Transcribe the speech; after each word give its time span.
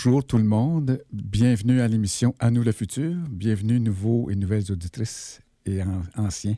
Bonjour 0.00 0.24
tout 0.24 0.38
le 0.38 0.44
monde, 0.44 1.02
bienvenue 1.12 1.80
à 1.80 1.88
l'émission 1.88 2.32
À 2.38 2.52
nous 2.52 2.62
le 2.62 2.70
futur, 2.70 3.16
bienvenue 3.28 3.80
nouveaux 3.80 4.30
et 4.30 4.36
nouvelles 4.36 4.70
auditrices 4.70 5.40
et 5.66 5.82
an- 5.82 6.02
anciens. 6.16 6.54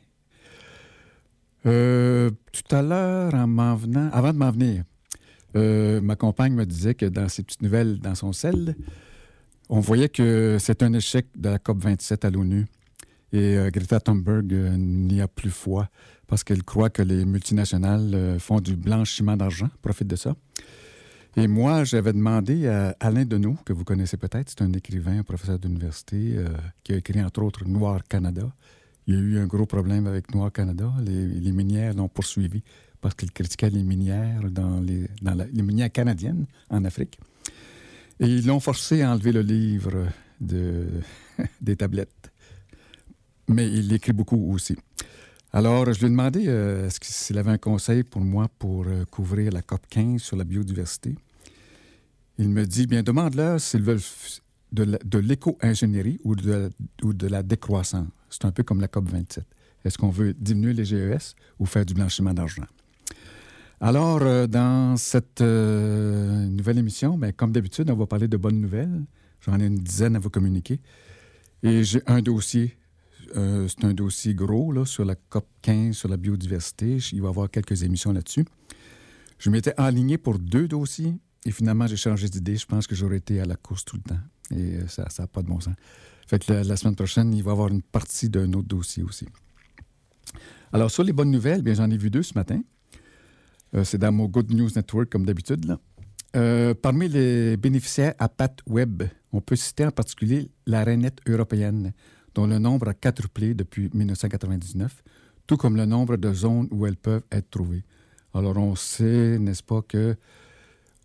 Euh, 1.65 2.29
tout 2.51 2.75
à 2.75 2.83
l'heure, 2.83 3.33
avant 3.33 3.77
de 4.31 4.37
m'en 4.37 4.51
venir, 4.51 4.83
euh, 5.55 6.01
ma 6.01 6.15
compagne 6.15 6.53
me 6.53 6.67
disait 6.67 6.93
que 6.93 7.07
dans 7.07 7.27
ses 7.29 7.41
petites 7.41 7.63
nouvelles 7.63 7.97
dans 7.99 8.13
son 8.13 8.31
sel, 8.31 8.75
on 9.69 9.79
voyait 9.79 10.09
que 10.09 10.57
c'est 10.59 10.83
un 10.83 10.93
échec 10.93 11.25
de 11.35 11.49
la 11.49 11.57
COP27 11.57 12.23
à 12.27 12.29
l'ONU. 12.29 12.67
Et 13.33 13.57
euh, 13.57 13.71
Greta 13.71 13.99
Thunberg 13.99 14.53
n'y 14.77 15.19
a 15.19 15.27
plus 15.27 15.49
foi 15.49 15.89
parce 16.27 16.43
qu'elle 16.43 16.61
croit 16.61 16.91
que 16.91 17.01
les 17.01 17.25
multinationales 17.25 18.37
font 18.39 18.59
du 18.59 18.75
blanchiment 18.75 19.35
d'argent, 19.35 19.69
profitent 19.81 20.09
de 20.09 20.15
ça. 20.15 20.35
Et 21.37 21.47
moi, 21.47 21.83
j'avais 21.85 22.11
demandé 22.11 22.67
à 22.67 22.95
Alain 22.99 23.23
Deneau, 23.23 23.55
que 23.65 23.71
vous 23.71 23.85
connaissez 23.85 24.17
peut-être, 24.17 24.49
c'est 24.49 24.61
un 24.61 24.73
écrivain, 24.73 25.19
un 25.19 25.23
professeur 25.23 25.59
d'université, 25.59 26.33
euh, 26.35 26.49
qui 26.83 26.91
a 26.93 26.97
écrit 26.97 27.23
entre 27.23 27.41
autres 27.43 27.65
Noir 27.65 28.03
Canada. 28.03 28.51
Il 29.07 29.15
y 29.15 29.17
a 29.17 29.21
eu 29.21 29.39
un 29.39 29.47
gros 29.47 29.65
problème 29.65 30.07
avec 30.07 30.33
Noir 30.35 30.51
Canada. 30.51 30.91
Les, 31.03 31.51
minières 31.53 31.93
l'ont 31.93 32.09
poursuivi 32.09 32.61
parce 32.99 33.15
qu'il 33.15 33.31
critiquait 33.31 33.69
les 33.69 33.83
minières 33.83 34.51
dans 34.51 34.79
les, 34.81 35.07
dans 35.21 35.33
la- 35.33 35.45
les 35.47 35.61
minières 35.63 35.91
canadiennes 35.91 36.45
en 36.69 36.83
Afrique. 36.83 37.17
Et 38.19 38.25
ils 38.27 38.45
l'ont 38.45 38.59
forcé 38.59 39.01
à 39.01 39.11
enlever 39.11 39.31
le 39.31 39.41
livre 39.41 40.05
de, 40.39 40.85
des 41.61 41.75
tablettes. 41.77 42.31
Mais 43.47 43.67
il 43.71 43.91
écrit 43.93 44.13
beaucoup 44.13 44.53
aussi. 44.53 44.75
Alors, 45.53 45.91
je 45.91 45.99
lui 45.99 46.05
ai 46.05 46.09
demandé 46.09 46.47
euh, 46.47 46.89
s'il 47.01 47.37
avait 47.37 47.51
un 47.51 47.57
conseil 47.57 48.03
pour 48.03 48.21
moi 48.21 48.47
pour 48.57 48.85
euh, 48.87 49.03
couvrir 49.05 49.51
la 49.51 49.61
COP 49.61 49.81
15 49.89 50.21
sur 50.21 50.37
la 50.37 50.45
biodiversité? 50.45 51.15
Il 52.37 52.49
me 52.49 52.65
dit 52.65 52.87
bien, 52.87 53.03
demande-leur 53.03 53.59
s'ils 53.59 53.81
veulent 53.81 53.99
de 54.71 55.17
l'éco-ingénierie 55.19 56.19
ou 56.23 56.35
de, 56.35 57.27
la- 57.27 57.43
décroissance. 57.43 58.07
C'est 58.29 58.45
un 58.45 58.51
peu 58.51 58.63
comme 58.63 58.79
la 58.79 58.87
COP 58.87 59.09
27. 59.09 59.43
Est-ce 59.83 59.97
qu'on 59.97 60.09
veut 60.09 60.33
diminuer 60.33 60.73
les 60.73 60.85
GES 60.85 61.35
ou 61.59 61.65
faire 61.65 61.85
du 61.85 61.93
blanchiment 61.93 62.33
d'argent? 62.33 62.63
Alors, 63.81 64.21
euh, 64.21 64.47
dans 64.47 64.95
cette 64.95 65.41
nouvelle 65.41 66.77
émission, 66.77 67.17
ben, 67.17 67.33
comme 67.33 67.51
d'habitude, 67.51 67.89
on 67.91 67.95
va 67.95 68.05
parler 68.05 68.29
de 68.29 68.37
bonnes 68.37 68.61
nouvelles. 68.61 69.03
J'en 69.41 69.59
ai 69.59 69.65
une 69.65 69.75
dizaine 69.75 70.15
à 70.15 70.19
vous 70.19 70.29
communiquer. 70.29 70.79
Et 71.63 71.83
j'ai 71.83 72.01
un 72.07 72.21
dossier 72.21 72.77
euh, 73.35 73.67
c'est 73.67 73.85
un 73.85 73.93
dossier 73.93 74.33
gros 74.33 74.71
là, 74.71 74.85
sur 74.85 75.05
la 75.05 75.15
COP 75.15 75.47
15, 75.61 75.95
sur 75.95 76.09
la 76.09 76.17
biodiversité. 76.17 76.97
Il 77.11 77.21
va 77.21 77.27
y 77.27 77.29
avoir 77.29 77.49
quelques 77.49 77.83
émissions 77.83 78.11
là-dessus. 78.11 78.45
Je 79.39 79.49
m'étais 79.49 79.73
aligné 79.77 80.17
pour 80.17 80.39
deux 80.39 80.67
dossiers 80.67 81.13
et 81.45 81.51
finalement, 81.51 81.87
j'ai 81.87 81.97
changé 81.97 82.29
d'idée. 82.29 82.57
Je 82.57 82.65
pense 82.65 82.87
que 82.87 82.95
j'aurais 82.95 83.17
été 83.17 83.39
à 83.39 83.45
la 83.45 83.55
course 83.55 83.85
tout 83.85 83.97
le 83.97 84.03
temps. 84.03 84.19
Et 84.51 84.77
euh, 84.77 84.87
ça 84.87 85.07
n'a 85.19 85.27
pas 85.27 85.41
de 85.41 85.47
bon 85.47 85.59
sens. 85.59 85.73
Fait 86.27 86.43
que 86.43 86.51
la, 86.51 86.75
semaine 86.75 86.95
prochaine, 86.95 87.33
il 87.33 87.43
va 87.43 87.51
y 87.51 87.53
avoir 87.53 87.69
une 87.69 87.81
partie 87.81 88.29
d'un 88.29 88.51
autre 88.53 88.67
dossier 88.67 89.03
aussi. 89.03 89.27
Alors, 90.71 90.91
sur 90.91 91.03
les 91.03 91.13
bonnes 91.13 91.31
nouvelles, 91.31 91.61
bien, 91.61 91.73
j'en 91.73 91.89
ai 91.89 91.97
vu 91.97 92.09
deux 92.09 92.23
ce 92.23 92.33
matin. 92.35 92.61
Euh, 93.75 93.83
c'est 93.83 93.97
dans 93.97 94.11
mon 94.11 94.25
Good 94.25 94.51
News 94.51 94.69
Network, 94.75 95.09
comme 95.09 95.25
d'habitude. 95.25 95.77
parmi 96.81 97.09
les 97.09 97.57
bénéficiaires 97.57 98.13
à 98.19 98.29
Pat 98.29 98.57
Web, 98.67 99.03
on 99.33 99.41
peut 99.41 99.55
citer 99.55 99.85
en 99.85 99.91
particulier 99.91 100.49
la 100.65 100.83
rainette 100.83 101.19
européenne, 101.27 101.93
dont 102.35 102.47
le 102.47 102.59
nombre 102.59 102.89
a 102.89 102.93
quadruplé 102.93 103.53
depuis 103.53 103.89
1999, 103.93 105.03
tout 105.47 105.57
comme 105.57 105.75
le 105.75 105.85
nombre 105.85 106.17
de 106.17 106.33
zones 106.33 106.67
où 106.71 106.85
elles 106.85 106.95
peuvent 106.97 107.23
être 107.31 107.49
trouvées. 107.49 107.83
Alors, 108.33 108.55
on 108.57 108.75
sait, 108.75 109.37
n'est-ce 109.39 109.63
pas, 109.63 109.81
que 109.81 110.15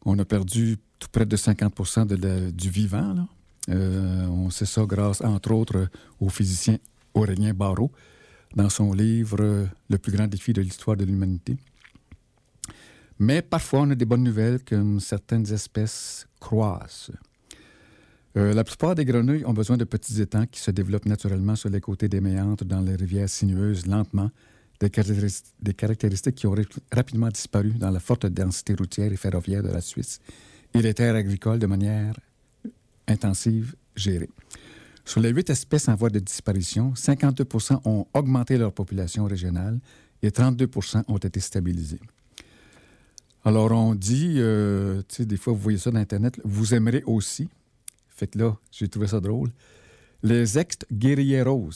on 0.05 0.17
a 0.19 0.25
perdu 0.25 0.77
tout 0.99 1.09
près 1.11 1.27
de 1.27 1.37
50 1.37 2.07
de 2.07 2.17
la- 2.17 2.51
du 2.53 2.71
vivant. 2.71 3.27
Euh, 3.69 4.27
on 4.29 4.51
sait 4.51 4.67
ça 4.67 4.85
grâce, 4.87 5.21
entre 5.21 5.51
autres, 5.53 5.89
au 6.21 6.29
physicien 6.29 6.79
Aurélien 7.15 7.53
Barrault, 7.53 7.91
dans 8.55 8.69
son 8.71 8.93
livre 8.93 9.39
euh, 9.41 9.67
Le 9.89 9.99
plus 9.99 10.13
grand 10.13 10.29
défi 10.29 10.53
de 10.53 10.61
l'histoire 10.63 10.97
de 10.97 11.05
l'humanité. 11.05 11.57
Mais 13.19 13.43
parfois, 13.43 13.81
on 13.81 13.91
a 13.91 13.95
des 13.95 14.05
bonnes 14.05 14.23
nouvelles 14.23 14.63
comme 14.63 15.01
certaines 15.01 15.51
espèces 15.53 16.27
croissent. 16.39 17.11
Euh, 18.37 18.53
la 18.53 18.65
plupart 18.65 18.95
des 18.95 19.05
grenouilles 19.05 19.45
ont 19.47 19.55
besoin 19.55 19.77
de 19.79 19.85
petits 19.85 20.21
étangs 20.21 20.47
qui 20.47 20.61
se 20.61 20.71
développent 20.71 21.07
naturellement 21.07 21.57
sur 21.57 21.71
les 21.71 21.81
côtés 21.81 22.09
des 22.09 22.21
méandres 22.21 22.65
dans 22.65 22.81
les 22.83 22.95
rivières 22.95 23.29
sinueuses 23.31 23.87
lentement, 23.87 24.31
des, 24.81 24.89
caractéris- 24.91 25.43
des 25.61 25.73
caractéristiques 25.73 26.35
qui 26.35 26.47
ont 26.47 26.51
rap- 26.53 26.67
rapidement 26.93 27.29
disparu 27.29 27.71
dans 27.71 27.91
la 27.91 28.01
forte 28.01 28.27
densité 28.27 28.75
routière 28.75 29.11
et 29.11 29.17
ferroviaire 29.17 29.63
de 29.63 29.69
la 29.71 29.81
Suisse 29.81 30.21
et 30.75 30.83
les 30.83 30.93
terres 30.93 31.15
agricoles 31.15 31.59
de 31.59 31.67
manière 31.67 32.15
intensive 33.09 33.75
gérée. 33.95 34.29
Sur 35.07 35.21
les 35.21 35.31
huit 35.31 35.49
espèces 35.49 35.89
en 35.89 35.95
voie 35.95 36.11
de 36.11 36.19
disparition, 36.19 36.93
52% 36.95 37.81
ont 37.87 38.07
augmenté 38.13 38.59
leur 38.59 38.73
population 38.73 39.25
régionale 39.25 39.79
et 40.23 40.29
32% 40.31 41.05
ont 41.09 41.17
été 41.17 41.41
stabilisés. 41.41 42.01
Alors, 43.45 43.71
on 43.71 43.95
dit, 43.95 44.35
euh, 44.39 45.03
des 45.21 45.37
fois, 45.37 45.53
vous 45.53 45.61
voyez 45.61 45.79
ça 45.79 45.93
dans 45.93 46.01
Internet, 46.01 46.39
vous 46.45 46.75
aimerez 46.75 47.05
aussi. 47.07 47.49
Fait 48.17 48.27
que 48.27 48.39
là, 48.39 48.57
j'ai 48.73 48.89
trouvé 48.89 49.07
ça 49.07 49.21
drôle. 49.21 49.51
Les 50.23 50.59
ex-guerrilleros, 50.59 51.71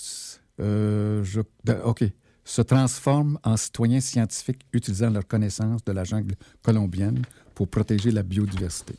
euh, 0.60 1.24
de- 1.64 1.78
OK, 1.84 2.04
se 2.44 2.62
transforment 2.62 3.38
en 3.44 3.56
citoyens 3.56 4.00
scientifiques 4.00 4.62
utilisant 4.72 5.10
leur 5.10 5.26
connaissance 5.26 5.84
de 5.84 5.92
la 5.92 6.04
jungle 6.04 6.34
colombienne 6.62 7.22
pour 7.54 7.68
protéger 7.68 8.10
la 8.10 8.22
biodiversité. 8.22 8.94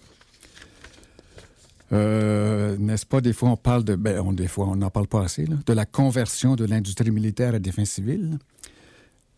Euh, 1.92 2.78
N'est-ce 2.78 3.06
pas, 3.06 3.20
des 3.20 3.34
fois, 3.34 3.50
on 3.50 3.58
parle 3.58 3.84
de. 3.84 3.96
Ben, 3.96 4.34
des 4.34 4.48
fois, 4.48 4.68
on 4.68 4.76
n'en 4.78 4.90
parle 4.90 5.08
pas 5.08 5.24
assez, 5.24 5.46
de 5.46 5.74
la 5.74 5.86
conversion 5.86 6.56
de 6.56 6.64
l'industrie 6.66 7.12
militaire 7.12 7.56
à 7.56 7.60
des 7.60 7.72
fins 7.72 7.86
civiles. 7.86 8.38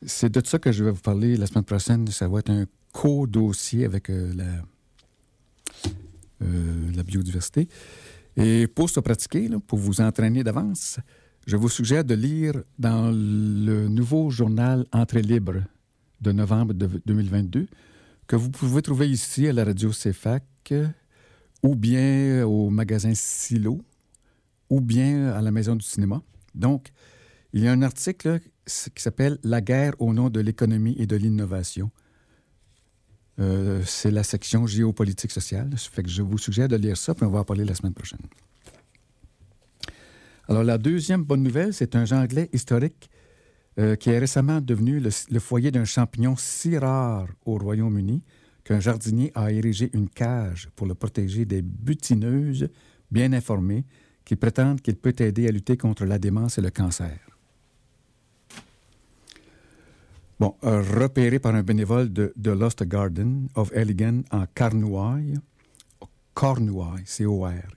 C'est 0.05 0.31
de 0.31 0.45
ça 0.45 0.59
que 0.59 0.71
je 0.71 0.83
vais 0.83 0.91
vous 0.91 1.01
parler 1.01 1.35
la 1.37 1.47
semaine 1.47 1.63
prochaine. 1.63 2.05
Ça 2.07 2.27
va 2.27 2.39
être 2.39 2.51
un 2.51 2.65
co-dossier 2.91 3.85
avec 3.85 4.09
euh, 4.11 4.31
la, 4.35 4.45
euh, 6.43 6.91
la 6.95 7.03
biodiversité. 7.03 7.67
Et 8.35 8.67
pour 8.67 8.89
se 8.89 8.99
pratiquer, 8.99 9.49
pour 9.67 9.79
vous 9.79 10.01
entraîner 10.01 10.43
d'avance, 10.43 10.99
je 11.45 11.55
vous 11.55 11.69
suggère 11.69 12.03
de 12.03 12.15
lire 12.15 12.63
dans 12.79 13.11
le 13.11 13.87
nouveau 13.87 14.29
journal 14.29 14.85
Entrée 14.91 15.21
libre 15.21 15.55
de 16.21 16.31
novembre 16.31 16.73
de 16.73 16.89
2022, 17.05 17.67
que 18.27 18.35
vous 18.35 18.49
pouvez 18.49 18.81
trouver 18.81 19.09
ici 19.09 19.47
à 19.47 19.53
la 19.53 19.65
radio 19.65 19.91
CFAC, 19.91 20.73
ou 21.61 21.75
bien 21.75 22.45
au 22.45 22.69
magasin 22.69 23.13
Silo, 23.13 23.81
ou 24.69 24.81
bien 24.81 25.27
à 25.33 25.41
la 25.41 25.51
Maison 25.51 25.75
du 25.75 25.85
cinéma. 25.85 26.21
Donc, 26.56 26.89
il 27.51 27.62
y 27.62 27.68
a 27.68 27.71
un 27.71 27.81
article 27.81 28.39
qui 28.65 29.03
s'appelle 29.03 29.38
La 29.44 29.62
guerre 29.62 29.94
au 30.00 30.13
nom 30.13 30.29
de 30.29 30.39
l'économie 30.39 30.95
et 30.97 31.06
de 31.06 31.15
l'innovation. 31.15 31.91
Euh, 33.39 33.81
c'est 33.85 34.12
la 34.12 34.24
section 34.24 34.68
géopolitique 34.68 35.31
sociale. 35.31 35.71
Je 36.06 36.21
vous 36.21 36.38
suggère 36.38 36.68
de 36.68 36.75
lire 36.75 36.97
ça, 36.97 37.13
puis 37.15 37.25
on 37.25 37.30
va 37.30 37.39
en 37.39 37.44
parler 37.44 37.65
la 37.65 37.74
semaine 37.74 37.94
prochaine. 37.94 38.19
Alors, 40.47 40.63
la 40.63 40.77
deuxième 40.77 41.24
bonne 41.24 41.41
nouvelle, 41.41 41.74
c'est 41.74 41.95
un 41.95 42.06
anglais 42.12 42.50
historique 42.53 43.09
euh, 43.80 43.95
qui 43.95 44.09
est 44.09 44.19
récemment 44.19 44.62
devenu 44.62 45.00
le 45.00 45.39
foyer 45.39 45.71
d'un 45.71 45.85
champignon 45.85 46.35
si 46.38 46.77
rare 46.77 47.27
au 47.45 47.57
Royaume-Uni 47.57 48.21
qu'un 48.63 48.80
jardinier 48.80 49.31
a 49.35 49.51
érigé 49.51 49.89
une 49.94 50.09
cage 50.09 50.69
pour 50.75 50.88
le 50.88 50.94
protéger 50.94 51.45
des 51.45 51.62
butineuses 51.62 52.69
bien 53.12 53.33
informées 53.33 53.83
qui 54.25 54.35
prétendent 54.35 54.81
qu'il 54.81 54.95
peut 54.95 55.15
aider 55.19 55.47
à 55.47 55.51
lutter 55.51 55.75
contre 55.75 56.06
la 56.06 56.19
démence 56.19 56.57
et 56.57 56.62
le 56.62 56.69
cancer. 56.69 57.32
Bon, 60.44 60.57
euh, 60.66 60.81
repéré 60.81 61.40
par 61.40 61.56
un 61.56 61.63
bénévole 61.63 62.12
de, 62.12 62.34
de 62.36 62.51
Lost 62.51 62.84
Garden 62.84 63.48
of 63.56 63.72
Elligan 63.74 64.24
en 64.30 64.44
Cornouailles, 64.54 65.36
Cornouailles, 66.34 67.06
C-O-R. 67.06 67.69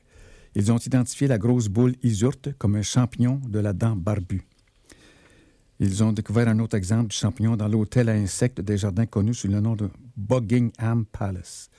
Ils 0.56 0.72
ont 0.72 0.78
identifié 0.78 1.28
la 1.28 1.38
grosse 1.38 1.68
boule 1.68 1.94
isurte 2.02 2.48
comme 2.58 2.74
un 2.74 2.82
champignon 2.82 3.40
de 3.48 3.60
la 3.60 3.72
dent 3.72 3.94
barbue. 3.94 4.42
Ils 5.78 6.02
ont 6.02 6.10
découvert 6.10 6.48
un 6.48 6.58
autre 6.58 6.76
exemple 6.76 7.10
du 7.10 7.16
champignon 7.16 7.56
dans 7.56 7.68
l'hôtel 7.68 8.08
à 8.08 8.14
insectes 8.14 8.60
des 8.60 8.78
jardins 8.78 9.06
connus 9.06 9.34
sous 9.34 9.46
le 9.46 9.60
nom 9.60 9.76
de 9.76 9.88
Buckingham 10.16 11.04
Palace. 11.04 11.70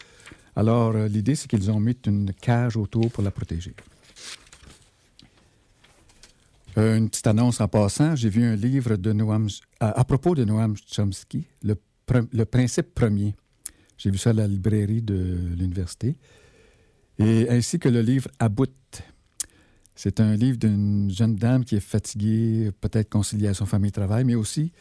Alors, 0.55 0.95
euh, 0.95 1.09
l'idée, 1.09 1.35
c'est 1.35 1.49
qu'ils 1.49 1.69
ont 1.69 1.81
mis 1.81 1.97
une 2.05 2.31
cage 2.31 2.77
autour 2.77 3.11
pour 3.11 3.23
la 3.23 3.31
protéger. 3.31 3.75
Euh, 6.77 6.95
une 6.97 7.09
petite 7.09 7.25
annonce 7.25 7.59
en 7.59 7.67
passant, 7.67 8.15
j'ai 8.15 8.29
vu 8.29 8.43
un 8.43 8.55
livre 8.55 8.97
de 8.97 9.11
Noam, 9.11 9.47
à, 9.79 10.03
propos 10.03 10.35
de 10.35 10.45
Noam 10.45 10.75
Chomsky, 10.77 11.47
le, 11.63 11.75
principe 12.45 12.93
premier. 12.93 13.35
J'ai 13.97 14.11
vu 14.11 14.19
ça 14.19 14.29
à 14.29 14.33
la 14.33 14.47
librairie 14.47 15.01
de 15.01 15.37
l'université. 15.57 16.15
Et 17.17 17.49
ainsi 17.49 17.79
que 17.79 17.89
le 17.89 18.01
livre 18.01 18.29
About. 18.39 18.67
C'est 19.95 20.19
un 20.19 20.35
livre 20.35 20.59
d'une 20.59 21.09
jeune 21.09 21.35
dame 21.35 21.65
qui 21.65 21.75
est 21.75 21.79
fatiguée, 21.79 22.71
peut-être 22.79 23.09
conciliation 23.09 23.65
famille-travail, 23.65 24.23
mais 24.23 24.35
aussi 24.35 24.71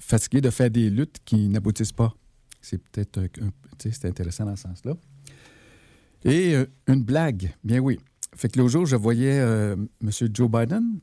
fatiguée 0.00 0.40
de 0.40 0.50
faire 0.50 0.70
des 0.70 0.90
luttes 0.90 1.18
qui 1.24 1.48
n'aboutissent 1.48 1.92
pas. 1.92 2.12
C'est 2.60 2.78
peut-être 2.78 3.20
c'est 3.78 4.04
intéressant 4.06 4.46
dans 4.46 4.56
ce 4.56 4.62
sens-là. 4.62 4.96
Et 6.24 6.56
euh, 6.56 6.66
une 6.88 7.04
blague, 7.04 7.54
bien 7.62 7.78
oui. 7.78 8.00
Fait 8.34 8.48
que 8.48 8.58
l'autre 8.58 8.72
jour, 8.72 8.86
je 8.86 8.96
voyais 8.96 9.38
euh, 9.38 9.76
M. 10.02 10.10
Joe 10.34 10.50
Biden 10.50 10.98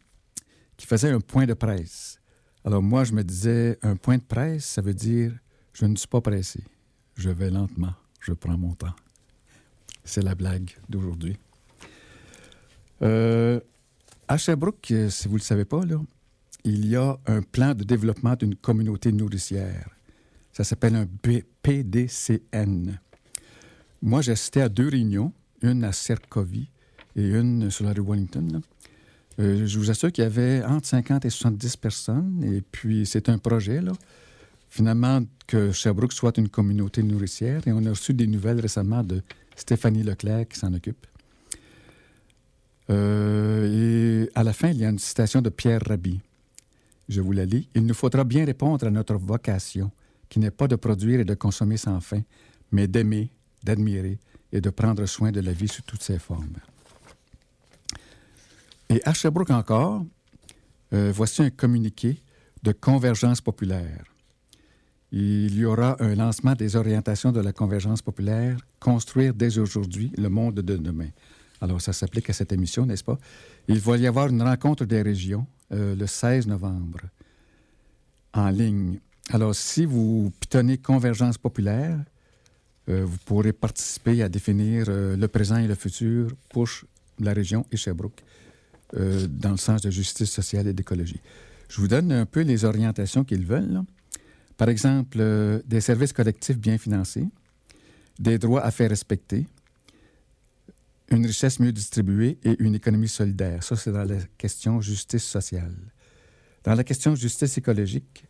qui 0.77 0.85
faisait 0.85 1.09
un 1.09 1.19
point 1.19 1.45
de 1.45 1.53
presse. 1.53 2.19
Alors 2.63 2.83
moi, 2.83 3.03
je 3.03 3.13
me 3.13 3.23
disais, 3.23 3.77
un 3.81 3.95
point 3.95 4.17
de 4.17 4.23
presse, 4.23 4.65
ça 4.65 4.81
veut 4.81 4.93
dire 4.93 5.33
je 5.73 5.85
ne 5.85 5.95
suis 5.95 6.07
pas 6.07 6.21
pressé. 6.21 6.63
Je 7.15 7.29
vais 7.29 7.51
lentement. 7.51 7.93
Je 8.19 8.33
prends 8.33 8.57
mon 8.57 8.73
temps. 8.73 8.95
C'est 10.03 10.23
la 10.23 10.33
blague 10.33 10.71
d'aujourd'hui. 10.89 11.37
Euh, 13.03 13.59
à 14.27 14.37
Sherbrooke, 14.37 14.93
si 15.09 15.27
vous 15.27 15.35
ne 15.35 15.39
le 15.39 15.43
savez 15.43 15.65
pas, 15.65 15.81
il 16.63 16.87
y 16.87 16.95
a 16.95 17.17
un 17.27 17.41
plan 17.41 17.75
de 17.75 17.83
développement 17.83 18.35
d'une 18.35 18.55
communauté 18.55 19.11
nourricière. 19.11 19.89
Ça 20.51 20.63
s'appelle 20.63 20.95
un 20.95 21.07
PDCN. 21.61 22.99
Moi, 24.01 24.21
j'ai 24.21 24.31
assisté 24.31 24.61
à 24.61 24.69
deux 24.69 24.89
réunions, 24.89 25.31
une 25.61 25.83
à 25.83 25.91
Cercovie 25.91 26.69
et 27.15 27.29
une 27.29 27.69
sur 27.69 27.85
la 27.85 27.93
rue 27.93 28.01
Wellington. 28.01 28.61
Euh, 29.39 29.65
je 29.65 29.77
vous 29.77 29.91
assure 29.91 30.11
qu'il 30.11 30.23
y 30.23 30.27
avait 30.27 30.63
entre 30.63 30.87
50 30.87 31.25
et 31.25 31.29
70 31.29 31.77
personnes, 31.77 32.43
et 32.43 32.61
puis 32.61 33.05
c'est 33.05 33.29
un 33.29 33.37
projet, 33.37 33.81
là. 33.81 33.91
Finalement, 34.69 35.21
que 35.45 35.71
Sherbrooke 35.71 36.11
soit 36.11 36.37
une 36.37 36.49
communauté 36.49 37.01
nourricière, 37.03 37.65
et 37.67 37.71
on 37.71 37.85
a 37.85 37.89
reçu 37.89 38.13
des 38.13 38.27
nouvelles 38.27 38.59
récemment 38.59 39.03
de 39.03 39.21
Stéphanie 39.55 40.03
Leclerc 40.03 40.47
qui 40.49 40.59
s'en 40.59 40.73
occupe. 40.73 41.07
Euh, 42.89 44.25
et 44.25 44.29
à 44.35 44.43
la 44.43 44.53
fin, 44.53 44.69
il 44.69 44.77
y 44.77 44.85
a 44.85 44.89
une 44.89 44.99
citation 44.99 45.41
de 45.41 45.49
Pierre 45.49 45.81
Rabhi. 45.85 46.19
Je 47.09 47.21
vous 47.21 47.31
la 47.31 47.45
lis. 47.45 47.69
Il 47.75 47.85
nous 47.85 47.93
faudra 47.93 48.23
bien 48.23 48.45
répondre 48.45 48.85
à 48.85 48.91
notre 48.91 49.15
vocation, 49.15 49.91
qui 50.29 50.39
n'est 50.39 50.51
pas 50.51 50.67
de 50.67 50.75
produire 50.75 51.21
et 51.21 51.25
de 51.25 51.33
consommer 51.33 51.77
sans 51.77 51.99
fin, 52.01 52.21
mais 52.71 52.87
d'aimer, 52.87 53.29
d'admirer 53.63 54.19
et 54.51 54.61
de 54.61 54.69
prendre 54.69 55.05
soin 55.05 55.31
de 55.31 55.39
la 55.39 55.53
vie 55.53 55.67
sous 55.67 55.83
toutes 55.83 56.03
ses 56.03 56.19
formes. 56.19 56.57
Et 58.89 59.01
à 59.03 59.13
Sherbrooke 59.13 59.51
encore, 59.51 60.05
euh, 60.93 61.11
voici 61.13 61.41
un 61.41 61.49
communiqué 61.49 62.21
de 62.63 62.71
convergence 62.71 63.41
populaire. 63.41 64.05
Il 65.11 65.55
y 65.55 65.65
aura 65.65 66.01
un 66.01 66.15
lancement 66.15 66.53
des 66.53 66.75
orientations 66.75 67.31
de 67.31 67.39
la 67.39 67.53
convergence 67.53 68.01
populaire, 68.01 68.57
construire 68.79 69.33
dès 69.33 69.57
aujourd'hui 69.57 70.11
le 70.17 70.29
monde 70.29 70.55
de 70.55 70.77
demain. 70.77 71.09
Alors, 71.59 71.81
ça 71.81 71.91
s'applique 71.91 72.29
à 72.29 72.33
cette 72.33 72.51
émission, 72.51 72.85
n'est-ce 72.85 73.03
pas? 73.03 73.17
Il 73.67 73.79
va 73.79 73.97
y 73.97 74.07
avoir 74.07 74.27
une 74.27 74.41
rencontre 74.41 74.85
des 74.85 75.01
régions 75.01 75.45
euh, 75.73 75.95
le 75.95 76.07
16 76.07 76.47
novembre 76.47 76.99
en 78.33 78.49
ligne. 78.49 78.99
Alors, 79.31 79.55
si 79.55 79.85
vous 79.85 80.31
pitonnez 80.39 80.77
Convergence 80.77 81.37
populaire, 81.37 81.99
euh, 82.89 83.03
vous 83.05 83.17
pourrez 83.25 83.51
participer 83.51 84.21
à 84.21 84.29
définir 84.29 84.85
le 84.87 85.27
présent 85.27 85.57
et 85.57 85.67
le 85.67 85.75
futur 85.75 86.29
pour 86.49 86.67
la 87.19 87.33
région 87.33 87.65
et 87.71 87.77
Sherbrooke. 87.77 88.23
Euh, 88.95 89.27
dans 89.29 89.51
le 89.51 89.57
sens 89.57 89.81
de 89.81 89.91
justice 89.91 90.31
sociale 90.31 90.65
et 90.65 90.71
d'écologie. 90.71 91.19
Je 91.67 91.81
vous 91.81 91.89
donne 91.89 92.09
un 92.13 92.25
peu 92.25 92.39
les 92.39 92.63
orientations 92.63 93.25
qu'ils 93.25 93.45
veulent. 93.45 93.81
Par 94.55 94.69
exemple, 94.69 95.17
euh, 95.19 95.61
des 95.65 95.81
services 95.81 96.13
collectifs 96.13 96.57
bien 96.57 96.77
financés, 96.77 97.27
des 98.17 98.37
droits 98.39 98.63
à 98.63 98.71
faire 98.71 98.89
respecter, 98.89 99.45
une 101.09 101.25
richesse 101.25 101.59
mieux 101.59 101.73
distribuée 101.73 102.37
et 102.45 102.55
une 102.59 102.75
économie 102.75 103.09
solidaire. 103.09 103.61
Ça, 103.61 103.75
c'est 103.75 103.91
dans 103.91 104.05
la 104.05 104.19
question 104.37 104.79
justice 104.79 105.25
sociale. 105.25 105.75
Dans 106.63 106.73
la 106.73 106.85
question 106.85 107.13
justice 107.13 107.57
écologique, 107.57 108.23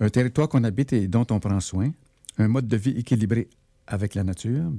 un 0.00 0.08
territoire 0.08 0.48
qu'on 0.48 0.64
habite 0.64 0.94
et 0.94 1.06
dont 1.06 1.26
on 1.28 1.38
prend 1.38 1.60
soin, 1.60 1.92
un 2.38 2.48
mode 2.48 2.66
de 2.66 2.78
vie 2.78 2.96
équilibré 2.96 3.48
avec 3.86 4.14
la 4.14 4.24
nature, 4.24 4.72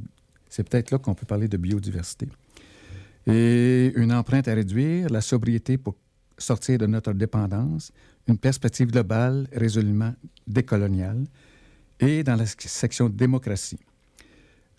c'est 0.50 0.68
peut-être 0.68 0.90
là 0.90 0.98
qu'on 0.98 1.14
peut 1.14 1.28
parler 1.28 1.48
de 1.48 1.58
biodiversité 1.58 2.28
et 3.30 3.94
une 3.96 4.12
empreinte 4.12 4.48
à 4.48 4.54
réduire, 4.54 5.10
la 5.10 5.22
sobriété 5.22 5.78
pour 5.78 5.96
sortir 6.38 6.78
de 6.78 6.86
notre 6.86 7.14
dépendance, 7.14 7.92
une 8.28 8.38
perspective 8.38 8.92
globale 8.92 9.48
résolument 9.54 10.14
décoloniale, 10.48 11.26
et 12.00 12.24
dans 12.24 12.36
la 12.36 12.46
section 12.46 13.10
démocratie. 13.10 13.80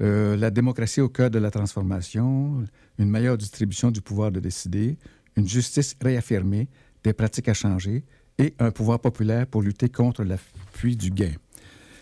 Euh, 0.00 0.36
la 0.36 0.50
démocratie 0.50 1.02
au 1.02 1.08
cœur 1.10 1.30
de 1.30 1.38
la 1.38 1.50
transformation, 1.50 2.64
une 2.98 3.10
meilleure 3.10 3.36
distribution 3.36 3.90
du 3.90 4.00
pouvoir 4.00 4.32
de 4.32 4.40
décider, 4.40 4.96
une 5.36 5.46
justice 5.46 5.94
réaffirmée, 6.00 6.68
des 7.04 7.12
pratiques 7.12 7.48
à 7.48 7.54
changer 7.54 8.04
et 8.38 8.54
un 8.58 8.70
pouvoir 8.70 9.00
populaire 9.00 9.46
pour 9.46 9.62
lutter 9.62 9.90
contre 9.90 10.24
l'appui 10.24 10.96
du 10.96 11.10
gain. 11.10 11.34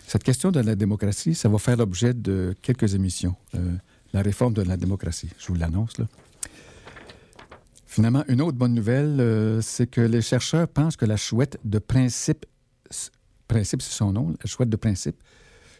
Cette 0.07 0.23
question 0.23 0.51
de 0.51 0.61
la 0.61 0.75
démocratie, 0.75 1.35
ça 1.35 1.49
va 1.49 1.57
faire 1.57 1.75
l'objet 1.75 2.13
de 2.13 2.55
quelques 2.61 2.95
émissions. 2.95 3.35
Euh, 3.55 3.75
la 4.13 4.21
réforme 4.21 4.53
de 4.53 4.61
la 4.61 4.77
démocratie, 4.77 5.29
je 5.37 5.47
vous 5.47 5.55
l'annonce 5.55 5.97
là. 5.97 6.05
Finalement, 7.99 8.23
une 8.29 8.39
autre 8.39 8.57
bonne 8.57 8.73
nouvelle, 8.73 9.19
euh, 9.19 9.59
c'est 9.59 9.85
que 9.85 9.99
les 9.99 10.21
chercheurs 10.21 10.69
pensent 10.69 10.95
que 10.95 11.03
la 11.03 11.17
chouette 11.17 11.59
de 11.65 11.79
Principe, 11.79 12.45
Principe 13.45 13.81
c'est 13.81 13.91
son 13.91 14.13
nom, 14.13 14.29
la 14.29 14.45
chouette 14.45 14.69
de 14.69 14.77
Principe, 14.77 15.21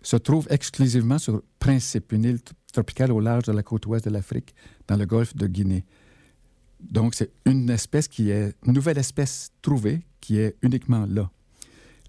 se 0.02 0.18
trouve 0.18 0.46
exclusivement 0.50 1.18
sur 1.18 1.42
Principe, 1.60 2.12
une 2.12 2.26
île 2.26 2.40
tropicale 2.74 3.14
au 3.14 3.22
large 3.22 3.44
de 3.44 3.54
la 3.54 3.64
côte 3.64 3.86
ouest 3.86 4.04
de 4.04 4.10
l'Afrique, 4.10 4.54
dans 4.86 4.98
le 4.98 5.06
golfe 5.06 5.34
de 5.34 5.48
Guinée. 5.48 5.86
Donc, 6.82 7.16
c'est 7.16 7.32
une 7.46 7.70
espèce 7.70 8.10
qui 8.10 8.32
est, 8.32 8.54
une 8.66 8.74
nouvelle 8.74 8.98
espèce 8.98 9.52
trouvée 9.62 10.02
qui 10.20 10.40
est 10.40 10.58
uniquement 10.62 11.06
là. 11.08 11.32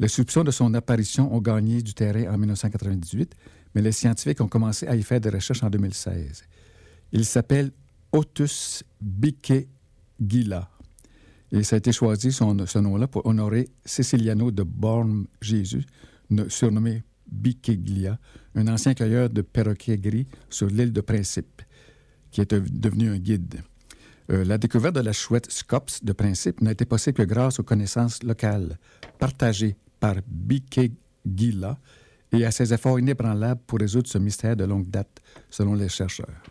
Les 0.00 0.08
soupçons 0.08 0.42
de 0.42 0.50
son 0.50 0.74
apparition 0.74 1.32
ont 1.32 1.40
gagné 1.40 1.82
du 1.82 1.94
terrain 1.94 2.34
en 2.34 2.36
1998, 2.36 3.36
mais 3.76 3.80
les 3.80 3.92
scientifiques 3.92 4.40
ont 4.40 4.48
commencé 4.48 4.88
à 4.88 4.96
y 4.96 5.04
faire 5.04 5.20
des 5.20 5.30
recherches 5.30 5.62
en 5.62 5.70
2016. 5.70 6.42
Il 7.12 7.24
s'appelle 7.24 7.70
Otus 8.10 8.82
bique 9.00 9.52
Gila. 10.20 10.68
Et 11.52 11.62
ça 11.64 11.76
a 11.76 11.78
été 11.78 11.92
choisi, 11.92 12.32
son, 12.32 12.66
ce 12.66 12.78
nom-là, 12.78 13.08
pour 13.08 13.26
honorer 13.26 13.68
Ceciliano 13.84 14.50
de 14.50 14.62
Born 14.62 15.26
Jésus, 15.40 15.84
surnommé 16.48 17.02
Bikeglia, 17.30 18.18
un 18.54 18.68
ancien 18.68 18.94
cueilleur 18.94 19.30
de 19.30 19.42
perroquets 19.42 19.98
gris 19.98 20.26
sur 20.48 20.66
l'île 20.66 20.92
de 20.92 21.00
Principe, 21.00 21.62
qui 22.30 22.40
est 22.40 22.54
devenu 22.54 23.10
un 23.10 23.18
guide. 23.18 23.62
Euh, 24.30 24.44
la 24.44 24.58
découverte 24.58 24.94
de 24.94 25.00
la 25.00 25.12
chouette 25.12 25.50
Scops 25.50 26.04
de 26.04 26.12
Principe 26.12 26.60
n'a 26.60 26.72
été 26.72 26.84
possible 26.84 27.16
que 27.16 27.22
grâce 27.22 27.58
aux 27.58 27.64
connaissances 27.64 28.22
locales 28.22 28.78
partagées 29.18 29.76
par 29.98 30.16
Bikegila 30.26 31.78
et 32.32 32.44
à 32.44 32.50
ses 32.52 32.72
efforts 32.72 33.00
inébranlables 33.00 33.60
pour 33.66 33.80
résoudre 33.80 34.08
ce 34.08 34.18
mystère 34.18 34.56
de 34.56 34.64
longue 34.64 34.88
date, 34.88 35.20
selon 35.50 35.74
les 35.74 35.88
chercheurs. 35.88 36.42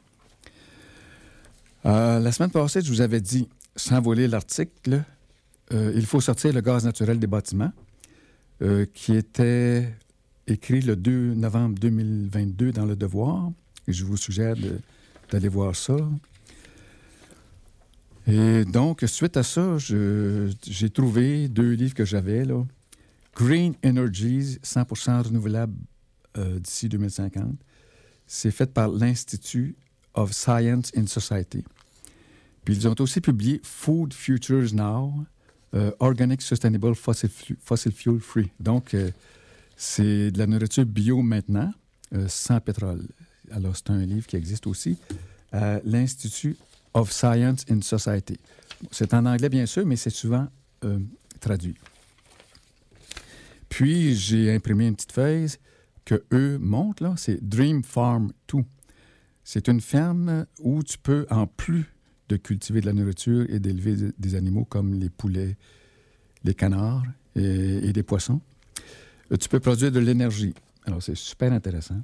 Euh, 1.86 2.20
la 2.20 2.32
semaine 2.34 2.52
passée, 2.52 2.82
je 2.82 2.90
vous 2.90 3.00
avais 3.00 3.22
dit 3.22 3.48
sans 3.76 4.02
voler 4.02 4.28
l'article, 4.28 5.04
euh, 5.74 5.92
il 5.96 6.06
faut 6.06 6.22
sortir 6.22 6.54
le 6.54 6.62
gaz 6.62 6.86
naturel 6.86 7.20
des 7.20 7.28
bâtiments, 7.28 7.72
euh, 8.62 8.86
qui 8.94 9.16
était 9.16 9.94
écrit 10.48 10.82
le 10.82 10.96
2 10.96 11.36
novembre 11.36 11.78
2022 11.80 12.72
dans 12.72 12.86
Le 12.86 12.96
Devoir. 12.96 13.52
Je 13.88 14.04
vous 14.04 14.18
suggère 14.18 14.56
d'aller 15.32 15.48
voir 15.48 15.76
ça. 15.76 15.98
Et 18.28 18.66
donc, 18.66 19.04
suite 19.08 19.38
à 19.38 19.44
ça, 19.44 19.78
j'ai 19.80 20.90
trouvé 20.90 21.48
deux 21.48 21.72
livres 21.72 21.96
que 21.96 22.06
j'avais, 22.06 22.46
là. 22.46 22.64
Green 23.36 23.74
Energies, 23.86 24.60
100% 24.64 25.24
renouvelable 25.24 25.74
euh, 26.38 26.60
d'ici 26.60 26.90
2050. 26.90 27.56
C'est 28.28 28.52
fait 28.52 28.72
par 28.72 28.90
l'Institut 28.90 29.76
of 30.14 30.34
Science 30.34 30.92
in 30.96 31.08
Society 31.08 31.64
ils 32.74 32.88
ont 32.88 32.96
aussi 33.00 33.22
publié 33.22 33.62
Food 33.64 34.14
Futures 34.14 34.74
Now, 34.74 35.14
euh, 35.74 35.92
Organic 36.00 36.42
Sustainable 36.42 36.96
Fossil, 36.96 37.30
Fuel 37.92 38.20
Free. 38.20 38.50
Donc, 38.60 38.94
euh, 38.94 39.12
c'est 39.76 40.32
de 40.32 40.38
la 40.38 40.48
nourriture 40.48 40.86
bio 40.86 41.22
maintenant, 41.22 41.72
euh, 42.14 42.28
sans 42.28 42.60
pétrole. 42.60 43.08
Alors, 43.52 43.76
c'est 43.76 43.90
un 43.90 44.06
livre 44.06 44.28
qui 44.28 44.36
existe 44.36 44.68
aussi 44.68 44.98
à 45.52 45.80
l'Institut 45.84 46.58
of 46.94 47.12
Science 47.12 47.66
in 47.70 47.82
Society. 47.82 48.38
C'est 48.92 49.14
en 49.14 49.26
anglais, 49.26 49.50
bien 49.50 49.66
sûr, 49.66 49.86
mais 49.86 49.96
c'est 49.96 50.10
souvent 50.10 50.48
traduit. 51.40 51.76
Puis, 53.68 54.16
j'ai 54.16 54.54
imprimé 54.54 54.88
une 54.88 54.96
petite 54.96 55.12
feuille 55.12 55.50
que 56.06 56.24
eux 56.34 56.58
montrent, 56.58 57.04
là, 57.04 57.16
c'est 57.18 57.44
Dream 57.44 57.84
Farm 57.84 58.32
2. 58.54 58.60
C'est 59.44 59.68
une 59.68 59.82
ferme 59.82 60.46
où 60.60 60.82
tu 60.84 60.98
peux, 60.98 61.26
en 61.30 61.48
plus 61.48 61.86
de 62.30 62.38
cultiver 62.38 62.80
de 62.80 62.86
la 62.86 62.94
nourriture 62.94 63.46
et 63.50 63.60
d'élever 63.60 64.12
des 64.18 64.36
animaux 64.36 64.64
comme 64.64 64.94
les 64.94 65.10
poulets, 65.10 65.58
les 66.44 66.54
canards 66.54 67.04
et, 67.36 67.92
des 67.92 68.04
poissons, 68.04 68.40
euh, 69.32 69.38
tu 69.38 69.50
peux 69.50 69.60
produire 69.60 69.92
de 69.92 70.00
l'énergie. 70.00 70.54
Alors, 70.86 71.02
c'est 71.02 71.18
super 71.18 71.52
intéressant. 71.52 72.02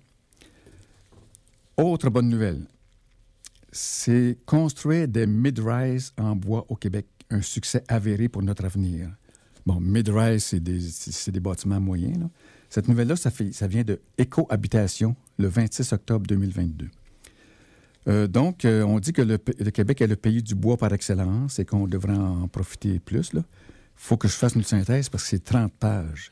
Autre 1.77 2.10
bonne 2.10 2.29
nouvelle, 2.29 2.62
c'est 3.72 4.38
construire 4.46 5.08
des 5.08 5.27
mid-rise 5.27 6.13
en 6.17 6.36
bois 6.36 6.65
au 6.70 6.75
Québec, 6.75 7.05
un 7.29 7.41
succès 7.41 7.84
avéré 7.88 8.29
pour 8.29 8.41
notre 8.41 8.65
avenir. 8.65 9.10
Bon, 9.65 9.79
mid-rise, 9.79 10.44
c'est 10.44 10.60
des, 10.60 11.39
bâtiments 11.39 11.82
moyens. 11.82 12.29
Cette 12.70 12.88
nouvelle-là, 12.88 13.15
ça, 13.15 13.32
ça 13.51 13.67
vient 13.67 13.84
de 13.84 14.00
Éco-Habitation, 14.17 15.15
le 15.38 15.48
26 15.48 15.91
octobre 15.94 16.25
2022. 16.27 16.89
Euh, 18.08 18.28
donc, 18.28 18.66
euh, 18.66 18.84
on 18.84 19.00
dit 19.00 19.14
que 19.14 19.22
le, 19.22 19.38
Québec 19.38 20.02
est 20.02 20.08
le 20.08 20.16
pays 20.16 20.44
du 20.44 20.56
bois 20.56 20.78
par 20.78 20.94
excellence 20.94 21.60
et 21.60 21.66
qu'on 21.66 21.88
devrait 21.88 22.16
en 22.16 22.48
profiter 22.48 23.00
plus. 23.00 23.32
Il 23.34 23.44
faut 23.96 24.18
que 24.18 24.28
je 24.28 24.34
fasse 24.34 24.56
une 24.56 24.64
synthèse 24.64 25.10
parce 25.10 25.24
que 25.24 25.30
c'est 25.30 25.44
30 25.44 25.74
pages. 25.74 26.32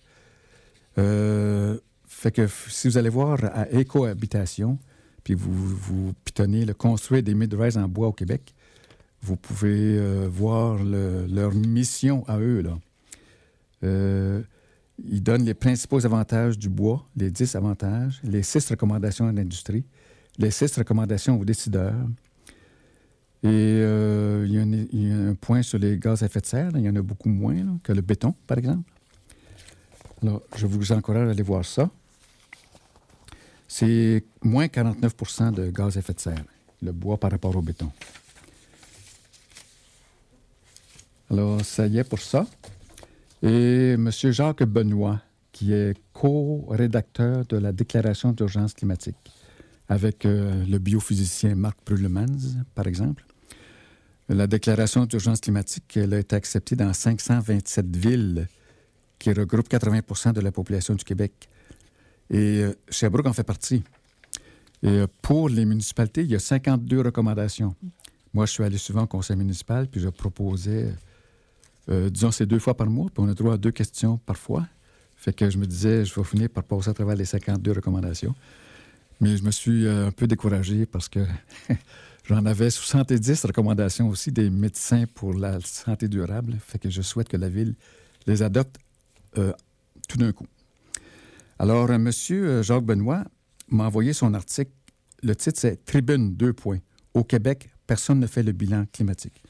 Euh, 0.98 1.80
fait 2.06 2.32
que 2.32 2.48
si 2.48 2.88
vous 2.88 2.98
allez 2.98 3.10
voir 3.10 3.40
à 3.44 3.70
Écohabitation, 3.72 4.78
puis 5.24 5.34
vous, 5.34 5.52
vous 5.52 6.14
pitonnez 6.24 6.66
le 6.66 6.74
construire 6.74 7.24
des 7.24 7.34
mid-rise 7.34 7.78
en 7.78 7.88
bois 7.88 8.08
au 8.08 8.14
Québec, 8.14 8.54
vous 9.22 9.38
pouvez 9.38 10.28
voir 10.28 10.84
leur 10.84 11.56
mission 11.56 12.26
à 12.28 12.40
eux. 12.40 12.62
Ils 13.82 15.24
donnent 15.24 15.46
les 15.46 15.54
principaux 15.54 16.06
avantages 16.06 16.60
du 16.60 16.70
bois, 16.70 17.08
les 17.16 17.32
10 17.32 17.56
avantages, 17.56 18.20
les 18.24 18.44
6 18.44 18.72
recommandations 18.72 19.26
à 19.26 19.32
l'industrie, 19.32 19.86
les 20.38 20.52
six 20.52 20.76
recommandations 20.78 21.40
aux 21.40 21.46
décideurs. 21.46 21.96
Et 23.44 23.50
euh, 23.50 24.46
il, 24.48 24.54
y 24.54 25.12
a 25.12 25.16
un 25.16 25.36
point 25.36 25.62
sur 25.62 25.78
les 25.78 25.98
gaz 25.98 26.24
à 26.24 26.28
effet 26.28 26.40
de 26.40 26.46
serre. 26.46 26.72
il 26.76 26.82
y 26.82 26.90
en 26.90 26.96
a 26.96 27.02
beaucoup 27.02 27.30
moins 27.30 27.78
que 27.84 27.92
le 27.92 28.02
béton, 28.02 28.34
par 28.48 28.58
exemple. 28.58 28.90
Alors, 30.22 30.42
je 30.56 30.66
vous 30.66 30.92
encourage 30.94 31.28
à 31.28 31.32
aller 31.32 31.44
voir 31.44 31.66
ça. 31.66 31.90
C'est 33.68 34.24
moins 34.42 34.68
49% 34.68 35.54
de 35.54 35.72
gaz 35.72 35.98
à 35.98 36.00
effet 36.00 36.14
de 36.14 36.20
serre, 36.22 36.46
le 36.82 36.94
bois 36.94 37.18
par 37.20 37.32
rapport 37.32 37.56
au 37.56 37.62
béton. 37.62 37.92
Alors, 41.30 41.66
ça 41.66 41.88
y 41.88 41.98
est 41.98 42.04
pour 42.06 42.20
ça. 42.20 42.48
Et 43.42 43.92
M. 43.92 44.10
Jacques 44.10 44.64
Benoît, 44.64 45.20
qui 45.52 45.74
est 45.74 45.98
co-rédacteur 46.14 47.46
de 47.46 47.58
la 47.58 47.74
Déclaration 47.74 48.32
d'urgence 48.32 48.74
climatique 48.74 49.18
avec 49.94 50.26
euh, 50.26 50.66
le 50.66 50.80
biophysicien 50.80 51.54
Marc 51.54 51.78
Brullemans, 51.86 52.66
par 52.74 52.88
exemple. 52.88 53.24
La 54.28 54.48
déclaration 54.48 55.06
d'urgence 55.06 55.40
climatique 55.40 55.98
elle 55.98 56.16
a 56.16 56.20
été 56.20 56.36
acceptée 56.36 56.76
dans 56.76 56.92
527 56.92 57.96
villes 57.96 58.48
qui 59.20 59.32
regroupent 59.32 59.70
80% 59.70 60.34
de 60.34 60.42
la 60.42 60.52
population 60.52 60.96
du 60.96 61.04
Québec. 61.04 61.48
Et 62.32 62.64
euh, 62.64 62.74
Sherbrooke 62.90 63.28
en 63.28 63.34
fait 63.34 63.44
partie. 63.44 63.84
Et 64.82 64.88
euh, 64.88 65.08
pour 65.22 65.48
les 65.48 65.66
municipalités, 65.66 66.24
il 66.24 66.32
y 66.32 66.36
a 66.36 66.40
52 66.40 67.02
recommandations. 67.02 67.76
Moi, 68.34 68.48
je 68.48 68.54
suis 68.54 68.64
allé 68.64 68.80
souvent 68.80 69.04
au 69.04 69.08
conseil 69.08 69.38
municipal, 69.38 69.88
puis 69.88 70.02
je 70.02 70.10
proposais, 70.10 70.92
disons, 71.88 72.32
c'est 72.32 72.48
deux 72.48 72.58
fois 72.58 72.76
par 72.76 72.88
mois, 72.88 73.06
puis 73.14 73.24
on 73.24 73.30
a 73.30 73.36
droit 73.36 73.54
à 73.54 73.58
deux 73.58 73.70
questions 73.70 74.18
parfois. 74.18 74.66
Fait 75.16 75.34
que 75.34 75.52
je 75.52 75.60
me 75.60 75.68
disais, 75.68 76.04
je 76.04 76.16
vais 76.16 76.24
finir 76.24 76.50
par 76.50 76.64
passer 76.64 76.90
à 76.90 76.96
travers 76.96 77.16
les 77.16 77.26
52 77.26 77.74
recommandations. 77.74 78.34
Mais 79.24 79.38
je 79.38 79.44
me 79.46 79.52
suis 79.52 79.86
euh, 79.86 80.08
un 80.08 80.12
peu 80.12 80.28
découragé 80.28 80.86
parce 80.86 81.08
que 81.08 81.26
j'en 82.26 82.46
avais 82.46 82.70
70 82.70 83.46
recommandations 83.46 84.10
aussi 84.10 84.34
des 84.34 84.50
médecins 84.50 85.06
pour 85.16 85.34
la 85.34 85.62
santé 85.62 86.10
durable. 86.10 86.58
Fait 86.60 86.78
que 86.78 86.90
je 86.90 87.02
souhaite 87.02 87.30
que 87.30 87.38
la 87.38 87.48
Ville 87.48 87.74
les 88.28 88.44
adopte 88.44 88.76
euh, 89.38 89.54
tout 90.10 90.18
d'un 90.18 90.34
coup. 90.34 90.46
Alors, 91.58 91.90
euh, 91.90 91.94
M. 91.94 92.12
Jacques 92.64 92.84
Benoît 92.84 93.24
m'a 93.70 93.86
envoyé 93.86 94.12
son 94.12 94.34
article. 94.34 94.72
Le 95.22 95.34
titre, 95.38 95.58
c'est 95.58 95.86
Tribune 95.86 96.36
2 96.36 96.52
points. 96.52 96.80
Au 97.14 97.24
Québec, 97.24 97.70
personne 97.88 98.20
ne 98.20 98.28
fait 98.28 98.44
le 98.44 98.52
bilan 98.52 98.84
climatique. 98.92 99.42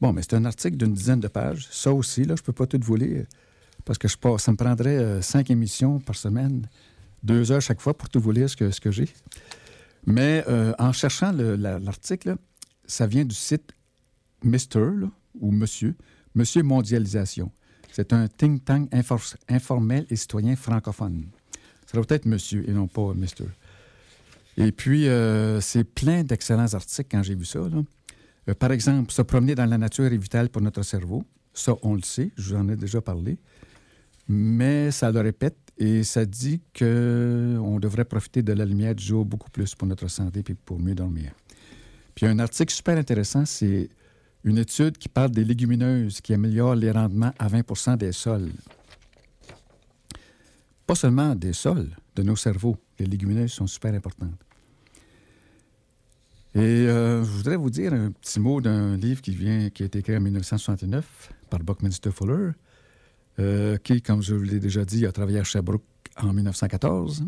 Bon, 0.00 0.12
mais 0.12 0.22
c'est 0.22 0.34
un 0.34 0.46
article 0.46 0.76
d'une 0.78 0.94
dizaine 0.94 1.20
de 1.20 1.28
pages. 1.28 1.68
Ça 1.70 1.92
aussi, 1.92 2.24
là, 2.24 2.34
je 2.34 2.42
ne 2.42 2.46
peux 2.46 2.52
pas 2.52 2.66
tout 2.66 2.80
vous 2.82 2.96
lire 2.96 3.24
parce 3.84 3.98
que 3.98 4.08
je 4.08 4.16
ça 4.38 4.50
me 4.50 4.56
prendrait 4.56 5.22
cinq 5.22 5.48
émissions 5.50 6.00
par 6.00 6.16
semaine 6.16 6.66
deux 7.22 7.52
heures 7.52 7.60
chaque 7.60 7.80
fois 7.80 7.96
pour 7.96 8.08
tout 8.08 8.20
vous 8.20 8.32
lire 8.32 8.48
ce 8.48 8.56
que, 8.56 8.70
ce 8.70 8.80
que 8.80 8.90
j'ai. 8.90 9.08
Mais 10.06 10.44
euh, 10.48 10.72
en 10.78 10.92
cherchant 10.92 11.32
l'article, 11.32 12.36
ça 12.86 13.06
vient 13.06 13.24
du 13.24 13.34
site 13.34 13.72
Mister 14.42 14.90
ou 15.38 15.52
Monsieur, 15.52 15.94
Monsieur 16.34 16.62
Mondialisation. 16.62 17.52
C'est 17.92 18.12
un 18.12 18.26
think 18.26 18.64
tank 18.64 18.90
informel 19.48 20.06
et 20.10 20.16
citoyen 20.16 20.56
francophone. 20.56 21.26
Ça 21.86 21.98
doit 21.98 22.06
être 22.08 22.26
Monsieur 22.26 22.68
et 22.68 22.72
non 22.72 22.88
pas 22.88 23.12
Mister. 23.14 23.44
Et 24.56 24.72
puis, 24.72 25.08
euh, 25.08 25.60
c'est 25.60 25.84
plein 25.84 26.24
d'excellents 26.24 26.74
articles 26.74 27.08
quand 27.10 27.22
j'ai 27.22 27.34
vu 27.34 27.44
ça. 27.44 27.60
Euh, 27.60 28.54
par 28.54 28.72
exemple, 28.72 29.12
se 29.12 29.22
promener 29.22 29.54
dans 29.54 29.66
la 29.66 29.78
nature 29.78 30.06
est 30.06 30.16
vital 30.16 30.48
pour 30.48 30.62
notre 30.62 30.82
cerveau. 30.82 31.24
Ça, 31.54 31.74
on 31.82 31.94
le 31.94 32.02
sait, 32.02 32.30
je 32.36 32.54
vous 32.54 32.60
en 32.60 32.68
ai 32.68 32.76
déjà 32.76 33.00
parlé. 33.00 33.38
Mais 34.28 34.90
ça 34.90 35.10
le 35.10 35.20
répète, 35.20 35.56
et 35.78 36.04
ça 36.04 36.24
dit 36.24 36.60
qu'on 36.78 37.78
devrait 37.80 38.04
profiter 38.04 38.42
de 38.42 38.52
la 38.52 38.64
lumière 38.64 38.94
du 38.94 39.04
jour 39.04 39.24
beaucoup 39.24 39.50
plus 39.50 39.74
pour 39.74 39.88
notre 39.88 40.08
santé 40.08 40.44
et 40.48 40.54
pour 40.54 40.78
mieux 40.78 40.94
dormir. 40.94 41.32
Puis 42.14 42.26
un 42.26 42.38
article 42.38 42.72
super 42.72 42.98
intéressant, 42.98 43.44
c'est 43.46 43.88
une 44.44 44.58
étude 44.58 44.98
qui 44.98 45.08
parle 45.08 45.30
des 45.30 45.44
légumineuses 45.44 46.20
qui 46.20 46.34
améliorent 46.34 46.74
les 46.74 46.90
rendements 46.90 47.32
à 47.38 47.48
20% 47.48 47.96
des 47.96 48.12
sols. 48.12 48.50
Pas 50.86 50.94
seulement 50.94 51.34
des 51.34 51.52
sols, 51.52 51.90
de 52.16 52.22
nos 52.22 52.36
cerveaux. 52.36 52.76
Les 52.98 53.06
légumineuses 53.06 53.52
sont 53.52 53.66
super 53.66 53.94
importantes. 53.94 54.38
Et 56.54 56.58
euh, 56.58 57.24
je 57.24 57.30
voudrais 57.30 57.56
vous 57.56 57.70
dire 57.70 57.94
un 57.94 58.10
petit 58.10 58.38
mot 58.38 58.60
d'un 58.60 58.96
livre 58.96 59.22
qui, 59.22 59.30
vient, 59.30 59.70
qui 59.70 59.84
a 59.84 59.86
été 59.86 60.00
écrit 60.00 60.16
en 60.16 60.20
1969 60.20 61.32
par 61.48 61.60
Buckminster 61.60 62.10
Fuller, 62.10 62.50
euh, 63.38 63.76
qui, 63.78 64.02
comme 64.02 64.22
je 64.22 64.34
vous 64.34 64.42
l'ai 64.42 64.60
déjà 64.60 64.84
dit, 64.84 65.06
a 65.06 65.12
travaillé 65.12 65.38
à 65.38 65.44
Sherbrooke 65.44 65.82
en 66.16 66.32
1914, 66.32 67.24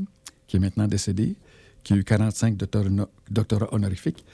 qui 0.47 0.57
est 0.57 0.61
maintenant 0.61 0.87
décédé, 0.87 1.37
qui 1.83 1.95
a 1.95 1.97
eu 1.97 2.05
45 2.05 2.57
doctorats 3.31 3.73
honorifiques, 3.73 4.25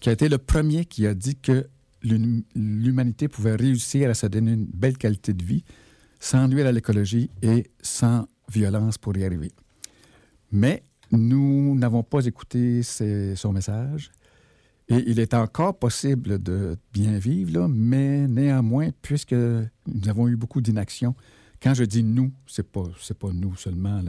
qui 0.00 0.08
a 0.08 0.12
été 0.12 0.28
le 0.28 0.38
premier 0.38 0.84
qui 0.84 1.06
a 1.06 1.14
dit 1.14 1.36
que 1.36 1.66
l'humanité 2.02 3.28
pouvait 3.28 3.56
réussir 3.56 4.08
à 4.08 4.14
se 4.14 4.26
donner 4.26 4.52
une 4.52 4.64
belle 4.64 4.96
qualité 4.96 5.34
de 5.34 5.44
vie 5.44 5.64
sans 6.18 6.48
nuire 6.48 6.66
à 6.66 6.72
l'écologie 6.72 7.30
et 7.42 7.70
sans 7.82 8.26
violence 8.50 8.98
pour 8.98 9.16
y 9.16 9.24
arriver. 9.24 9.52
Mais 10.52 10.82
nous 11.12 11.74
n'avons 11.76 12.02
pas 12.02 12.24
écouté 12.24 12.82
son 12.82 13.52
message 13.52 14.10
et 14.90 15.04
il 15.06 15.20
est 15.20 15.34
encore 15.34 15.78
possible 15.78 16.42
de 16.42 16.76
bien 16.92 17.16
vivre, 17.18 17.60
là, 17.60 17.68
mais 17.68 18.26
néanmoins, 18.26 18.90
puisque 19.02 19.32
nous 19.32 20.08
avons 20.08 20.26
eu 20.26 20.34
beaucoup 20.34 20.60
d'inaction, 20.60 21.14
quand 21.62 21.74
je 21.74 21.84
dis 21.84 22.02
nous, 22.02 22.32
c'est 22.46 22.68
pas, 22.68 22.88
pas 23.18 23.30
nous 23.32 23.54
seulement. 23.56 24.02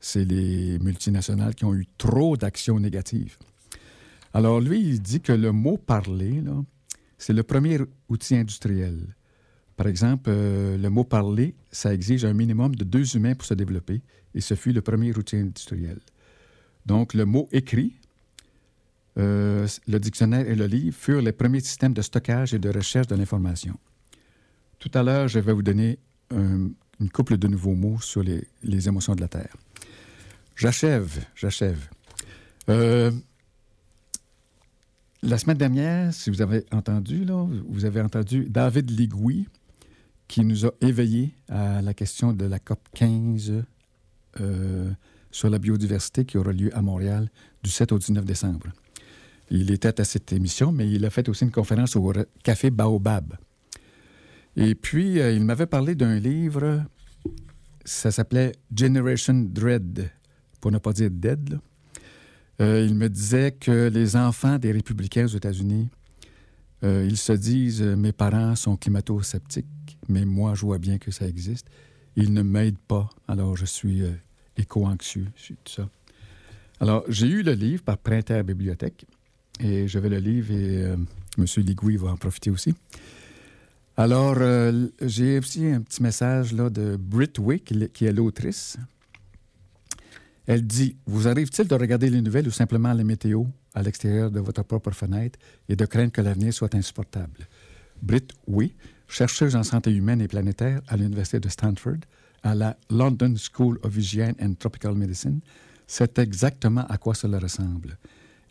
C'est 0.00 0.26
les 0.26 0.78
multinationales 0.80 1.54
qui 1.54 1.64
ont 1.64 1.74
eu 1.74 1.86
trop 1.96 2.36
d'actions 2.36 2.78
négatives. 2.78 3.38
Alors, 4.34 4.60
lui, 4.60 4.80
il 4.80 5.00
dit 5.00 5.20
que 5.20 5.32
le 5.32 5.50
mot 5.50 5.78
parler, 5.78 6.42
c'est 7.16 7.32
le 7.32 7.42
premier 7.42 7.78
outil 8.08 8.36
industriel. 8.36 9.14
Par 9.76 9.86
exemple, 9.86 10.28
euh, 10.28 10.76
le 10.76 10.90
mot 10.90 11.04
parler, 11.04 11.54
ça 11.70 11.94
exige 11.94 12.26
un 12.26 12.34
minimum 12.34 12.74
de 12.74 12.84
deux 12.84 13.16
humains 13.16 13.34
pour 13.34 13.46
se 13.46 13.54
développer, 13.54 14.02
et 14.34 14.42
ce 14.42 14.54
fut 14.54 14.72
le 14.72 14.82
premier 14.82 15.16
outil 15.16 15.36
industriel. 15.36 16.00
Donc, 16.84 17.14
le 17.14 17.24
mot 17.24 17.48
écrit, 17.52 17.94
euh, 19.18 19.66
le 19.86 19.98
dictionnaire 19.98 20.48
et 20.48 20.54
le 20.54 20.66
livre 20.66 20.96
furent 20.96 21.22
les 21.22 21.32
premiers 21.32 21.60
systèmes 21.60 21.92
de 21.92 22.02
stockage 22.02 22.54
et 22.54 22.58
de 22.58 22.70
recherche 22.70 23.06
de 23.06 23.14
l'information. 23.14 23.78
Tout 24.78 24.90
à 24.94 25.02
l'heure, 25.02 25.28
je 25.28 25.38
vais 25.38 25.52
vous 25.52 25.62
donner 25.62 25.98
une 26.30 27.10
couple 27.12 27.36
de 27.36 27.46
nouveaux 27.46 27.74
mots 27.74 28.00
sur 28.00 28.22
les, 28.22 28.88
émotions 28.88 29.14
de 29.14 29.20
la 29.20 29.28
Terre. 29.28 29.54
J'achève, 30.56 31.24
j'achève. 31.34 31.88
Euh, 32.68 33.10
la 35.22 35.38
semaine 35.38 35.56
dernière, 35.56 36.12
si 36.12 36.30
vous 36.30 36.42
avez 36.42 36.64
entendu, 36.72 37.26
vous 37.68 37.84
avez 37.84 38.00
entendu 38.00 38.46
David 38.48 38.90
Ligui 38.90 39.46
qui 40.28 40.44
nous 40.44 40.66
a 40.66 40.70
éveillés 40.80 41.34
à 41.48 41.82
la 41.82 41.92
question 41.92 42.32
de 42.32 42.46
la 42.46 42.58
COP 42.58 42.80
15 42.94 43.64
euh, 44.40 44.90
sur 45.30 45.50
la 45.50 45.58
biodiversité 45.58 46.24
qui 46.24 46.38
aura 46.38 46.52
lieu 46.52 46.76
à 46.76 46.82
Montréal 46.82 47.30
du 47.62 47.70
7 47.70 47.92
au 47.92 47.98
19 47.98 48.24
décembre. 48.24 48.68
Il 49.54 49.70
était 49.70 50.00
à 50.00 50.04
cette 50.04 50.32
émission, 50.32 50.72
mais 50.72 50.90
il 50.90 51.04
a 51.04 51.10
fait 51.10 51.28
aussi 51.28 51.44
une 51.44 51.50
conférence 51.50 51.94
au 51.94 52.10
Café 52.42 52.70
Baobab. 52.70 53.34
Et 54.56 54.74
puis, 54.74 55.20
euh, 55.20 55.30
il 55.30 55.44
m'avait 55.44 55.66
parlé 55.66 55.94
d'un 55.94 56.18
livre, 56.18 56.82
ça 57.84 58.10
s'appelait 58.10 58.52
Generation 58.74 59.34
Dread, 59.46 60.10
pour 60.58 60.72
ne 60.72 60.78
pas 60.78 60.94
dire 60.94 61.10
Dead. 61.10 61.60
Euh, 62.62 62.86
il 62.88 62.94
me 62.94 63.10
disait 63.10 63.52
que 63.52 63.90
les 63.92 64.16
enfants 64.16 64.58
des 64.58 64.72
républicains 64.72 65.26
aux 65.26 65.36
États-Unis, 65.36 65.90
euh, 66.82 67.06
ils 67.06 67.18
se 67.18 67.32
disent 67.32 67.82
Mes 67.82 68.12
parents 68.12 68.56
sont 68.56 68.78
climato-sceptiques, 68.78 69.98
mais 70.08 70.24
moi, 70.24 70.54
je 70.54 70.62
vois 70.62 70.78
bien 70.78 70.96
que 70.96 71.10
ça 71.10 71.28
existe. 71.28 71.66
Ils 72.16 72.32
ne 72.32 72.40
m'aident 72.40 72.78
pas, 72.88 73.10
alors 73.28 73.54
je 73.58 73.66
suis 73.66 74.02
éco-anxieux, 74.56 75.26
tout 75.46 75.56
ça. 75.66 75.90
Alors, 76.80 77.04
j'ai 77.08 77.26
eu 77.26 77.42
le 77.42 77.52
livre 77.52 77.82
par 77.82 77.98
Printer 77.98 78.42
Bibliothèque, 78.42 79.06
et 79.60 79.88
je 79.88 79.98
vais 79.98 80.08
le 80.08 80.18
livre 80.18 80.52
et 80.52 80.82
M. 81.38 81.44
Ligouille 81.58 81.96
va 81.96 82.10
en 82.10 82.16
profiter 82.16 82.50
aussi. 82.50 82.74
Alors, 83.96 84.36
euh, 84.38 84.88
j'ai 85.02 85.38
aussi 85.38 85.66
un 85.66 85.82
petit 85.82 86.02
message 86.02 86.52
là, 86.52 86.70
de 86.70 86.96
Britt 86.96 87.38
Wick, 87.38 87.74
qui 87.92 88.06
est 88.06 88.12
l'autrice. 88.12 88.78
Elle 90.46 90.66
dit 90.66 90.96
Vous 91.06 91.28
arrive-t-il 91.28 91.68
de 91.68 91.74
regarder 91.74 92.08
les 92.08 92.22
nouvelles 92.22 92.48
ou 92.48 92.50
simplement 92.50 92.92
les 92.94 93.04
météos 93.04 93.46
à 93.74 93.82
l'extérieur 93.82 94.30
de 94.30 94.40
votre 94.40 94.62
propre 94.62 94.90
fenêtre 94.92 95.38
et 95.68 95.76
de 95.76 95.84
craindre 95.84 96.12
que 96.12 96.20
l'avenir 96.20 96.52
soit 96.52 96.74
insupportable 96.74 97.46
Britt 98.02 98.32
oui, 98.46 98.74
chercheuse 99.08 99.54
en 99.56 99.62
santé 99.62 99.92
humaine 99.92 100.20
et 100.20 100.28
planétaire 100.28 100.80
à 100.88 100.96
l'Université 100.96 101.38
de 101.38 101.48
Stanford, 101.48 101.98
à 102.42 102.54
la 102.54 102.76
London 102.90 103.34
School 103.36 103.78
of 103.82 103.96
Hygiene 103.96 104.34
and 104.40 104.54
Tropical 104.58 104.94
Medicine, 104.94 105.40
c'est 105.86 106.18
exactement 106.18 106.84
à 106.88 106.96
quoi 106.96 107.14
cela 107.14 107.38
ressemble. 107.38 107.98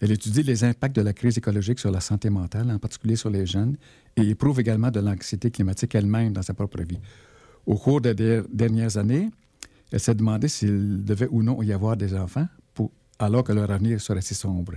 Elle 0.02 0.12
étudie 0.12 0.42
les 0.42 0.64
impacts 0.64 0.96
de 0.96 1.02
la 1.02 1.14
crise 1.14 1.38
écologique 1.38 1.80
sur 1.80 1.92
la 1.92 2.00
santé 2.00 2.32
mentale, 2.32 2.72
en 2.72 2.80
particulier 2.80 3.16
sur 3.16 3.30
les 3.30 3.46
jeunes, 3.46 3.78
et 4.18 4.28
éprouve 4.28 4.60
également 4.60 4.90
de 4.90 5.00
l'anxiété 5.00 5.52
climatique 5.52 5.94
elle-même 5.94 6.34
dans 6.34 6.42
sa 6.42 6.56
propre 6.56 6.82
vie. 6.82 7.00
Au 7.68 7.76
cours 7.76 8.02
des 8.02 8.42
dernières 8.52 8.98
années, 8.98 9.30
elle 9.92 10.00
s'est 10.00 10.16
demandé 10.16 10.48
s'il 10.48 11.04
devait 11.06 11.28
ou 11.30 11.44
non 11.44 11.62
y 11.62 11.72
avoir 11.72 11.96
des 11.96 12.16
enfants, 12.16 12.48
alors 13.20 13.44
que 13.44 13.54
leur 13.54 13.70
avenir 13.70 14.02
serait 14.02 14.22
si 14.22 14.34
sombre. 14.34 14.74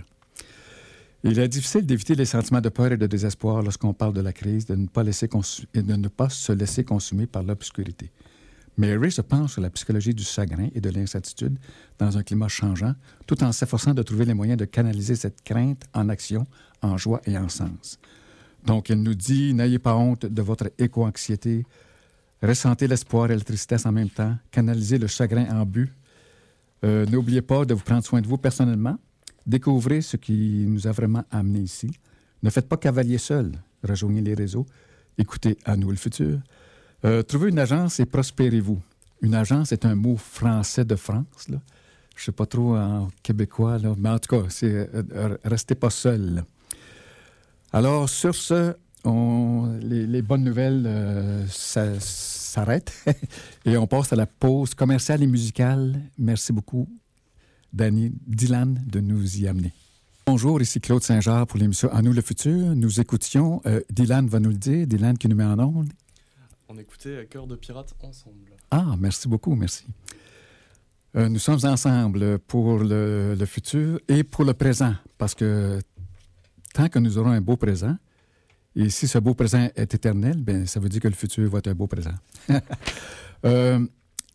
Il 1.23 1.39
est 1.39 1.49
difficile 1.49 1.87
d'éviter 1.87 2.15
les 2.15 2.27
sentiments 2.27 2.61
de 2.61 2.69
peur 2.69 2.93
et 2.93 2.99
de 2.99 3.07
désespoir 3.07 3.63
lorsqu'on 3.63 3.95
parle 3.95 4.13
de 4.13 4.21
la 4.21 4.35
crise, 4.35 4.67
de 4.67 4.75
ne 4.75 4.87
pas, 4.87 5.03
laisser 5.03 5.27
et 5.73 5.81
de 5.81 5.97
ne 5.97 6.09
pas 6.09 6.29
se 6.29 6.53
laisser 6.53 6.85
consumer 6.85 7.27
par 7.27 7.43
l'obscurité. 7.43 8.11
Mary 8.77 9.13
se 9.13 9.21
penche 9.21 9.53
sur 9.53 9.63
la 9.63 9.71
psychologie 9.71 10.15
du 10.15 10.25
chagrin 10.25 10.69
et 10.75 10.81
de 10.81 10.91
l'incertitude 10.91 11.59
dans 11.99 12.19
un 12.19 12.23
climat 12.23 12.49
changeant, 12.49 12.95
tout 13.27 13.43
en 13.45 13.53
s'efforçant 13.53 13.95
de 13.95 14.03
trouver 14.03 14.25
les 14.25 14.35
moyens 14.35 14.59
de 14.59 14.65
canaliser 14.65 15.15
cette 15.15 15.43
crainte 15.43 15.85
en 15.95 16.09
action, 16.09 16.47
en 16.83 16.97
joie 16.97 17.21
et 17.25 17.39
en 17.39 17.49
sens. 17.49 17.99
Donc, 18.65 18.91
elle 18.91 19.03
nous 19.03 19.15
dit 19.15 19.55
N'ayez 19.55 19.79
pas 19.79 19.95
honte 19.95 20.27
de 20.27 20.43
votre 20.43 20.71
éco-anxiété, 20.79 21.65
ressentez 22.43 22.89
l'espoir 22.89 23.31
et 23.31 23.37
la 23.37 23.45
tristesse 23.45 23.87
en 23.87 23.93
même 23.93 24.11
temps, 24.11 24.37
canalisez 24.51 24.99
le 24.99 25.07
chagrin 25.07 25.47
en 25.51 25.65
but. 25.65 25.93
Euh, 26.85 27.07
n'oubliez 27.07 27.43
pas 27.43 27.65
de 27.65 27.75
vous 27.75 27.85
prendre 27.85 28.05
soin 28.05 28.21
de 28.21 28.27
vous 28.27 28.39
personnellement, 28.39 28.99
découvrez 29.47 30.01
ce 30.01 30.17
qui 30.17 30.65
nous 30.67 30.87
a 30.87 30.93
vraiment 30.93 31.25
amenés 31.31 31.61
ici. 31.61 31.91
Ne 32.43 32.51
faites 32.51 32.69
pas 32.69 32.77
cavalier 32.77 33.19
seul, 33.19 33.53
rejoignez 33.83 34.21
les 34.21 34.35
réseaux, 34.35 34.67
écoutez 35.17 35.57
à 35.65 35.77
nous 35.77 35.91
le 35.91 35.97
futur. 35.97 36.41
Euh, 37.05 37.23
trouvez 37.23 37.51
une 37.51 37.59
agence 37.59 38.01
et 38.01 38.07
prospérez-vous. 38.07 38.81
Une 39.21 39.35
agence 39.35 39.73
est 39.73 39.85
un 39.85 39.95
mot 39.95 40.17
français 40.17 40.85
de 40.85 40.97
France. 40.97 41.47
Je 41.49 41.55
ne 41.55 41.59
sais 42.17 42.33
pas 42.33 42.47
trop 42.47 42.77
en 42.77 43.09
québécois, 43.23 43.79
mais 43.99 44.09
en 44.09 44.19
tout 44.19 44.37
cas, 44.37 44.47
c'est 44.49 44.89
euh, 44.95 45.37
restez 45.45 45.75
pas 45.75 45.91
seul. 45.91 46.45
Alors, 47.73 48.09
sur 48.09 48.35
ce, 48.35 48.75
les, 49.83 50.23
bonnes 50.23 50.45
nouvelles 50.45 50.85
euh, 50.87 51.47
s'arrêtent 51.49 53.05
et 53.65 53.77
on 53.77 53.87
passe 53.87 54.13
à 54.13 54.17
la 54.17 54.27
pause 54.27 54.75
commerciale 54.75 55.23
et 55.23 55.27
musicale. 55.27 56.01
Merci 56.17 56.53
beaucoup, 56.53 56.89
Danny 57.73 58.13
Dylan, 58.27 58.81
de 58.87 59.01
nous 59.01 59.39
y 59.39 59.49
amener. 59.49 59.73
Bonjour, 60.27 60.63
ici 60.63 60.81
Claude 60.81 61.03
Saint-Jean 61.03 61.45
pour 61.45 61.59
l'émission 61.59 61.93
À 61.93 62.01
nous 62.01 62.15
le 62.15 62.23
futur. 62.23 62.75
Nous 62.75 62.99
écoutions, 62.99 63.61
Dylan 63.91 64.27
va 64.27 64.41
nous 64.41 64.51
le 64.51 64.57
dire, 64.57 64.87
Dylan 64.87 65.19
qui 65.19 65.29
nous 65.29 65.37
met 65.37 65.45
en 65.45 65.59
ondes, 65.59 65.93
on 66.75 66.79
écoutait 66.79 67.27
Cœur 67.31 67.47
de 67.47 67.57
pirate 67.57 67.95
ensemble. 68.03 68.57
Ah, 68.71 68.95
merci 68.99 69.29
beaucoup, 69.29 69.55
merci. 69.55 69.85
Euh, 71.17 71.29
nous 71.29 71.39
sommes 71.39 71.61
ensemble 71.65 72.39
pour 72.41 72.79
le, 72.79 73.37
futur 73.47 74.01
et 74.09 74.25
pour 74.25 74.45
le 74.45 74.55
présent, 74.55 74.95
parce 75.17 75.35
que 75.35 75.79
tant 76.73 76.89
que 76.89 76.99
nous 76.99 77.19
aurons 77.19 77.31
un 77.31 77.41
beau 77.41 77.57
présent, 77.57 77.97
et 78.75 78.89
si 78.89 79.07
ce 79.07 79.19
beau 79.19 79.35
présent 79.35 79.69
est 79.77 79.95
éternel, 79.95 80.43
bien, 80.43 80.67
ça 80.67 80.81
veut 80.81 80.89
dire 80.89 81.01
que 81.01 81.09
le 81.09 81.15
futur 81.15 81.49
va 81.49 81.59
être 81.59 81.69
un 81.69 81.75
beau 81.75 81.87
présent. 81.87 82.15
Euh, 83.47 83.79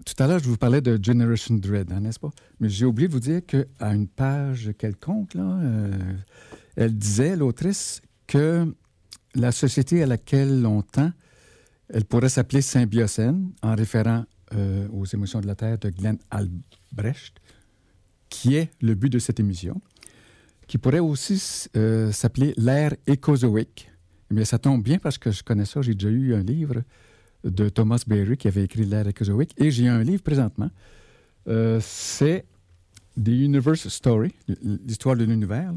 tout 0.06 0.14
à 0.22 0.28
l'heure, 0.28 0.38
je 0.38 0.48
vous 0.48 0.56
parlais 0.56 0.82
de 0.82 1.04
Generation 1.04 1.56
Dread, 1.56 1.92
hein, 1.92 2.00
n'est-ce 2.00 2.20
pas? 2.20 2.30
Mais 2.60 2.70
j'ai 2.70 2.86
oublié 2.86 3.08
de 3.08 3.14
vous 3.14 3.20
dire 3.20 3.42
qu'à 3.44 3.92
une 3.92 4.08
page 4.08 4.70
quelconque, 4.78 5.34
là, 5.34 5.42
euh, 5.42 6.14
elle 6.76 6.96
disait, 6.96 7.36
l'autrice, 7.36 8.04
que 8.28 8.72
la 9.34 9.52
société 9.52 10.04
à 10.04 10.06
laquelle 10.06 10.64
on 10.68 10.84
tend 10.84 11.12
elle 11.90 12.06
pourrait 12.06 12.30
s'appeler 12.30 12.62
Symbiocène, 12.62 13.52
en 13.62 13.76
référant 13.76 14.26
euh, 14.54 14.88
aux 14.90 15.06
émotions 15.06 15.42
de 15.42 15.48
la 15.48 15.56
Terre 15.56 15.78
de 15.80 15.90
Glenn 15.90 16.18
Albrecht, 16.30 17.36
qui 18.30 18.56
est 18.56 18.72
le 18.82 18.94
but 18.94 19.10
de 19.10 19.20
cette 19.20 19.40
émission, 19.40 19.82
qui 20.68 20.78
pourrait 20.78 21.00
aussi 21.00 21.68
euh, 21.76 22.12
s'appeler 22.12 22.54
l'ère 22.58 22.94
écozoïque. 23.08 23.92
Mais 24.30 24.46
ça 24.46 24.60
tombe 24.60 24.84
bien 24.84 25.00
parce 25.00 25.18
que 25.18 25.32
je 25.32 25.44
connais 25.44 25.66
ça. 25.66 25.82
J'ai 25.82 25.96
déjà 25.96 26.10
eu 26.10 26.36
un 26.36 26.44
livre 26.44 26.84
de 27.44 27.70
Thomas 27.70 28.04
Berry 28.06 28.38
qui 28.38 28.48
avait 28.48 28.64
écrit 28.64 28.86
l'ère 28.86 29.08
écozoïque 29.08 29.54
et 29.58 29.72
j'ai 29.72 29.88
un 29.88 30.04
livre 30.04 30.22
présentement. 30.22 30.70
Euh, 31.48 31.80
c'est 31.82 32.46
The 33.16 33.30
Universe 33.30 33.88
Story, 33.88 34.36
l'histoire 34.62 35.16
de 35.16 35.24
l'univers, 35.24 35.74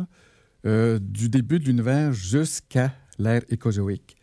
du 0.65 1.29
début 1.29 1.59
de 1.59 1.65
l'univers 1.65 2.13
jusqu'à 2.13 2.95
l'ère 3.19 3.43
écozoïque. 3.49 4.17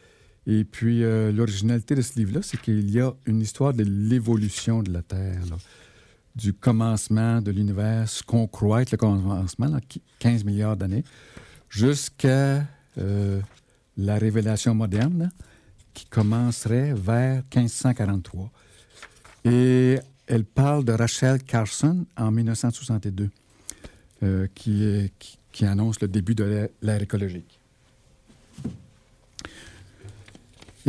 Et 0.51 0.63
puis, 0.63 1.03
euh, 1.03 1.31
l'originalité 1.31 1.93
de 1.93 2.01
ce 2.01 2.17
livre-là, 2.17 2.39
c'est 2.41 2.59
qu'il 2.59 2.89
y 2.89 2.99
a 2.99 3.13
une 3.27 3.39
histoire 3.39 3.71
de 3.71 3.83
l'évolution 3.83 4.81
de 4.81 4.91
la 4.91 5.03
Terre, 5.03 5.43
du 6.35 6.53
commencement 6.53 7.39
de 7.39 7.51
l'univers, 7.51 8.09
ce 8.09 8.23
qu'on 8.23 8.47
croit 8.47 8.81
être 8.81 8.89
le 8.89 8.97
commencement, 8.97 9.77
15 10.17 10.45
milliards 10.45 10.75
d'années, 10.75 11.03
jusqu'à 11.69 12.65
euh, 12.97 13.39
la 13.95 14.17
révélation 14.17 14.73
moderne, 14.73 15.29
qui 15.93 16.07
commencerait 16.07 16.95
vers 16.95 17.43
1543. 17.55 18.49
Et 19.45 19.99
elle 20.25 20.45
parle 20.45 20.83
de 20.83 20.93
Rachel 20.93 21.43
Carson 21.43 22.07
en 22.17 22.31
1962, 22.31 23.29
euh, 24.23 24.47
qui, 24.55 25.11
qui 25.51 25.65
annonce 25.65 26.01
le 26.01 26.07
début 26.07 26.33
de 26.33 26.71
l'ère 26.81 27.03
écologique. 27.03 27.59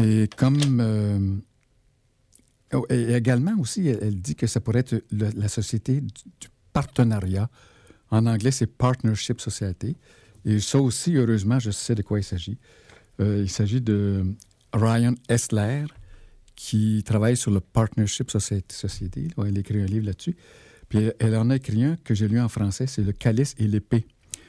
Et 0.03 0.29
comme. 0.37 0.81
Euh, 0.81 1.37
oh, 2.75 2.87
et 2.91 3.15
également 3.15 3.55
aussi, 3.59 3.89
elle, 3.89 4.21
dit 4.21 4.35
que 4.35 4.47
ça 4.47 4.61
pourrait 4.61 4.81
être 4.81 5.05
la 5.11 5.49
société 5.49 6.01
du, 6.01 6.49
partenariat. 6.73 7.49
En 8.11 8.27
anglais, 8.27 8.51
c'est 8.51 8.67
Partnership 8.67 9.41
Society. 9.41 9.97
Et 10.45 10.59
ça 10.61 10.79
aussi, 10.79 11.17
heureusement, 11.17 11.59
je 11.59 11.71
sais 11.71 11.95
de 11.95 12.03
quoi 12.03 12.19
il 12.19 12.25
s'agit. 12.25 12.59
Euh, 13.21 13.43
il 13.43 13.51
s'agit 13.51 13.81
de 13.81 14.25
Ryan 14.73 15.15
Esler, 15.29 15.85
qui 16.57 17.03
travaille 17.05 17.37
sur 17.37 17.51
le 17.51 17.61
Partnership 17.61 18.31
Society. 18.31 19.31
Elle 19.39 19.57
a 19.57 19.61
écrit 19.61 19.81
un 19.81 19.87
livre 19.87 20.07
là-dessus. 20.07 20.37
Puis 20.89 21.11
elle 21.19 21.37
en 21.37 21.51
a 21.51 21.57
écrit 21.57 21.85
un 21.85 21.97
que 21.97 22.15
j'ai 22.15 22.29
lu 22.29 22.41
en 22.41 22.49
français, 22.49 22.87
c'est 22.87 23.03
Le 23.03 23.13
calice 23.13 23.55
et 23.59 23.67
l'épée, 23.69 24.07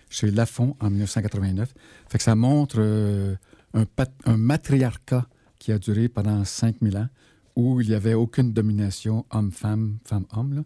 chez 0.10 0.32
Lafont 0.32 0.76
en 0.80 0.90
1989. 0.90 1.74
Fait 2.10 2.18
que 2.18 2.24
ça 2.24 2.36
montre 2.36 2.78
euh, 2.80 3.36
un 3.74 4.38
matriarcat 4.38 5.28
qui 5.62 5.71
a 5.71 5.78
duré 5.78 6.10
pendant 6.10 6.43
5000 6.43 6.97
ans, 6.97 7.08
où 7.56 7.82
il 7.82 7.89
n'y 7.89 7.93
avait 7.93 8.15
aucune 8.15 8.52
domination 8.52 9.26
homme-femme, 9.30 10.00
femme-homme, 10.04 10.63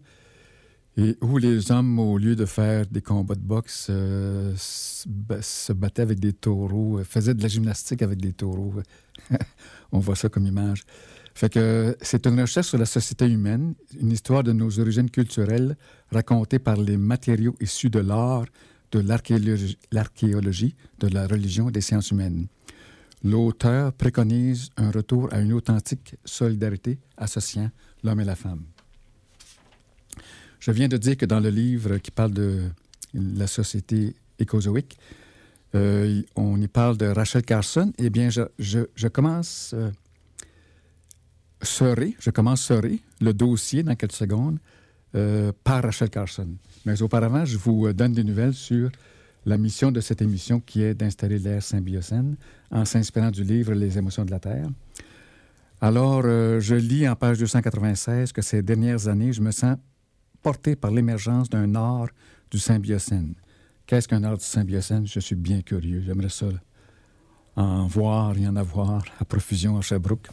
et 0.96 1.18
où 1.20 1.36
les 1.36 1.70
hommes, 1.70 1.98
au 1.98 2.16
lieu 2.16 2.34
de 2.34 2.46
faire 2.46 2.86
des 2.86 3.02
combats 3.02 3.34
de 3.34 3.40
boxe, 3.40 3.88
euh, 3.90 4.54
se 4.56 5.72
battaient 5.74 6.00
avec 6.00 6.18
des 6.18 6.32
taureaux, 6.32 6.98
euh, 6.98 7.04
faisaient 7.04 7.34
de 7.34 7.42
la 7.42 7.48
gymnastique 7.48 8.00
avec 8.00 8.18
des 8.18 8.32
taureaux. 8.32 8.72
On 9.92 9.98
voit 9.98 10.16
ça 10.16 10.30
comme 10.30 10.46
image. 10.46 10.84
Fait 11.34 11.52
que 11.52 11.94
c'est 12.00 12.26
une 12.26 12.40
recherche 12.40 12.68
sur 12.68 12.78
la 12.78 12.86
société 12.86 13.26
humaine, 13.26 13.74
une 14.00 14.12
histoire 14.12 14.42
de 14.42 14.52
nos 14.52 14.80
origines 14.80 15.10
culturelles 15.10 15.76
racontée 16.10 16.58
par 16.58 16.78
les 16.78 16.96
matériaux 16.96 17.54
issus 17.60 17.90
de 17.90 17.98
l'art, 17.98 18.46
de 18.92 19.00
l'archéologie, 19.92 20.74
de 21.00 21.08
la 21.08 21.26
religion 21.26 21.68
et 21.68 21.72
des 21.72 21.82
sciences 21.82 22.10
humaines. 22.12 22.46
L'auteur 23.24 23.92
préconise 23.92 24.70
un 24.76 24.90
retour 24.90 25.32
à 25.32 25.40
une 25.40 25.52
authentique 25.52 26.16
solidarité 26.24 26.98
associant 27.16 27.70
l'homme 28.02 28.20
et 28.20 28.24
la 28.24 28.36
femme. 28.36 28.64
Je 30.60 30.70
viens 30.70 30.88
de 30.88 30.96
dire 30.96 31.16
que 31.16 31.26
dans 31.26 31.40
le 31.40 31.50
livre 31.50 31.98
qui 31.98 32.10
parle 32.10 32.32
de 32.32 32.68
la 33.14 33.46
société 33.46 34.14
écozoïque, 34.38 34.98
Euh, 35.76 36.22
on 36.36 36.60
y 36.60 36.68
parle 36.68 36.96
de 36.96 37.06
Rachel 37.06 37.42
Carson. 37.42 37.92
Eh 37.98 38.10
bien, 38.10 38.28
je, 38.30 39.08
commence 39.08 39.74
euh, 39.74 39.90
je 41.62 42.30
commence 42.30 42.62
serrer 42.62 43.00
le 43.20 43.32
dossier 43.34 43.82
dans 43.82 43.94
quelques 43.94 44.12
secondes 44.12 44.58
euh, 45.14 45.52
par 45.64 45.82
Rachel 45.82 46.08
Carson. 46.08 46.48
Mais 46.84 47.02
auparavant, 47.02 47.44
je 47.44 47.58
vous 47.58 47.92
donne 47.92 48.12
des 48.12 48.24
nouvelles 48.24 48.54
sur 48.54 48.90
la 49.46 49.56
mission 49.56 49.92
de 49.92 50.00
cette 50.00 50.20
émission 50.20 50.60
qui 50.60 50.82
est 50.82 50.94
d'installer 50.94 51.38
l'air 51.38 51.62
symbiocène 51.62 52.36
en 52.70 52.84
s'inspirant 52.84 53.30
du 53.30 53.44
livre 53.44 53.72
Les 53.72 53.96
émotions 53.96 54.24
de 54.24 54.32
la 54.32 54.40
Terre. 54.40 54.68
Alors, 55.80 56.22
euh, 56.24 56.58
je 56.58 56.74
lis 56.74 57.08
en 57.08 57.14
page 57.14 57.38
296 57.38 58.32
que 58.32 58.42
ces 58.42 58.62
dernières 58.62 59.06
années, 59.06 59.32
je 59.32 59.40
me 59.40 59.52
sens 59.52 59.76
porté 60.42 60.74
par 60.74 60.90
l'émergence 60.90 61.48
d'un 61.48 61.74
art 61.76 62.08
du 62.50 62.58
symbiocène. 62.58 63.34
Qu'est-ce 63.86 64.08
qu'un 64.08 64.24
art 64.24 64.36
du 64.36 64.44
symbiocène? 64.44 65.06
Je 65.06 65.20
suis 65.20 65.36
bien 65.36 65.62
curieux. 65.62 66.02
J'aimerais 66.04 66.28
ça 66.28 66.46
en 67.54 67.86
voir 67.86 68.36
et 68.36 68.48
en 68.48 68.56
avoir 68.56 69.04
à 69.20 69.24
profusion 69.24 69.78
à 69.78 69.80
Sherbrooke 69.80 70.28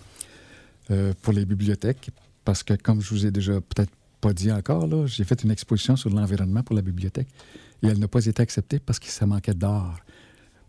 euh, 0.90 1.14
pour 1.22 1.34
les 1.34 1.46
bibliothèques. 1.46 2.10
Parce 2.44 2.64
que, 2.64 2.74
comme 2.74 3.00
je 3.00 3.10
vous 3.12 3.26
ai 3.28 3.32
déjà 3.32 3.54
peut-être 3.62 3.92
pas 4.22 4.34
dit 4.34 4.52
encore, 4.52 5.06
j'ai 5.06 5.24
fait 5.24 5.44
une 5.44 5.52
exposition 5.52 5.96
sur 5.96 6.10
l'environnement 6.10 6.64
pour 6.64 6.76
la 6.76 6.82
bibliothèque 6.82 7.28
et 7.84 7.88
elle 7.88 8.00
n'a 8.00 8.08
pas 8.08 8.26
été 8.26 8.42
acceptée 8.42 8.80
parce 8.80 8.98
que 9.00 9.08
ça 9.08 9.26
manquait 9.28 9.54
d'art. 9.54 10.00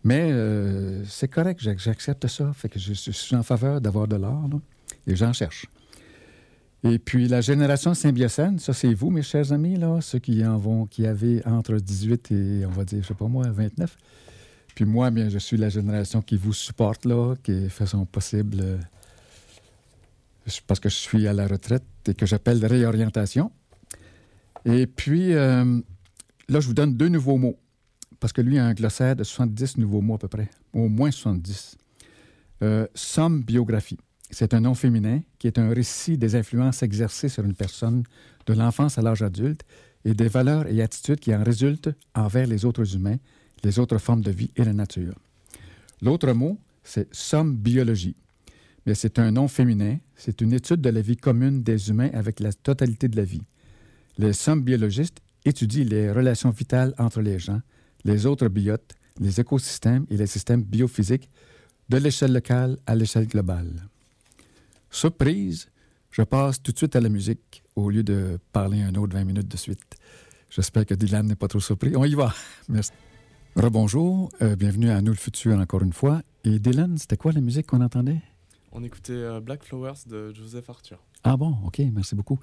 Mais 0.03 0.29
euh, 0.31 1.03
c'est 1.05 1.29
correct, 1.29 1.59
j'ac- 1.61 1.79
j'accepte 1.79 2.27
ça. 2.27 2.53
Fait 2.53 2.69
que 2.69 2.77
je, 2.77 2.93
suis 2.93 3.35
en 3.35 3.41
faveur 3.41 3.81
d'avoir 3.81 4.07
de 4.07 4.17
là, 4.17 4.37
et 5.07 5.15
j'en 5.15 5.33
cherche. 5.33 5.65
Et 6.83 6.99
puis 6.99 7.27
la 7.27 7.41
génération 7.41 7.95
symbiocène, 7.95 8.59
ça 8.59 8.73
c'est 8.73 8.93
vous, 8.93 9.09
mes 9.09 9.23
chers 9.23 9.51
amis, 9.51 9.77
là, 9.77 10.01
ceux 10.01 10.19
qui 10.19 10.45
en 10.45 10.57
vont, 10.57 10.85
qui 10.85 11.07
avaient 11.07 11.43
entre 11.47 11.77
18 11.77 12.31
et, 12.31 12.65
on 12.67 12.69
va 12.69 12.85
dire, 12.85 13.01
je 13.01 13.07
sais 13.07 13.13
pas 13.15 13.27
moi, 13.27 13.49
29. 13.49 13.97
Puis 14.75 14.85
moi, 14.85 15.09
bien, 15.09 15.29
je 15.29 15.39
suis 15.39 15.57
la 15.57 15.69
génération 15.69 16.21
qui 16.21 16.37
vous 16.37 16.53
supporte, 16.53 17.05
là, 17.05 17.33
qui 17.41 17.69
fait 17.69 17.85
son 17.87 18.05
possible, 18.05 18.57
euh, 18.61 18.77
parce 20.67 20.79
que 20.79 20.89
je 20.89 20.95
suis 20.95 21.27
à 21.27 21.33
la 21.33 21.47
retraite 21.47 21.83
et 22.07 22.13
que 22.13 22.25
j'appelle 22.25 22.63
réorientation. 22.63 23.51
Et 24.65 24.85
puis, 24.85 25.33
euh, 25.33 25.79
là, 26.49 26.59
je 26.59 26.67
vous 26.67 26.73
donne 26.73 26.95
deux 26.95 27.09
nouveaux 27.09 27.37
mots, 27.37 27.57
parce 28.19 28.33
que 28.33 28.41
lui 28.41 28.57
a 28.57 28.65
un 28.65 28.73
glossaire 28.73 29.15
de 29.15 29.23
70 29.23 29.77
nouveaux 29.77 30.01
mots 30.01 30.15
à 30.15 30.19
peu 30.19 30.27
près, 30.27 30.49
au 30.73 30.87
moins 30.87 31.11
70. 31.11 31.77
Euh, 32.63 32.87
somme 32.95 33.41
biographie. 33.41 33.97
C'est 34.31 34.53
un 34.53 34.61
nom 34.61 34.73
féminin 34.73 35.21
qui 35.37 35.47
est 35.47 35.59
un 35.59 35.69
récit 35.69 36.17
des 36.17 36.35
influences 36.35 36.83
exercées 36.83 37.29
sur 37.29 37.45
une 37.45 37.53
personne 37.53 38.03
de 38.45 38.53
l'enfance 38.53 38.97
à 38.97 39.01
l'âge 39.01 39.21
adulte 39.21 39.61
et 40.03 40.13
des 40.13 40.27
valeurs 40.27 40.67
et 40.67 40.81
attitudes 40.81 41.19
qui 41.19 41.33
en 41.35 41.43
résultent 41.43 41.89
envers 42.13 42.47
les 42.47 42.65
autres 42.65 42.95
humains, 42.95 43.17
les 43.63 43.79
autres 43.79 43.97
formes 43.97 44.21
de 44.21 44.31
vie 44.31 44.51
et 44.55 44.63
la 44.63 44.73
nature. 44.73 45.15
L'autre 46.01 46.31
mot, 46.33 46.57
c'est 46.83 47.13
somme 47.13 47.55
biologie. 47.55 48.15
Mais 48.85 48.93
c'est 48.93 49.17
un 49.17 49.31
nom 49.31 49.47
féminin, 49.47 49.97
c'est 50.15 50.41
une 50.41 50.53
étude 50.53 50.81
de 50.81 50.89
la 50.89 51.01
vie 51.01 51.17
commune 51.17 51.63
des 51.63 51.89
humains 51.89 52.11
avec 52.13 52.39
la 52.39 52.53
totalité 52.53 53.07
de 53.07 53.17
la 53.17 53.23
vie. 53.23 53.41
Les 54.17 54.33
sommes 54.33 54.61
biologistes 54.61 55.21
étudient 55.45 55.85
les 55.85 56.11
relations 56.11 56.49
vitales 56.49 56.93
entre 56.97 57.21
les 57.21 57.39
gens, 57.39 57.61
les 58.03 58.25
autres 58.25 58.47
biotes, 58.47 58.95
les 59.19 59.39
écosystèmes 59.39 60.05
et 60.09 60.17
les 60.17 60.27
systèmes 60.27 60.63
biophysiques 60.63 61.29
de 61.89 61.97
l'échelle 61.97 62.33
locale 62.33 62.77
à 62.85 62.95
l'échelle 62.95 63.27
globale. 63.27 63.87
Surprise, 64.89 65.69
je 66.11 66.21
passe 66.23 66.61
tout 66.61 66.71
de 66.71 66.77
suite 66.77 66.95
à 66.95 67.01
la 67.01 67.09
musique 67.09 67.63
au 67.75 67.89
lieu 67.89 68.03
de 68.03 68.39
parler 68.51 68.81
un 68.81 68.95
autre 68.95 69.13
20 69.13 69.23
minutes 69.23 69.47
de 69.47 69.57
suite. 69.57 69.95
J'espère 70.49 70.85
que 70.85 70.93
Dylan 70.93 71.27
n'est 71.27 71.35
pas 71.35 71.47
trop 71.47 71.59
surpris. 71.59 71.95
On 71.95 72.05
y 72.05 72.15
va. 72.15 72.33
Merci. 72.69 72.91
Rebonjour, 73.55 74.31
euh, 74.41 74.55
bienvenue 74.55 74.89
à 74.89 75.01
Nous 75.01 75.11
le 75.11 75.17
futur 75.17 75.57
encore 75.57 75.81
une 75.81 75.93
fois. 75.93 76.21
Et 76.43 76.59
Dylan, 76.59 76.97
c'était 76.97 77.17
quoi 77.17 77.31
la 77.31 77.41
musique 77.41 77.67
qu'on 77.67 77.81
entendait? 77.81 78.21
On 78.71 78.83
écoutait 78.83 79.13
euh, 79.13 79.39
Black 79.39 79.63
Flowers 79.63 80.05
de 80.07 80.33
Joseph 80.33 80.69
Arthur. 80.69 81.01
Ah 81.23 81.37
bon, 81.37 81.55
OK, 81.65 81.81
merci 81.93 82.15
beaucoup. 82.15 82.39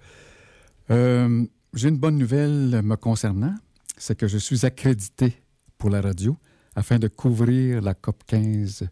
Euh, 0.90 1.46
J'ai 1.74 1.88
une 1.88 1.96
bonne 1.96 2.18
nouvelle 2.18 2.82
me 2.82 2.96
concernant, 2.96 3.54
c'est 3.96 4.14
que 4.14 4.28
je 4.28 4.36
suis 4.36 4.66
accrédité 4.66 5.32
pour 5.78 5.88
la 5.88 6.02
radio 6.02 6.36
afin 6.76 6.98
de 6.98 7.08
couvrir 7.08 7.80
la 7.80 7.94
COP 7.94 8.24
15 8.26 8.88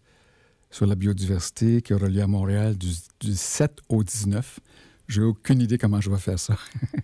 sur 0.71 0.87
la 0.87 0.95
biodiversité 0.95 1.83
qui 1.83 1.93
aura 1.93 2.09
lieu 2.09 2.23
à 2.23 2.27
Montréal 2.27 2.79
du, 2.79 2.89
du 3.21 3.35
7 3.35 3.81
au 3.91 4.03
19. 4.03 4.61
J'ai 5.09 5.21
aucune 5.21 5.61
idée 5.61 5.77
comment 5.77 6.01
je 6.01 6.11
vais 6.11 6.19
faire 6.19 6.39
ça. 6.39 6.57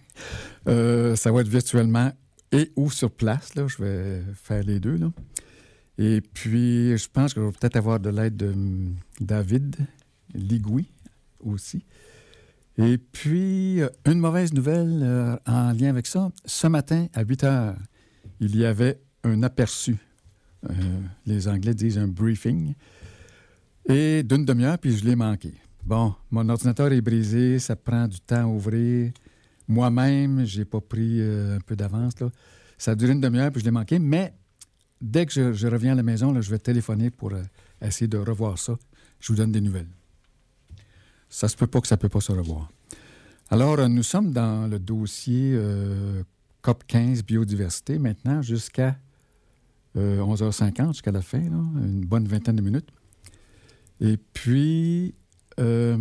Euh, 0.66 1.14
ça 1.14 1.30
va 1.30 1.42
être 1.42 1.48
virtuellement 1.48 2.10
et 2.50 2.72
ou 2.74 2.90
sur 2.90 3.10
place. 3.10 3.54
Là. 3.54 3.68
Je 3.68 3.82
vais 3.82 4.22
faire 4.34 4.62
les 4.62 4.80
deux. 4.80 4.98
Et 5.98 6.22
puis, 6.22 6.96
je 6.96 7.08
pense 7.08 7.34
que 7.34 7.40
je 7.42 7.46
vais 7.46 7.52
peut-être 7.52 7.76
avoir 7.76 8.00
de 8.00 8.08
l'aide 8.08 8.34
de 8.34 8.48
hum, 8.48 8.96
David 9.20 9.76
Ligoui 10.34 10.90
aussi. 11.38 11.84
Et 12.78 12.98
puis, 12.98 13.80
euh, 13.80 13.88
une 14.04 14.18
mauvaise 14.18 14.52
nouvelle 14.52 15.00
euh, 15.02 15.36
en 15.46 15.72
lien 15.72 15.88
avec 15.88 16.06
ça. 16.06 16.30
Ce 16.44 16.66
matin, 16.66 17.06
à 17.14 17.22
8 17.22 17.44
heures, 17.44 17.76
il 18.38 18.54
y 18.56 18.66
avait 18.66 19.00
un 19.24 19.42
aperçu. 19.42 19.96
Euh, 20.68 20.72
les 21.24 21.48
Anglais 21.48 21.74
disent 21.74 21.96
un 21.96 22.08
briefing. 22.08 22.74
Et 23.88 24.22
d'une 24.22 24.44
demi-heure, 24.44 24.78
puis 24.78 24.96
je 24.96 25.04
l'ai 25.04 25.16
manqué. 25.16 25.54
Bon, 25.84 26.14
mon 26.30 26.48
ordinateur 26.48 26.92
est 26.92 27.00
brisé, 27.00 27.58
ça 27.60 27.76
prend 27.76 28.08
du 28.08 28.20
temps 28.20 28.42
à 28.42 28.46
ouvrir. 28.46 29.12
Moi-même, 29.68 30.44
j'ai 30.44 30.64
pas 30.64 30.80
pris 30.80 31.22
un 31.22 31.60
peu 31.64 31.76
d'avance. 31.76 32.14
Ça 32.76 32.90
a 32.90 32.94
duré 32.96 33.12
une 33.12 33.20
demi-heure, 33.20 33.52
puis 33.52 33.60
je 33.60 33.64
l'ai 33.64 33.70
manqué. 33.70 34.00
Mais 34.00 34.34
dès 35.00 35.24
que 35.24 35.32
je, 35.32 35.52
je 35.52 35.68
reviens 35.68 35.92
à 35.92 35.94
la 35.94 36.02
maison, 36.02 36.32
là, 36.32 36.40
je 36.40 36.50
vais 36.50 36.58
téléphoner 36.58 37.10
pour 37.10 37.32
essayer 37.80 38.08
de 38.08 38.18
revoir 38.18 38.58
ça. 38.58 38.76
Je 39.20 39.28
vous 39.28 39.36
donne 39.36 39.52
des 39.52 39.60
nouvelles. 39.60 39.88
Ça 41.28 41.48
se 41.48 41.56
peut 41.56 41.66
pas 41.66 41.80
que 41.80 41.88
ça 41.88 41.96
peut 41.96 42.08
pas 42.08 42.20
se 42.20 42.32
revoir. 42.32 42.70
Alors, 43.50 43.78
euh, 43.78 43.88
nous 43.88 44.02
sommes 44.02 44.32
dans 44.32 44.68
le 44.68 44.78
dossier 44.78 45.52
euh, 45.54 46.22
COP 46.62 46.84
15 46.86 47.22
biodiversité 47.24 47.98
maintenant 47.98 48.42
jusqu'à 48.42 48.96
euh, 49.96 50.20
11h50, 50.20 50.88
jusqu'à 50.88 51.12
la 51.12 51.22
fin, 51.22 51.38
une 51.38 52.04
bonne 52.04 52.26
vingtaine 52.26 52.56
de 52.56 52.62
minutes. 52.62 52.90
Et 54.00 54.16
puis, 54.16 55.14
euh, 55.58 55.96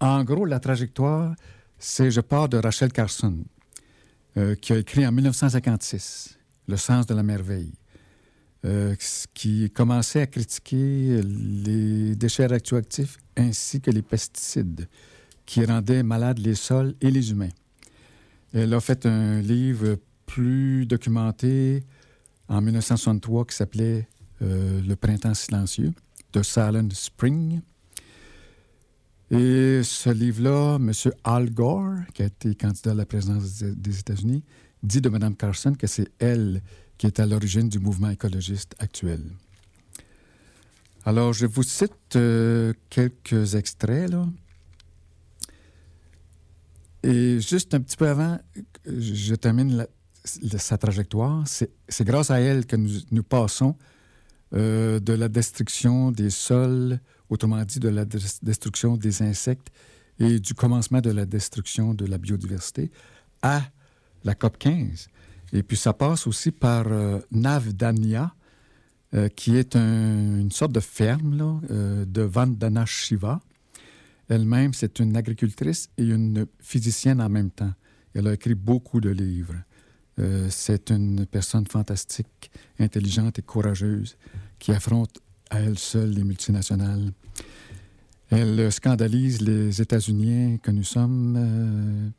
en 0.00 0.24
gros, 0.24 0.44
la 0.44 0.58
trajectoire, 0.58 1.34
c'est 1.78 2.10
je 2.10 2.20
pars 2.20 2.48
de 2.48 2.56
Rachel 2.56 2.92
Carson, 2.92 3.36
euh, 4.36 4.54
qui 4.56 4.72
a 4.72 4.78
écrit 4.78 5.06
en 5.06 5.12
1956 5.12 6.38
Le 6.68 6.76
sens 6.76 7.06
de 7.06 7.14
la 7.14 7.22
merveille, 7.22 7.72
euh, 8.64 8.94
qui 9.34 9.70
commençait 9.70 10.20
à 10.22 10.26
critiquer 10.26 11.20
les 11.22 12.14
déchets 12.16 12.46
radioactifs 12.46 13.18
ainsi 13.36 13.80
que 13.80 13.90
les 13.90 14.02
pesticides 14.02 14.88
qui 15.46 15.64
rendaient 15.64 16.02
malades 16.02 16.38
les 16.38 16.54
sols 16.54 16.94
et 17.00 17.10
les 17.10 17.30
humains. 17.32 17.48
Elle 18.54 18.72
a 18.74 18.80
fait 18.80 19.06
un 19.06 19.40
livre 19.40 19.96
plus 20.26 20.86
documenté 20.86 21.82
en 22.48 22.60
1963 22.60 23.46
qui 23.46 23.56
s'appelait 23.56 24.06
euh, 24.42 24.80
Le 24.86 24.94
printemps 24.96 25.34
silencieux 25.34 25.92
de 26.32 26.42
Silent 26.42 26.88
Spring. 26.92 27.60
Et 29.30 29.80
ce 29.82 30.10
livre-là, 30.10 30.76
M. 30.76 30.92
Al 31.24 31.50
Gore, 31.50 31.94
qui 32.12 32.22
a 32.22 32.26
été 32.26 32.54
candidat 32.54 32.90
à 32.90 32.94
la 32.94 33.06
présidence 33.06 33.58
des- 33.60 33.74
des 33.74 33.98
États-Unis, 33.98 34.42
dit 34.82 35.00
de 35.00 35.08
Mme 35.08 35.34
Carson 35.34 35.72
que 35.74 35.86
c'est 35.86 36.08
elle 36.18 36.60
qui 37.02 37.08
est 37.08 37.18
à 37.18 37.26
l'origine 37.26 37.68
du 37.68 37.80
mouvement 37.80 38.10
écologiste 38.10 38.76
actuel. 38.78 39.20
Alors, 41.04 41.32
je 41.32 41.46
vous 41.46 41.64
cite 41.64 42.14
euh, 42.14 42.72
quelques 42.90 43.56
extraits. 43.56 44.12
Et 47.02 47.40
juste 47.40 47.74
un 47.74 47.80
petit 47.80 47.96
peu 47.96 48.06
avant, 48.06 48.38
je 48.86 49.34
termine 49.34 49.84
sa 50.58 50.78
trajectoire. 50.78 51.42
C'est 51.48 52.04
grâce 52.04 52.30
à 52.30 52.38
elle 52.38 52.66
que 52.66 52.76
nous, 52.76 53.24
passons 53.24 53.74
euh, 54.54 55.00
de 55.00 55.12
la 55.12 55.28
destruction 55.28 56.12
des 56.12 56.30
sols, 56.30 57.00
autrement 57.28 57.64
dit 57.64 57.80
de 57.80 57.88
la 57.88 58.04
des- 58.04 58.20
destruction 58.42 58.96
des 58.96 59.22
insectes 59.22 59.72
et 60.20 60.38
du 60.38 60.54
commencement 60.54 61.00
de 61.00 61.10
la 61.10 61.26
destruction 61.26 61.94
de 61.94 62.06
la 62.06 62.18
biodiversité 62.18 62.92
à 63.42 63.60
la 64.22 64.36
COP 64.36 64.56
15. 64.56 65.08
Et 65.52 65.62
puis 65.62 65.76
ça 65.76 65.92
passe 65.92 66.26
aussi 66.26 66.50
par 66.50 66.86
euh, 66.90 67.18
Navdanya, 67.30 68.34
euh, 69.14 69.28
qui 69.28 69.56
est 69.56 69.76
un- 69.76 70.38
une 70.40 70.50
sorte 70.50 70.72
de 70.72 70.80
ferme 70.80 71.60
euh, 71.70 72.04
de 72.06 72.22
Vandana 72.22 72.86
Shiva. 72.86 73.40
Elle-même, 74.28 74.72
c'est 74.72 74.98
une 74.98 75.16
agricultrice 75.16 75.90
et 75.98 76.04
une 76.04 76.46
physicienne 76.60 77.20
en 77.20 77.28
même 77.28 77.50
temps. 77.50 77.72
Elle 78.14 78.28
a 78.28 78.32
écrit 78.34 78.54
beaucoup 78.54 79.00
de 79.00 79.10
livres. 79.10 79.56
Euh, 80.18 80.46
c'est 80.50 80.90
une 80.90 81.26
personne 81.26 81.66
fantastique, 81.66 82.50
intelligente 82.78 83.38
et 83.38 83.42
courageuse 83.42 84.16
qui 84.58 84.72
affronte 84.72 85.18
à 85.50 85.60
elle 85.60 85.78
seule 85.78 86.10
les 86.10 86.24
multinationales. 86.24 87.12
Elle 88.30 88.72
scandalise 88.72 89.42
les 89.42 89.82
États-Unis 89.82 90.58
que 90.62 90.70
nous 90.70 90.84
sommes 90.84 92.12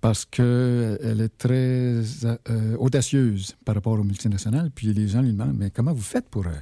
parce 0.00 0.24
qu'elle 0.24 1.20
est 1.20 1.38
très 1.38 2.02
euh, 2.50 2.76
audacieuse 2.78 3.56
par 3.64 3.74
rapport 3.74 3.94
aux 3.94 4.04
multinationales. 4.04 4.70
Puis 4.70 4.92
les 4.92 5.08
gens 5.08 5.22
lui 5.22 5.32
demandent 5.32 5.56
Mais 5.56 5.70
comment 5.70 5.92
vous 5.92 6.02
faites 6.02 6.28
pour 6.28 6.46
euh, 6.46 6.52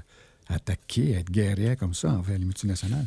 attaquer, 0.49 1.13
être 1.13 1.31
guerrière 1.31 1.77
comme 1.77 1.95
ça 1.95 2.13
envers 2.13 2.39
les 2.39 2.45
multinationales? 2.45 3.07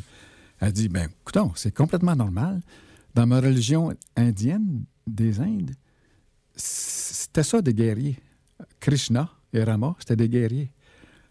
Elle 0.60 0.72
dit 0.72 0.88
Ben, 0.88 1.08
écoutons, 1.22 1.52
c'est 1.56 1.74
complètement 1.74 2.14
normal. 2.14 2.60
Dans 3.14 3.26
ma 3.26 3.40
religion 3.40 3.92
indienne 4.16 4.84
des 5.06 5.40
Indes, 5.40 5.74
c'était 6.54 7.42
ça 7.42 7.60
des 7.60 7.74
guerriers. 7.74 8.18
Krishna 8.78 9.28
et 9.52 9.64
Rama, 9.64 9.96
c'était 9.98 10.16
des 10.16 10.28
guerriers. 10.28 10.70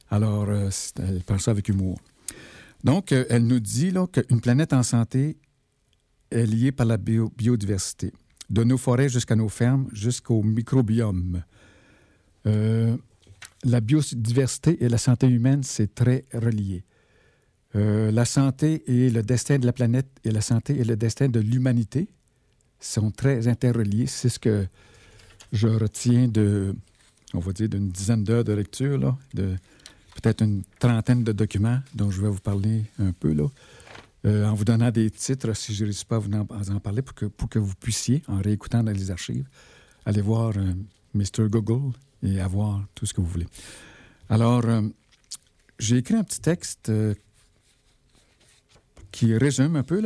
Alors, 0.10 0.48
euh, 0.50 0.70
elle 0.98 1.24
pense 1.24 1.44
ça 1.44 1.52
avec 1.52 1.70
humour. 1.70 2.00
Donc, 2.84 3.12
elle 3.12 3.46
nous 3.46 3.60
dit 3.60 3.94
qu'une 4.12 4.42
planète 4.42 4.74
en 4.74 4.84
santé 4.84 5.38
est 6.32 6.46
liée 6.46 6.72
par 6.72 6.86
la 6.86 6.98
biodiversité 6.98 8.14
de 8.50 8.64
nos 8.64 8.78
forêts 8.78 9.10
jusqu'à 9.10 9.36
nos 9.36 9.50
fermes, 9.50 9.88
jusqu'au 9.94 10.42
microbiome. 10.42 11.44
Euh, 12.46 12.96
la 13.64 13.82
biodiversité 13.82 14.84
et 14.84 14.90
la 14.90 14.98
santé 14.98 15.28
humaine, 15.28 15.64
c'est 15.64 15.94
très 15.94 16.26
relié. 16.34 16.84
Euh, 17.76 18.12
la 18.12 18.26
santé 18.26 18.84
et 18.88 19.10
le 19.10 19.22
destin 19.22 19.60
de 19.60 19.66
la 19.66 19.74
planète 19.74 20.08
et 20.24 20.32
la 20.32 20.42
santé 20.42 20.80
et 20.80 20.84
le 20.84 20.96
destin 20.96 21.28
de 21.28 21.40
l'humanité 21.40 22.08
sont 22.80 23.12
très 23.12 23.48
interreliés. 23.48 24.08
C'est 24.08 24.30
ce 24.30 24.40
que 24.40 24.66
je 25.52 25.68
retiens 25.68 26.28
de, 26.28 26.76
on 27.34 27.40
va 27.40 27.52
dire, 27.52 27.70
d'une 27.70 27.90
dizaine 27.90 28.24
d'heures 28.24 28.44
de 28.44 28.54
lecture, 28.54 28.98
là, 28.98 29.18
de 29.34 29.56
peut-être 30.16 30.44
une 30.44 30.64
trentaine 30.80 31.24
de 31.24 31.32
documents 31.32 31.80
dont 31.94 32.10
je 32.10 32.22
vais 32.22 32.30
vous 32.30 32.40
parler 32.40 32.86
un 32.98 33.12
peu. 33.12 33.34
Là. 33.34 33.48
Euh, 34.26 34.46
en 34.46 34.54
vous 34.54 34.66
donnant 34.66 34.92
des 34.92 35.10
titres, 35.10 35.54
si 35.56 35.74
je 35.74 35.84
ne 35.84 35.88
réussis 35.88 36.06
pas 36.06 36.18
à 36.18 36.20
vous 36.20 36.30
en, 36.34 36.80
parler, 36.80 37.02
pour 37.02 37.50
que, 37.50 37.60
vous 37.60 37.76
puissiez, 37.76 38.22
en 38.28 38.42
réécoutant 38.42 38.84
dans 38.84 38.92
les 38.92 39.12
archives, 39.12 39.48
aller 40.06 40.22
voir 40.22 40.54
euh, 40.58 40.74
Mr. 41.14 41.48
Google 41.50 41.94
et 42.22 42.40
avoir 42.42 42.86
tout 42.96 43.06
ce 43.06 43.14
que 43.14 43.22
vous 43.22 43.28
voulez. 43.28 43.48
Alors, 44.28 44.66
euh, 44.66 44.82
j'ai 45.80 45.98
écrit 45.98 46.16
un 46.16 46.24
petit 46.24 46.42
texte 46.42 46.92
qui 49.12 49.38
résume 49.38 49.78
un 49.78 49.84
peu. 49.84 50.02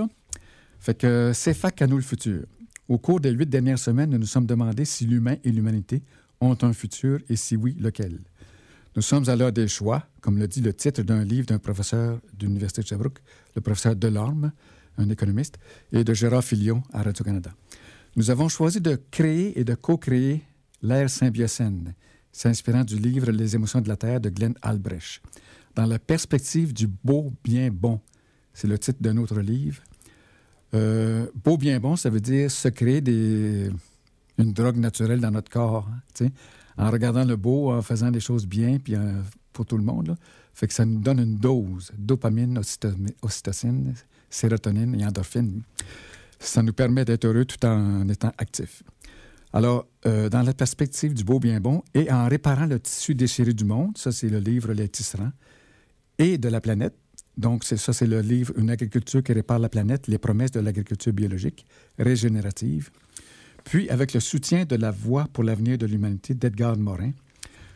Fait 0.80 0.94
que 0.94 1.32
c'est 1.34 1.56
fac 1.56 1.82
à 1.82 1.88
nous 1.88 1.96
le 1.98 2.04
futur. 2.04 2.46
Au 2.88 3.00
cours 3.00 3.20
des 3.20 3.32
huit 3.32 3.50
dernières 3.50 3.80
semaines, 3.80 4.12
nous 4.12 4.20
nous 4.20 4.28
sommes 4.28 4.46
demandé 4.46 4.86
si 4.86 5.08
l'humain 5.08 5.38
et 5.44 5.52
l'humanité 5.52 6.04
ont 6.40 6.58
un 6.62 6.74
futur 6.74 7.20
et 7.30 7.36
si 7.36 7.56
oui, 7.56 7.76
lequel? 7.80 8.20
Nous 8.96 9.02
sommes 9.02 9.28
à 9.28 9.36
l'heure 9.36 9.52
des 9.52 9.68
choix, 9.68 10.06
comme 10.22 10.38
le 10.38 10.48
dit 10.48 10.62
le 10.62 10.72
titre 10.72 11.02
d'un 11.02 11.24
livre 11.24 11.48
d'un 11.48 11.58
professeur 11.58 12.20
de 12.38 12.46
l'Université 12.46 12.84
de 12.84 12.88
Sherbrooke, 12.88 13.20
le 13.56 13.62
professeur 13.62 13.96
Delorme, 13.96 14.52
un 15.00 15.10
économiste, 15.10 15.58
et 15.92 16.04
de 16.04 16.14
Gérard 16.14 16.44
Filion 16.44 16.84
à 16.94 17.02
Radio-Canada. 17.02 17.52
Nous 18.16 18.30
avons 18.30 18.50
choisi 18.50 18.82
de 18.82 19.02
créer 19.10 19.60
et 19.60 19.64
de 19.64 19.74
co-créer 19.74 20.44
l'ère 20.84 21.10
symbiocène, 21.10 21.96
s'inspirant 22.32 22.84
du 22.84 22.96
livre 22.98 23.32
Les 23.32 23.56
émotions 23.56 23.82
de 23.82 23.88
la 23.88 23.98
Terre 23.98 24.22
de 24.22 24.30
Glenn 24.30 24.54
Albrecht. 24.62 25.24
Dans 25.74 25.88
la 25.88 25.98
perspective 25.98 26.72
du 26.72 26.86
beau, 26.86 27.34
bien, 27.44 27.72
bon, 27.72 28.00
c'est 28.54 28.68
le 28.68 28.78
titre 28.78 29.02
d'un 29.02 29.18
autre 29.18 29.40
livre. 29.40 29.82
Euh, 30.76 31.26
beau, 31.44 31.58
bien, 31.58 31.80
bon, 31.80 31.96
ça 31.96 32.12
veut 32.12 32.22
dire 32.22 32.52
se 32.52 32.68
créer 32.68 33.02
des, 33.02 33.72
une 34.38 34.54
drogue 34.54 34.78
naturelle 34.78 35.20
dans 35.20 35.32
notre 35.32 35.50
corps. 35.50 35.90
Hein, 36.22 36.28
en 36.78 36.90
regardant 36.90 37.26
le 37.26 37.36
beau, 37.36 37.72
en 37.72 37.82
faisant 37.82 38.12
des 38.12 38.20
choses 38.20 38.46
bien, 38.46 38.80
puis 38.80 38.96
euh, 38.96 39.22
pour 39.52 39.66
tout 39.66 39.78
le 39.78 39.84
monde. 39.84 40.18
Fait 40.54 40.68
que 40.68 40.74
ça 40.74 40.86
nous 40.86 41.00
donne 41.00 41.20
une 41.20 41.38
dose, 41.38 41.92
dopamine, 41.98 42.60
ocytocine, 43.22 43.94
sérotonine 44.30 45.00
et 45.00 45.06
endorphine. 45.06 45.62
Ça 46.40 46.62
nous 46.62 46.74
permet 46.74 47.06
d'être 47.06 47.26
heureux 47.26 47.46
tout 47.46 47.64
en 47.66 48.08
étant 48.10 48.32
actifs. 48.38 48.84
Alors, 49.54 49.86
euh, 50.08 50.30
dans 50.30 50.42
la 50.42 50.54
perspective 50.54 51.14
du 51.14 51.24
beau 51.24 51.40
bien 51.40 51.60
bon 51.60 51.84
et 51.94 52.12
en 52.12 52.28
réparant 52.28 52.66
le 52.66 52.80
tissu 52.80 53.14
déchiré 53.14 53.54
du 53.54 53.66
monde, 53.66 53.98
ça 53.98 54.12
c'est 54.12 54.30
le 54.30 54.40
livre 54.40 54.74
Les 54.74 54.90
tisserands, 54.90 55.32
et 56.18 56.40
de 56.40 56.50
la 56.50 56.60
planète, 56.60 56.96
donc 57.38 57.64
ça 57.64 57.94
c'est 57.94 58.08
le 58.08 58.22
livre 58.22 58.54
Une 58.58 58.72
agriculture 58.72 59.24
qui 59.24 59.32
répare 59.32 59.60
la 59.60 59.70
planète, 59.70 60.08
les 60.08 60.18
promesses 60.18 60.52
de 60.52 60.60
l'agriculture 60.60 61.14
biologique 61.14 61.66
régénérative. 62.00 62.90
Puis, 63.64 63.90
avec 63.90 64.14
le 64.14 64.20
soutien 64.20 64.66
de 64.66 64.76
la 64.76 64.92
Voix 64.92 65.28
pour 65.32 65.44
l'avenir 65.44 65.78
de 65.78 65.86
l'humanité 65.86 66.34
d'Edgar 66.34 66.78
Morin, 66.78 67.12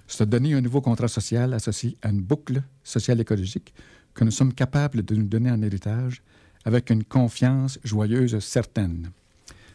se 0.07 0.23
donner 0.23 0.53
un 0.53 0.61
nouveau 0.61 0.81
contrat 0.81 1.07
social 1.07 1.53
associé 1.53 1.97
à 2.01 2.09
une 2.09 2.21
boucle 2.21 2.63
sociale 2.83 3.19
écologique 3.19 3.73
que 4.13 4.23
nous 4.23 4.31
sommes 4.31 4.53
capables 4.53 5.03
de 5.03 5.15
nous 5.15 5.27
donner 5.27 5.51
en 5.51 5.61
héritage 5.61 6.21
avec 6.65 6.89
une 6.89 7.03
confiance 7.03 7.79
joyeuse 7.83 8.39
certaine. 8.39 9.11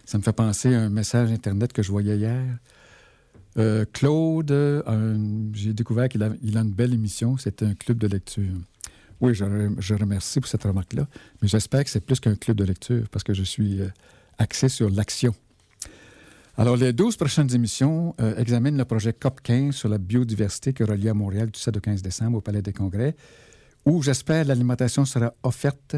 Ça 0.05 0.19
me 0.19 0.23
fait 0.23 0.33
penser 0.33 0.75
à 0.75 0.83
un 0.83 0.91
message 0.91 1.31
Internet 1.31 1.73
que 1.73 1.83
je 1.83 1.91
voyais 1.91 2.17
hier. 2.17 2.43
Euh, 3.59 3.85
Claude, 3.93 4.53
j'ai 5.53 5.73
découvert 5.75 6.09
qu'il 6.09 6.23
a, 6.23 6.31
une 6.43 6.73
belle 6.73 6.95
émission. 6.95 7.37
C'est 7.37 7.63
un 7.63 7.75
club 7.75 7.99
de 7.99 8.07
lecture. 8.07 8.53
Oui, 9.21 9.35
je, 9.35 9.95
remercie 9.95 10.41
pour 10.41 10.49
cette 10.49 10.65
remarque-là, 10.65 11.07
mais 11.41 11.49
j'espère 11.49 11.85
que 11.85 11.91
c'est 11.91 12.05
plus 12.05 12.19
qu'un 12.19 12.35
club 12.35 12.57
de 12.57 12.65
lecture 12.65 13.09
parce 13.11 13.23
que 13.23 13.33
je 13.33 13.45
suis 13.45 13.81
euh, 13.81 13.89
axé 14.39 14.69
sur 14.69 14.91
l'action. 14.91 15.33
Alors, 16.59 16.77
les 16.77 16.93
12 16.93 17.17
prochaines 17.17 17.55
émissions 17.55 18.15
euh, 18.21 18.37
examinent 18.37 18.77
le 18.77 18.85
projet 18.85 19.13
COP15 19.13 19.73
sur 19.73 19.89
la 19.89 19.97
biodiversité 19.97 20.75
qui 20.75 20.85
relie 20.85 21.09
à 21.09 21.15
Montréal 21.15 21.51
du 21.51 21.59
7 21.59 21.79
au 21.79 21.81
15 21.81 22.03
décembre 22.03 22.39
au 22.39 22.41
Palais 22.43 22.61
des 22.61 22.75
Congrès, 22.75 23.17
où 23.87 24.03
j'espère 24.03 24.45
l'alimentation 24.45 25.07
sera 25.07 25.33
offerte 25.43 25.97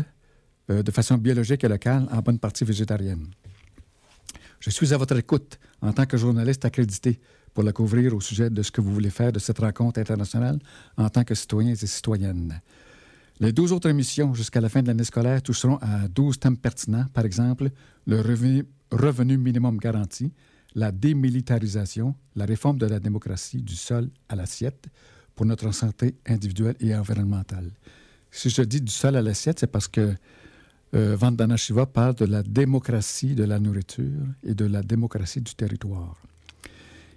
euh, 0.71 0.85
de 0.85 0.91
façon 0.93 1.19
biologique 1.19 1.65
et 1.65 1.69
locale, 1.69 2.07
en 2.13 2.21
bonne 2.21 2.39
partie 2.39 2.65
végétarienne. 2.65 3.27
Je 4.61 4.71
suis 4.71 4.95
à 4.95 4.97
votre 4.97 5.17
écoute 5.19 5.59
en 5.83 5.93
tant 5.93 6.07
que 6.07 6.17
journaliste 6.17 6.65
accrédité 6.65 7.19
pour 7.53 7.65
la 7.65 7.73
couvrir 7.73 8.15
au 8.15 8.21
sujet 8.21 8.49
de 8.49 8.63
ce 8.63 8.71
que 8.71 8.81
vous 8.81 8.95
voulez 8.95 9.11
faire 9.11 9.33
de 9.33 9.41
cette 9.41 9.59
rencontre 9.59 9.99
internationale 9.99 10.61
en 10.97 11.09
tant 11.09 11.25
que 11.25 11.35
citoyens 11.35 11.75
et 11.75 11.87
citoyennes. 11.87 12.61
Les 13.41 13.53
12 13.53 13.73
autres 13.73 13.91
émissions 13.91 14.33
jusqu'à 14.35 14.61
la 14.61 14.69
fin 14.69 14.83
de 14.83 14.87
l'année 14.87 15.03
scolaire 15.03 15.43
toucheront 15.43 15.79
à 15.83 16.07
12 16.07 16.39
thèmes 16.39 16.57
pertinents, 16.57 17.07
par 17.13 17.25
exemple 17.25 17.71
le 18.07 18.21
revenu 18.21 18.65
revenu 18.95 19.37
minimum 19.37 19.79
garanti, 19.79 20.33
la 20.75 20.91
démilitarisation, 20.91 22.15
la 22.35 22.47
réforme 22.47 22.79
de 22.79 22.87
la 22.87 23.01
démocratie 23.01 23.63
du 23.63 23.77
sol 23.77 24.09
à 24.29 24.37
l'assiette 24.37 24.89
pour 25.35 25.47
notre 25.47 25.73
santé 25.73 26.15
individuelle 26.27 26.77
et 26.81 26.95
environnementale. 26.95 27.71
Si 28.31 28.51
je 28.51 28.63
dis 28.63 28.81
du 28.81 28.93
sol 28.93 29.17
à 29.17 29.23
l'assiette, 29.23 29.61
c'est 29.61 29.69
parce 29.69 29.89
que 29.89 30.15
euh, 30.95 31.17
Vandana 31.17 31.57
Shiva 31.57 31.87
parle 31.87 32.15
de 32.15 32.25
la 32.25 32.43
démocratie 32.43 33.35
de 33.35 33.45
la 33.45 33.59
nourriture 33.59 34.27
et 34.45 34.55
de 34.55 34.65
la 34.65 34.83
démocratie 34.83 35.41
du 35.41 35.55
territoire. 35.55 36.17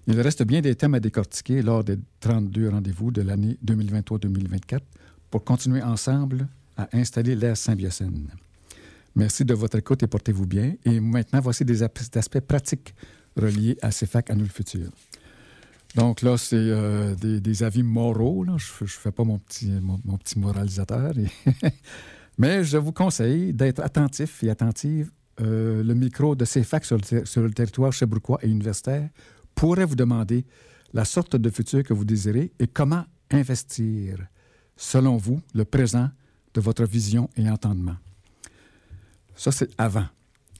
Il 0.07 0.19
reste 0.21 0.43
bien 0.43 0.61
des 0.61 0.75
thèmes 0.75 0.93
à 0.93 0.99
décortiquer 0.99 1.61
lors 1.61 1.83
des 1.83 1.97
32 2.21 2.69
rendez-vous 2.69 3.11
de 3.11 3.21
l'année 3.21 3.57
2023-2024 3.65 4.79
pour 5.29 5.43
continuer 5.43 5.83
ensemble 5.83 6.47
à 6.77 6.87
installer 6.93 7.35
l'ère 7.35 7.57
symbiocène. 7.57 8.29
Merci 9.15 9.45
de 9.45 9.53
votre 9.53 9.77
écoute 9.77 10.03
et 10.03 10.07
portez-vous 10.07 10.45
bien. 10.45 10.75
Et 10.85 10.99
maintenant, 10.99 11.39
voici 11.39 11.65
des 11.65 11.83
aspects 11.83 12.39
pratiques 12.39 12.93
reliés 13.35 13.77
à 13.81 13.91
CEFAC 13.91 14.29
le 14.29 14.45
futur. 14.45 14.89
Donc 15.95 16.21
là, 16.21 16.37
c'est 16.37 16.55
euh, 16.55 17.15
des, 17.15 17.63
avis 17.63 17.83
moraux. 17.83 18.45
Je 18.57 18.83
ne 18.83 18.87
fais 18.87 19.11
pas 19.11 19.23
mon 19.23 19.39
petit, 19.39 19.71
mon, 19.81 20.17
petit 20.17 20.37
moralisateur. 20.37 21.13
Mais 22.37 22.63
je 22.63 22.77
vous 22.77 22.91
conseille 22.91 23.53
d'être 23.53 23.81
attentif 23.81 24.43
et 24.43 24.49
attentive. 24.49 25.11
Euh, 25.39 25.83
le 25.83 25.93
micro 25.93 26.35
de 26.35 26.45
CEFAC 26.45 26.85
sur 26.85 26.97
le, 26.97 27.25
sur 27.25 27.41
le 27.41 27.51
territoire 27.51 27.93
chebrouquois 27.93 28.39
et 28.41 28.47
universitaire 28.47 29.09
pourrait 29.55 29.85
vous 29.85 29.95
demander 29.95 30.45
la 30.93 31.05
sorte 31.05 31.35
de 31.35 31.49
futur 31.49 31.83
que 31.83 31.93
vous 31.93 32.05
désirez 32.05 32.51
et 32.59 32.67
comment 32.67 33.05
investir, 33.31 34.17
selon 34.75 35.17
vous, 35.17 35.41
le 35.53 35.65
présent 35.65 36.09
de 36.53 36.61
votre 36.61 36.85
vision 36.85 37.29
et 37.35 37.49
entendement. 37.49 37.95
Ça, 39.37 39.51
c'est 39.51 39.69
avant. 39.77 40.07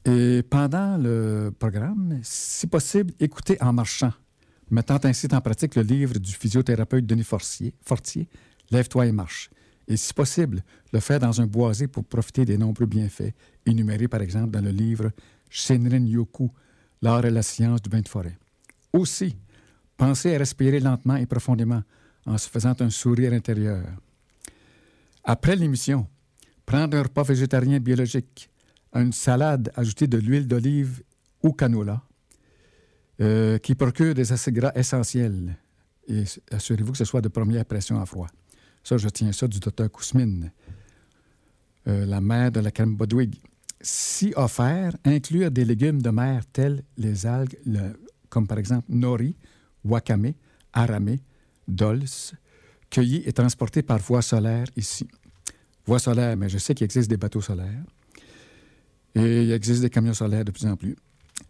Et 0.05 0.43
pendant 0.43 0.97
le 0.97 1.51
programme, 1.57 2.19
si 2.21 2.67
possible, 2.67 3.13
écoutez 3.19 3.61
en 3.61 3.73
marchant, 3.73 4.13
mettant 4.69 4.99
ainsi 5.03 5.27
en 5.33 5.41
pratique 5.41 5.75
le 5.75 5.81
livre 5.81 6.17
du 6.19 6.31
physiothérapeute 6.31 7.05
Denis 7.05 7.23
Fortier, 7.23 7.73
Fortier 7.81 8.29
Lève-toi 8.69 9.07
et 9.07 9.11
marche. 9.11 9.49
Et 9.87 9.97
si 9.97 10.13
possible, 10.13 10.63
le 10.91 10.99
faire 10.99 11.19
dans 11.19 11.41
un 11.41 11.47
boisé 11.47 11.87
pour 11.87 12.03
profiter 12.03 12.45
des 12.45 12.57
nombreux 12.57 12.85
bienfaits 12.85 13.33
énumérés, 13.65 14.07
par 14.07 14.21
exemple, 14.21 14.51
dans 14.51 14.61
le 14.61 14.71
livre 14.71 15.11
Shinrin 15.49 16.05
Yoku, 16.05 16.51
L'art 17.01 17.25
et 17.25 17.31
la 17.31 17.43
science 17.43 17.81
du 17.81 17.89
bain 17.89 18.01
de 18.01 18.07
forêt. 18.07 18.37
Aussi, 18.91 19.37
pensez 19.95 20.35
à 20.35 20.39
respirer 20.39 20.79
lentement 20.79 21.15
et 21.15 21.25
profondément 21.25 21.83
en 22.25 22.37
se 22.37 22.49
faisant 22.49 22.75
un 22.79 22.89
sourire 22.89 23.33
intérieur. 23.33 23.83
Après 25.23 25.55
l'émission, 25.55 26.07
prendre 26.65 26.97
un 26.97 27.03
repas 27.03 27.23
végétarien 27.23 27.79
biologique, 27.79 28.49
une 28.93 29.11
salade 29.11 29.71
ajoutée 29.75 30.07
de 30.07 30.17
l'huile 30.17 30.47
d'olive 30.47 31.03
ou 31.43 31.51
canola, 31.51 32.01
euh, 33.19 33.57
qui 33.57 33.75
procure 33.75 34.13
des 34.13 34.31
acides 34.31 34.55
gras 34.55 34.71
essentiels. 34.75 35.57
Et 36.07 36.23
assurez-vous 36.51 36.93
que 36.93 36.97
ce 36.97 37.05
soit 37.05 37.21
de 37.21 37.27
première 37.27 37.65
pression 37.65 37.99
à 37.99 38.05
froid. 38.05 38.27
Ça, 38.83 38.97
je 38.97 39.09
tiens 39.09 39.31
ça 39.31 39.47
du 39.47 39.59
docteur 39.59 39.91
Kousmine, 39.91 40.51
euh, 41.87 42.05
la 42.05 42.21
mère 42.21 42.51
de 42.51 42.59
la 42.59 42.71
crème 42.71 42.95
Bodwig. 42.95 43.35
si 43.81 44.33
offert, 44.35 44.95
inclure 45.03 45.51
des 45.51 45.65
légumes 45.65 46.01
de 46.01 46.09
mer 46.09 46.45
tels 46.51 46.83
les 46.97 47.25
algues, 47.25 47.57
comme 48.29 48.47
par 48.47 48.57
exemple 48.57 48.85
nori, 48.89 49.35
wakame, 49.83 50.33
arame, 50.73 51.17
dolce, 51.67 52.33
cueillis 52.89 53.23
et 53.25 53.33
transportés 53.33 53.83
par 53.83 53.99
voie 53.99 54.21
solaire 54.21 54.67
ici. 54.75 55.07
Voie 55.85 55.99
solaire, 55.99 56.35
mais 56.37 56.49
je 56.49 56.57
sais 56.57 56.73
qu'il 56.73 56.85
existe 56.85 57.09
des 57.09 57.17
bateaux 57.17 57.41
solaires. 57.41 57.83
Et 59.17 59.43
il 59.43 59.51
existe 59.51 59.81
des 59.81 59.89
camions 59.89 60.13
solaires 60.13 60.45
de 60.45 60.51
plus 60.51 60.67
en 60.67 60.75
plus. 60.75 60.95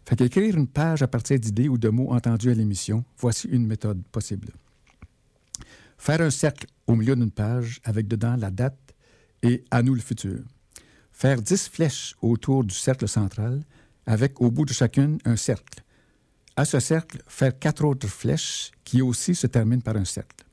Fait 0.06 0.16
qu'écrire 0.16 0.56
une 0.56 0.66
page 0.66 1.02
à 1.02 1.06
partir 1.06 1.38
d'idées 1.38 1.68
ou 1.68 1.76
de 1.76 1.90
mots 1.90 2.12
entendus 2.12 2.50
à 2.50 2.54
l'émission, 2.54 3.04
voici 3.18 3.46
une 3.48 3.66
méthode 3.66 4.02
possible. 4.10 4.48
Faire 5.98 6.22
un 6.22 6.30
cercle 6.30 6.66
au 6.86 6.96
milieu 6.96 7.14
d'une 7.14 7.30
page 7.30 7.80
avec 7.84 8.08
dedans 8.08 8.36
la 8.36 8.50
date 8.50 8.78
et 9.42 9.64
à 9.70 9.82
nous 9.82 9.94
le 9.94 10.00
futur. 10.00 10.40
Faire 11.12 11.42
dix 11.42 11.68
flèches 11.68 12.14
autour 12.22 12.64
du 12.64 12.74
cercle 12.74 13.06
central 13.06 13.62
avec 14.06 14.40
au 14.40 14.50
bout 14.50 14.64
de 14.64 14.72
chacune 14.72 15.18
un 15.26 15.36
cercle. 15.36 15.82
À 16.56 16.64
ce 16.64 16.80
cercle, 16.80 17.22
faire 17.26 17.58
quatre 17.58 17.84
autres 17.84 18.08
flèches 18.08 18.70
qui 18.82 19.02
aussi 19.02 19.34
se 19.34 19.46
terminent 19.46 19.82
par 19.82 19.96
un 19.96 20.06
cercle. 20.06 20.46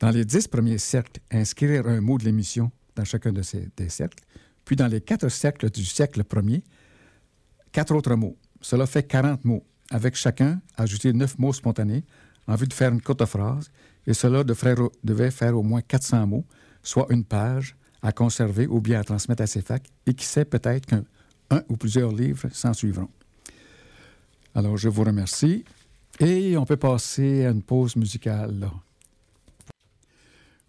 Dans 0.00 0.10
les 0.10 0.24
dix 0.24 0.48
premiers 0.48 0.78
cercles, 0.78 1.20
inscrire 1.30 1.86
un 1.86 2.00
mot 2.00 2.18
de 2.18 2.24
l'émission 2.24 2.72
dans 2.96 3.04
chacun 3.04 3.32
de 3.32 3.42
ces 3.42 3.68
des 3.76 3.88
cercles, 3.88 4.24
puis 4.64 4.76
dans 4.76 4.86
les 4.86 5.00
quatre 5.00 5.28
cercles 5.28 5.70
du 5.70 5.84
cercle 5.84 6.24
premier, 6.24 6.62
quatre 7.72 7.94
autres 7.94 8.14
mots. 8.14 8.36
Cela 8.60 8.86
fait 8.86 9.02
40 9.02 9.44
mots, 9.44 9.64
avec 9.90 10.14
chacun 10.14 10.60
ajouter 10.76 11.12
neuf 11.12 11.38
mots 11.38 11.52
spontanés 11.52 12.04
en 12.46 12.54
vue 12.54 12.66
de 12.66 12.72
faire 12.72 12.92
une 12.92 13.00
courte 13.00 13.24
phrase, 13.24 13.70
et 14.06 14.14
cela 14.14 14.44
devait 14.44 15.30
faire 15.30 15.56
au 15.56 15.62
moins 15.62 15.80
400 15.80 16.26
mots, 16.26 16.44
soit 16.82 17.06
une 17.10 17.24
page 17.24 17.76
à 18.02 18.10
conserver 18.12 18.66
ou 18.66 18.80
bien 18.80 19.00
à 19.00 19.04
transmettre 19.04 19.42
à 19.42 19.46
ses 19.46 19.62
facs, 19.62 19.88
et 20.06 20.14
qui 20.14 20.24
sait 20.24 20.44
peut-être 20.44 20.86
qu'un 20.86 21.04
ou 21.68 21.76
plusieurs 21.76 22.10
livres 22.12 22.48
s'en 22.52 22.72
suivront. 22.72 23.08
Alors, 24.54 24.76
je 24.76 24.88
vous 24.88 25.04
remercie, 25.04 25.64
et 26.18 26.56
on 26.56 26.64
peut 26.64 26.76
passer 26.76 27.46
à 27.46 27.50
une 27.50 27.62
pause 27.62 27.96
musicale. 27.96 28.70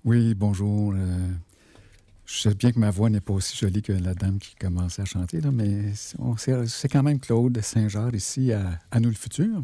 Oui, 0.06 0.34
bonjour. 0.36 0.94
Euh, 0.96 1.32
je 2.34 2.40
sais 2.40 2.56
bien 2.56 2.72
que 2.72 2.80
ma 2.80 2.90
voix 2.90 3.12
n'est 3.12 3.22
pas 3.22 3.34
aussi 3.34 3.56
jolie 3.56 3.84
que 3.84 3.94
la 3.94 4.16
dame 4.16 4.40
qui 4.40 4.56
commençait 4.56 5.04
à 5.04 5.06
chanter, 5.06 5.40
mais 5.54 5.94
c'est 5.94 6.90
quand 6.90 7.04
même 7.04 7.20
Claude 7.20 7.62
Saint-Georges 7.62 8.16
ici 8.16 8.52
à, 8.52 8.80
à, 8.90 9.00
Nous 9.00 9.10
le 9.10 9.16
Futur, 9.16 9.62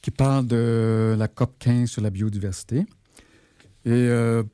qui 0.00 0.12
parle 0.12 0.46
de 0.46 1.16
la 1.18 1.26
COP 1.26 1.58
15 1.58 1.90
sur 1.90 2.00
la 2.00 2.10
biodiversité. 2.10 2.86
Et 3.84 3.90
euh, 3.90 4.44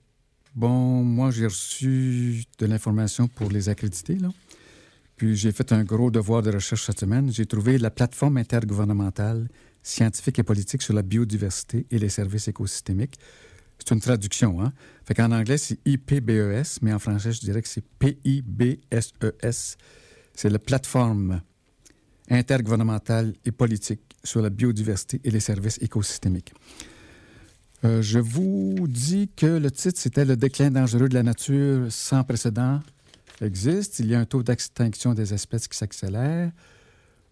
bon, 0.55 1.05
moi, 1.05 1.31
j'ai 1.31 1.45
reçu 1.45 2.45
de 2.59 2.65
l'information 2.65 3.29
pour 3.29 3.51
les 3.51 3.69
accréditer. 3.69 4.15
Là. 4.15 4.31
Puis 5.17 5.37
j'ai 5.37 5.53
fait 5.53 5.71
un 5.73 5.85
gros 5.85 6.11
devoir 6.11 6.41
de 6.41 6.51
recherche 6.51 6.87
cette 6.87 7.01
semaine. 7.01 7.31
J'ai 7.31 7.45
trouvé 7.45 7.77
la 7.77 7.91
plateforme 7.91 8.39
intergouvernementale 8.39 9.49
scientifique 9.83 10.39
et 10.39 10.43
politique 10.43 10.81
sur 10.81 10.95
la 10.95 11.03
biodiversité 11.03 11.87
et 11.91 11.99
les 11.99 12.09
services 12.09 12.49
écosystémiques 12.49 13.19
c'est 13.79 13.95
une 13.95 14.01
traduction, 14.01 14.61
hein? 14.63 14.73
Fait 15.05 15.21
anglais, 15.21 15.57
c'est 15.57 15.79
IPBES, 15.87 16.81
mais 16.83 16.93
en 16.93 16.99
français, 16.99 17.33
je 17.33 17.41
dirais 17.41 17.63
que 17.63 17.69
c'est 17.69 17.85
PIBSES. 17.99 19.13
E 19.23 19.33
c'est 20.35 20.51
la 20.51 20.59
plateforme 20.59 21.41
intergouvernementale 22.31 23.35
et 23.45 23.51
politique 23.51 24.01
sur 24.23 24.43
la 24.43 24.51
biodiversité 24.51 25.21
et 25.25 25.31
les 25.31 25.41
services 25.41 25.79
écosystémiques. 25.81 26.53
Euh, 27.85 28.03
je 28.03 28.19
vous 28.19 28.87
dis 28.89 29.31
que 29.35 29.47
le 29.47 29.71
titre, 29.71 29.99
c'était 29.99 30.25
Le 30.25 30.37
déclin 30.37 30.71
dangereux 30.71 31.09
de 31.09 31.15
la 31.15 31.23
nature 31.23 31.87
sans 31.91 32.25
précédent 32.25 32.81
existe. 33.41 34.01
Il 34.01 34.07
y 34.07 34.15
a 34.15 34.21
un 34.21 34.25
taux 34.25 34.43
d'extinction 34.43 35.15
des 35.15 35.33
espèces 35.33 35.69
qui 35.69 35.79
s'accélère. 35.79 36.51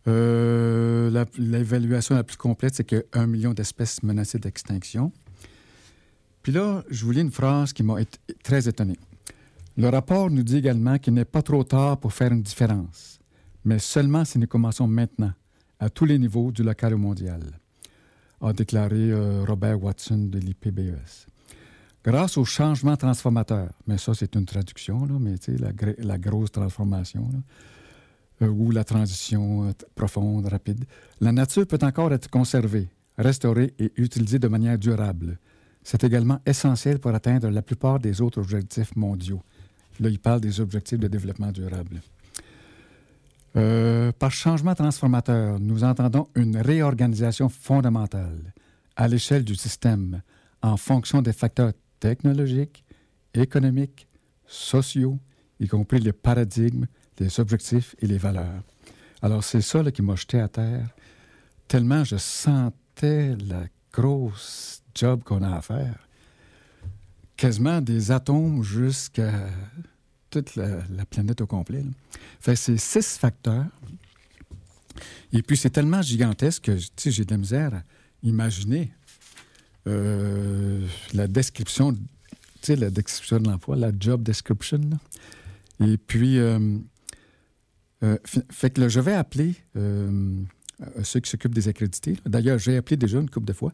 Euh, 0.08 1.24
l'évaluation 1.36 2.14
la, 2.14 2.22
plus 2.22 2.36
complète, 2.36 2.76
c'est 2.76 3.06
un 3.12 3.26
million 3.26 3.52
d'espèces 3.52 4.02
menacées 4.04 4.38
d'extinction. 4.38 5.12
Puis 6.46 6.52
là, 6.52 6.84
je 6.88 7.04
vous 7.04 7.10
lis 7.10 7.22
une 7.22 7.32
phrase 7.32 7.72
qui 7.72 7.82
m'a 7.82 7.96
très 8.44 8.68
étonné. 8.68 8.96
Le 9.76 9.88
rapport 9.88 10.30
nous 10.30 10.44
dit 10.44 10.58
également 10.58 10.96
qu'il 10.96 11.12
n'est 11.14 11.24
pas 11.24 11.42
trop 11.42 11.64
tard 11.64 11.98
pour 11.98 12.12
faire 12.12 12.30
une 12.30 12.44
différence, 12.44 13.18
mais 13.64 13.80
seulement 13.80 14.24
si 14.24 14.38
nous 14.38 14.46
commençons 14.46 14.86
maintenant, 14.86 15.32
à 15.80 15.90
tous 15.90 16.04
les 16.04 16.20
niveaux, 16.20 16.52
du 16.52 16.62
local 16.62 16.94
au 16.94 16.98
mondial, 16.98 17.40
a 18.40 18.52
déclaré 18.52 19.10
euh, 19.10 19.44
Robert 19.44 19.82
Watson 19.82 20.28
de 20.30 20.38
l'IPBES. 20.38 21.26
Grâce 22.04 22.36
au 22.38 22.44
changement 22.44 22.96
transformateur, 22.96 23.70
mais 23.88 23.98
ça 23.98 24.14
c'est 24.14 24.36
une 24.36 24.46
traduction, 24.46 25.04
là, 25.04 25.18
mais 25.18 25.34
la, 25.48 25.72
la, 25.98 26.16
grosse 26.16 26.52
transformation, 26.52 27.28
euh, 28.42 28.46
ou 28.46 28.70
la 28.70 28.84
transition 28.84 29.64
euh, 29.64 29.72
profonde, 29.96 30.46
rapide, 30.46 30.84
la 31.20 31.32
nature 31.32 31.66
peut 31.66 31.80
encore 31.82 32.12
être 32.12 32.30
conservée, 32.30 32.88
restaurée 33.18 33.74
et 33.80 33.92
utilisée 33.96 34.38
de 34.38 34.46
manière 34.46 34.78
durable 34.78 35.40
c'est 35.86 36.02
également 36.02 36.40
essentiel 36.44 36.98
pour 36.98 37.14
atteindre 37.14 37.48
la 37.48 37.62
plupart 37.62 38.00
des 38.00 38.20
autres 38.20 38.40
objectifs 38.40 38.96
mondiaux. 38.96 39.40
Là, 40.00 40.08
il 40.08 40.18
parle 40.18 40.40
des 40.40 40.60
objectifs 40.60 40.98
de 40.98 41.06
développement 41.06 41.52
durable. 41.52 42.02
Euh, 43.54 44.10
par 44.10 44.32
changement 44.32 44.74
transformateur, 44.74 45.60
nous 45.60 45.84
entendons 45.84 46.26
une 46.34 46.56
réorganisation 46.56 47.48
fondamentale 47.48 48.52
à 48.96 49.06
l'échelle 49.06 49.44
du 49.44 49.54
système 49.54 50.22
en 50.60 50.76
fonction 50.76 51.22
des 51.22 51.32
facteurs 51.32 51.72
technologiques, 52.00 52.84
économiques, 53.32 54.08
sociaux, 54.44 55.20
y 55.60 55.68
compris 55.68 56.00
les 56.00 56.12
paradigmes, 56.12 56.86
les 57.20 57.38
objectifs 57.38 57.94
et 58.00 58.08
les 58.08 58.18
valeurs. 58.18 58.64
Alors 59.22 59.44
c'est 59.44 59.60
ça 59.60 59.88
qui 59.92 60.02
m'a 60.02 60.16
jeté 60.16 60.40
à 60.40 60.48
terre, 60.48 60.88
tellement 61.68 62.02
je 62.02 62.16
sentais 62.16 63.36
la 63.36 63.66
grosse 63.92 64.82
job 64.96 65.22
qu'on 65.24 65.42
a 65.42 65.56
à 65.56 65.60
faire. 65.60 65.94
Quasiment 67.36 67.80
des 67.80 68.10
atomes 68.10 68.62
jusqu'à 68.62 69.32
toute 70.30 70.56
la, 70.56 71.06
planète 71.08 71.40
au 71.40 71.46
complet. 71.46 71.84
Fait 72.40 72.56
c'est 72.56 72.78
six 72.78 73.18
facteurs. 73.18 73.66
Et 75.32 75.42
puis, 75.42 75.56
c'est 75.56 75.70
tellement 75.70 76.02
gigantesque 76.02 76.64
que 76.64 77.10
j'ai 77.10 77.24
de 77.24 77.30
la 77.30 77.38
misère 77.38 77.74
à 77.74 77.82
imaginer 78.22 78.92
euh, 79.86 80.86
la 81.14 81.28
description, 81.28 81.94
la 82.68 82.90
description 82.90 83.38
de 83.38 83.48
l'emploi, 83.48 83.76
la 83.76 83.92
job 83.98 84.22
description. 84.22 84.80
Et 85.80 85.96
puis, 85.98 86.38
euh, 86.38 86.78
euh, 88.02 88.18
fait 88.24 88.70
que 88.70 88.88
je 88.88 89.00
vais 89.00 89.14
appeler 89.14 89.54
ceux 91.02 91.20
qui 91.20 91.30
s'occupent 91.30 91.54
des 91.54 91.68
accrédités. 91.68 92.16
D'ailleurs, 92.26 92.58
j'ai 92.58 92.76
appelé 92.76 92.96
déjà 92.96 93.18
une 93.18 93.30
couple 93.30 93.46
de 93.46 93.52
fois. 93.52 93.72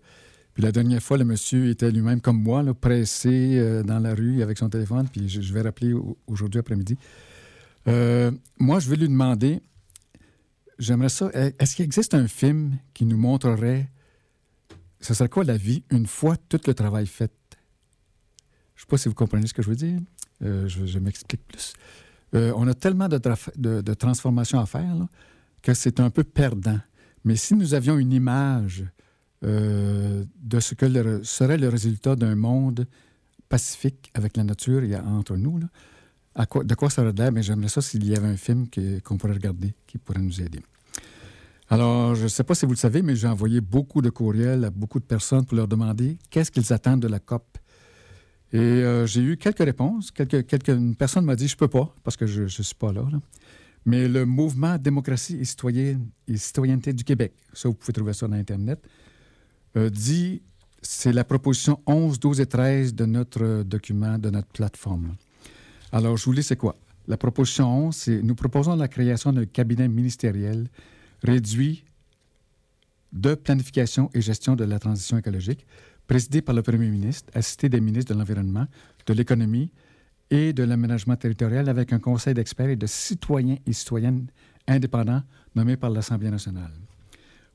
Puis 0.55 0.63
la 0.63 0.73
dernière 0.73 1.03
fois, 1.03 1.17
le 1.17 1.25
monsieur 1.25 1.71
était 1.71 1.91
lui-même 1.91 2.21
comme 2.21 2.43
moi, 2.43 2.63
pressé 2.75 3.57
euh, 3.57 3.83
dans 3.83 3.99
la 3.99 4.15
rue 4.15 4.43
avec 4.43 4.59
son 4.59 4.69
téléphone, 4.69 5.09
puis 5.11 5.29
je, 5.29 5.53
vais 5.53 5.63
rappeler 5.63 5.95
aujourd'hui 6.27 6.61
après-midi. 6.61 6.99
Euh, 7.89 8.31
moi, 8.59 8.79
je 8.79 8.91
vais 8.91 8.97
lui 8.97 9.09
demander, 9.09 9.63
j'aimerais 10.79 11.09
ça, 11.09 11.31
est-ce 11.59 11.75
qu'il 11.75 11.85
existe 11.87 12.15
un 12.15 12.29
film 12.29 12.77
qui 12.93 13.07
nous 13.07 13.17
montrerait, 13.17 13.91
ce 15.01 15.15
serait 15.15 15.29
quoi 15.29 15.45
la 15.45 15.57
vie 15.57 15.85
une 15.91 16.07
fois 16.07 16.37
tout 16.37 16.61
le 16.67 16.75
travail 16.75 17.07
fait? 17.07 17.33
Je 18.75 18.83
ne 18.83 18.87
sais 18.87 18.91
pas 18.91 18.99
si 18.99 19.09
vous 19.09 19.15
comprenez 19.15 19.47
ce 19.47 19.55
que 19.55 19.63
je 19.63 19.71
veux 19.71 19.77
dire. 19.77 20.01
Euh, 20.43 20.69
je, 20.69 20.99
m'explique 20.99 21.47
plus. 21.47 21.73
on 22.33 22.67
a 22.67 22.75
tellement 22.75 23.09
de, 23.09 23.19
de, 23.57 23.95
transformations 23.95 24.59
à 24.59 24.67
faire 24.67 25.07
que 25.63 25.73
c'est 25.73 26.01
un 26.01 26.11
peu 26.11 26.25
perdant. 26.25 26.81
Mais 27.25 27.37
si 27.37 27.55
nous 27.55 27.75
avions 27.75 27.97
une 27.97 28.13
image 28.13 28.85
euh, 29.45 30.25
de 30.41 30.61
ce 30.61 30.75
que 30.75 31.23
serait 31.25 31.59
le 31.59 31.69
résultat 31.69 32.17
d'un 32.17 32.35
monde 32.35 32.87
pacifique 33.49 34.11
avec 34.15 34.37
la 34.37 34.45
nature 34.45 34.83
et 34.83 34.97
entre 34.97 35.37
nous. 35.37 35.61
De 35.61 36.75
quoi 36.75 36.91
ça 36.91 37.03
aurait 37.03 37.13
l'air? 37.13 37.33
Mais 37.33 37.43
j'aimerais 37.43 37.69
ça 37.69 37.83
s'il 37.83 38.07
y 38.07 38.17
avait 38.17 38.29
un 38.29 38.37
film 38.37 38.67
qu'on 39.05 39.19
pourrait 39.19 39.35
regarder 39.35 39.75
qui 39.87 39.99
pourrait 39.99 40.21
nous 40.21 40.41
aider. 40.41 40.61
Alors, 41.69 42.15
je 42.15 42.25
ne 42.25 42.29
sais 42.29 42.45
pas 42.45 42.55
si 42.55 42.67
vous 42.67 42.73
le 42.73 42.77
savez, 42.77 43.03
mais 43.03 43.17
j'ai 43.17 43.27
envoyé 43.27 43.61
beaucoup 43.61 44.03
de 44.03 44.11
courriels 44.11 44.65
à 44.65 44.71
beaucoup 44.71 45.01
de 45.01 45.05
personnes 45.05 45.45
pour 45.47 45.57
leur 45.57 45.69
demander 45.69 46.19
qu'est-ce 46.31 46.51
qu'ils 46.51 46.73
attendent 46.73 47.01
de 47.01 47.09
la 47.09 47.19
COP. 47.19 47.59
Et 48.53 48.59
euh, 48.59 49.07
j'ai 49.07 49.23
eu 49.23 49.37
quelques 49.39 49.65
réponses. 49.65 50.11
Quelques, 50.11 50.69
une 50.69 50.95
personne 50.95 51.25
m'a 51.25 51.37
dit 51.37 51.49
je 51.49 51.57
peux 51.57 51.69
pas 51.69 51.95
parce 52.05 52.17
que 52.17 52.27
je 52.27 52.43
ne 52.43 52.49
suis 52.49 52.75
pas 52.75 52.93
là, 52.93 53.03
Mais 53.87 54.07
le 54.07 54.27
mouvement 54.27 54.77
démocratie 54.77 55.39
et, 55.41 55.45
citoyenne, 55.45 56.09
et 56.29 56.37
citoyenneté 56.37 56.93
du 56.93 57.05
Québec, 57.05 57.33
ça 57.55 57.69
vous 57.69 57.75
pouvez 57.75 57.95
trouver 57.95 58.13
ça 58.13 58.27
sur 58.27 58.33
Internet, 58.33 58.87
dit, 59.77 60.43
c'est 60.83 61.13
la 61.13 61.25
proposition 61.25 61.81
11, 61.87 62.19
12 62.19 62.41
et 62.41 62.47
13 62.47 62.95
de 62.95 63.05
notre 63.07 63.63
document, 63.63 64.19
de 64.19 64.31
notre 64.31 64.49
plateforme. 64.49 65.15
Alors, 65.93 66.17
je 66.17 66.25
vous 66.25 66.33
lis, 66.33 66.43
c'est 66.43 66.57
quoi? 66.57 66.77
La 67.07 67.17
proposition 67.17 67.87
11, 67.89 67.97
c'est 67.97 68.23
nous 68.23 68.35
proposons 68.35 68.77
la 68.77 68.89
création 68.89 69.33
d'un 69.33 69.47
cabinet 69.47 69.89
ministériel 69.89 70.69
réduit 71.23 71.85
de 73.13 73.35
planification 73.35 74.11
et 74.15 74.21
gestion 74.21 74.57
de 74.57 74.65
la 74.65 74.79
transition 74.79 75.19
écologique, 75.19 75.67
présidé 76.07 76.43
par 76.43 76.55
le 76.55 76.63
premier 76.63 76.89
ministre, 76.89 77.31
assisté 77.35 77.69
des 77.69 77.81
ministres 77.81 78.15
de 78.15 78.19
l'Environnement, 78.19 78.67
de 79.07 79.13
l'Économie 79.13 79.71
et 80.31 80.53
de 80.53 80.63
l'aménagement 80.63 81.17
territorial 81.17 81.69
avec 81.69 81.93
un 81.93 81.99
conseil 81.99 82.35
d'experts 82.35 82.71
et 82.71 82.77
de 82.77 82.87
citoyens 82.87 83.57
et 83.67 83.73
citoyennes 83.73 84.27
indépendants 84.67 85.23
nommés 85.55 85.77
par 85.77 85.91
l'Assemblée 85.91 86.31
nationale. 86.31 86.73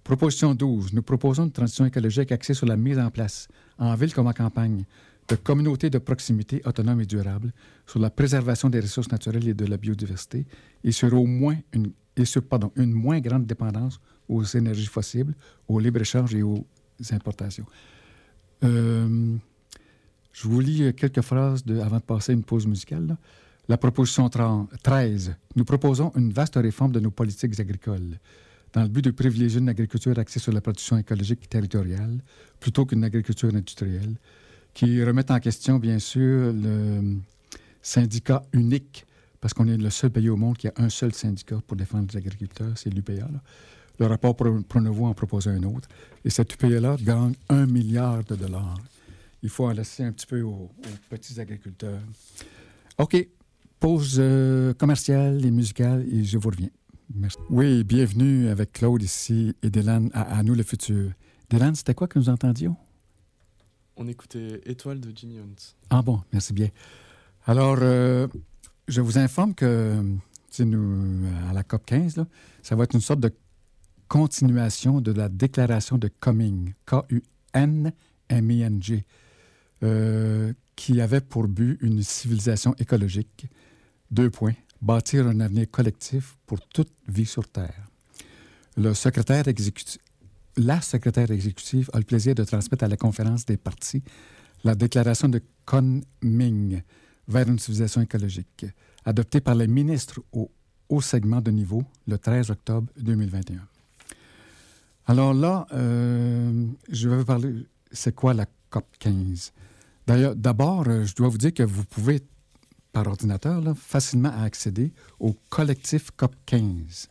Proposition 0.07 0.55
12. 0.55 0.93
Nous 0.93 1.01
proposons 1.01 1.43
une 1.43 1.51
transition 1.51 1.85
écologique 1.85 2.31
axée 2.31 2.53
sur 2.53 2.65
la 2.65 2.77
mise 2.77 2.97
en 2.97 3.11
place, 3.11 3.49
en 3.77 3.93
ville 3.95 4.13
comme 4.13 4.27
en 4.27 4.31
campagne, 4.31 4.85
de 5.27 5.35
communautés 5.35 5.89
de 5.89 5.97
proximité 5.97 6.61
autonomes 6.63 7.01
et 7.01 7.05
durables, 7.05 7.51
sur 7.85 7.99
la 7.99 8.09
préservation 8.09 8.69
des 8.69 8.79
ressources 8.79 9.11
naturelles 9.11 9.49
et 9.49 9.53
de 9.53 9.65
la 9.65 9.75
biodiversité, 9.75 10.45
et 10.81 10.93
sur 10.93 11.13
au 11.13 11.25
moins 11.25 11.57
une, 11.73 11.91
pardon, 12.49 12.71
une 12.77 12.93
moins 12.93 13.19
grande 13.19 13.45
dépendance 13.45 13.99
aux 14.29 14.45
énergies 14.45 14.85
fossiles, 14.85 15.35
au 15.67 15.77
libre-échange 15.77 16.33
et 16.35 16.41
aux 16.41 16.65
importations. 17.11 17.65
Euh, 18.63 19.35
je 20.31 20.47
vous 20.47 20.61
lis 20.61 20.93
quelques 20.93 21.19
phrases 21.19 21.65
de, 21.65 21.81
avant 21.81 21.97
de 21.97 22.03
passer 22.03 22.31
à 22.31 22.35
une 22.35 22.43
pause 22.43 22.65
musicale. 22.65 23.17
La 23.67 23.77
proposition 23.77 24.29
30, 24.29 24.69
13. 24.81 25.35
Nous 25.57 25.65
proposons 25.65 26.13
une 26.15 26.31
vaste 26.31 26.55
réforme 26.55 26.93
de 26.93 27.01
nos 27.01 27.11
politiques 27.11 27.59
agricoles 27.59 28.17
dans 28.73 28.83
le 28.83 28.89
but 28.89 29.03
de 29.03 29.11
privilégier 29.11 29.59
une 29.59 29.69
agriculture 29.69 30.17
axée 30.19 30.39
sur 30.39 30.51
la 30.51 30.61
production 30.61 30.97
écologique 30.97 31.49
territoriale 31.49 32.19
plutôt 32.59 32.85
qu'une 32.85 33.03
agriculture 33.03 33.49
industrielle, 33.53 34.15
qui 34.73 35.03
remet 35.03 35.31
en 35.31 35.39
question, 35.39 35.79
bien 35.79 35.99
sûr, 35.99 36.53
le 36.53 37.17
syndicat 37.81 38.43
unique, 38.53 39.05
parce 39.39 39.53
qu'on 39.53 39.67
est 39.67 39.77
le 39.77 39.89
seul 39.89 40.09
pays 40.09 40.29
au 40.29 40.35
monde 40.35 40.57
qui 40.57 40.67
a 40.67 40.73
un 40.77 40.89
seul 40.89 41.13
syndicat 41.13 41.59
pour 41.65 41.77
défendre 41.77 42.07
les 42.11 42.17
agriculteurs, 42.17 42.73
c'est 42.75 42.89
l'UPA. 42.89 43.27
Le 43.99 44.05
rapport 44.05 44.35
Pronovo 44.35 45.05
en 45.05 45.13
propose 45.13 45.47
un 45.47 45.63
autre. 45.63 45.87
Et 46.23 46.29
cet 46.29 46.53
UPA-là 46.53 46.97
gagne 47.01 47.33
un 47.49 47.65
milliard 47.65 48.23
de 48.23 48.35
dollars. 48.35 48.77
Il 49.41 49.49
faut 49.49 49.65
en 49.65 49.71
laisser 49.71 50.03
un 50.03 50.11
petit 50.11 50.27
peu 50.27 50.41
aux, 50.41 50.69
petits 51.09 51.39
agriculteurs. 51.39 52.01
OK. 52.97 53.27
Pause 53.79 54.17
euh, 54.19 54.73
commerciale 54.73 55.45
et 55.45 55.51
musicale 55.51 56.05
et 56.11 56.23
je 56.23 56.37
vous 56.37 56.49
reviens. 56.49 56.69
Merci. 57.13 57.37
Oui, 57.49 57.83
bienvenue 57.85 58.49
avec 58.49 58.73
Claude 58.73 59.01
ici 59.01 59.55
et 59.63 59.69
Dylan 59.69 60.09
à, 60.13 60.43
Nous 60.43 60.55
le 60.55 60.63
futur. 60.63 61.11
Dylan, 61.49 61.73
c'était 61.73 61.93
quoi 61.93 62.07
que 62.07 62.19
nous 62.19 62.27
entendions? 62.29 62.75
On 63.95 64.07
écoutait 64.07 64.59
Étoile 64.65 64.99
de 64.99 65.11
Jimmy 65.15 65.39
Hunt. 65.39 65.55
Ah 65.89 66.01
bon, 66.01 66.21
merci 66.33 66.51
bien. 66.53 66.67
Alors, 67.45 67.77
euh, 67.79 68.27
je 68.87 68.99
vous 69.01 69.17
informe 69.17 69.55
que 69.55 70.03
nous, 70.59 71.25
à 71.49 71.53
la 71.53 71.63
COP 71.63 71.85
15, 71.85 72.25
ça 72.61 72.75
va 72.75 72.83
être 72.83 72.93
une 72.93 72.99
sorte 73.01 73.21
de 73.21 73.31
continuation 74.07 74.99
de 74.99 75.13
la 75.13 75.29
déclaration 75.29 75.97
de 75.97 76.09
Coming, 76.19 76.73
K-U-N-M-I-N-G, 76.85 77.95
euh, 79.83 80.53
qui 80.75 80.99
avait 80.99 81.21
pour 81.21 81.47
but 81.47 81.77
une 81.81 82.03
civilisation 82.03 82.75
écologique. 82.79 83.47
Deux 84.11 84.29
points 84.29 84.55
bâtir 84.81 85.27
un 85.27 85.39
avenir 85.39 85.69
collectif 85.69 86.37
pour 86.45 86.59
toute 86.67 86.91
vie 87.07 87.25
sur 87.25 87.47
Terre. 87.47 87.87
Le 88.75 88.93
secrétaire 88.93 89.47
exécutif, 89.47 89.99
la 90.55 90.81
secrétaire 90.81 91.31
exécutive 91.31 91.89
a 91.93 91.97
le 91.97 92.03
plaisir 92.03 92.35
de 92.35 92.43
transmettre 92.43 92.83
à 92.83 92.87
la 92.87 92.97
conférence 92.97 93.45
des 93.45 93.57
partis 93.57 94.03
la 94.63 94.75
déclaration 94.75 95.29
de 95.29 95.41
Kunming 95.65 96.81
vers 97.27 97.47
une 97.47 97.59
civilisation 97.59 98.01
écologique, 98.01 98.65
adoptée 99.05 99.41
par 99.41 99.55
les 99.55 99.67
ministres 99.67 100.21
au 100.31 100.49
haut 100.89 101.01
segment 101.01 101.41
de 101.41 101.51
niveau 101.51 101.83
le 102.07 102.17
13 102.17 102.51
octobre 102.51 102.87
2021. 102.97 103.59
Alors 105.07 105.33
là, 105.33 105.67
euh, 105.73 106.67
je 106.89 107.09
vais 107.09 107.17
vous 107.17 107.25
parler, 107.25 107.65
c'est 107.91 108.13
quoi 108.13 108.33
la 108.33 108.45
COP 108.69 108.85
15? 108.99 109.53
D'ailleurs, 110.05 110.35
d'abord, 110.35 110.85
euh, 110.87 111.05
je 111.05 111.15
dois 111.15 111.29
vous 111.29 111.37
dire 111.37 111.53
que 111.53 111.63
vous 111.63 111.85
pouvez 111.85 112.21
par 112.97 113.07
ordinateur, 113.07 113.61
facilement 113.75 114.29
à 114.29 114.41
accéder 114.41 114.91
au 115.19 115.35
collectif 115.49 116.09
COP 116.17 116.35
15. 116.47 117.09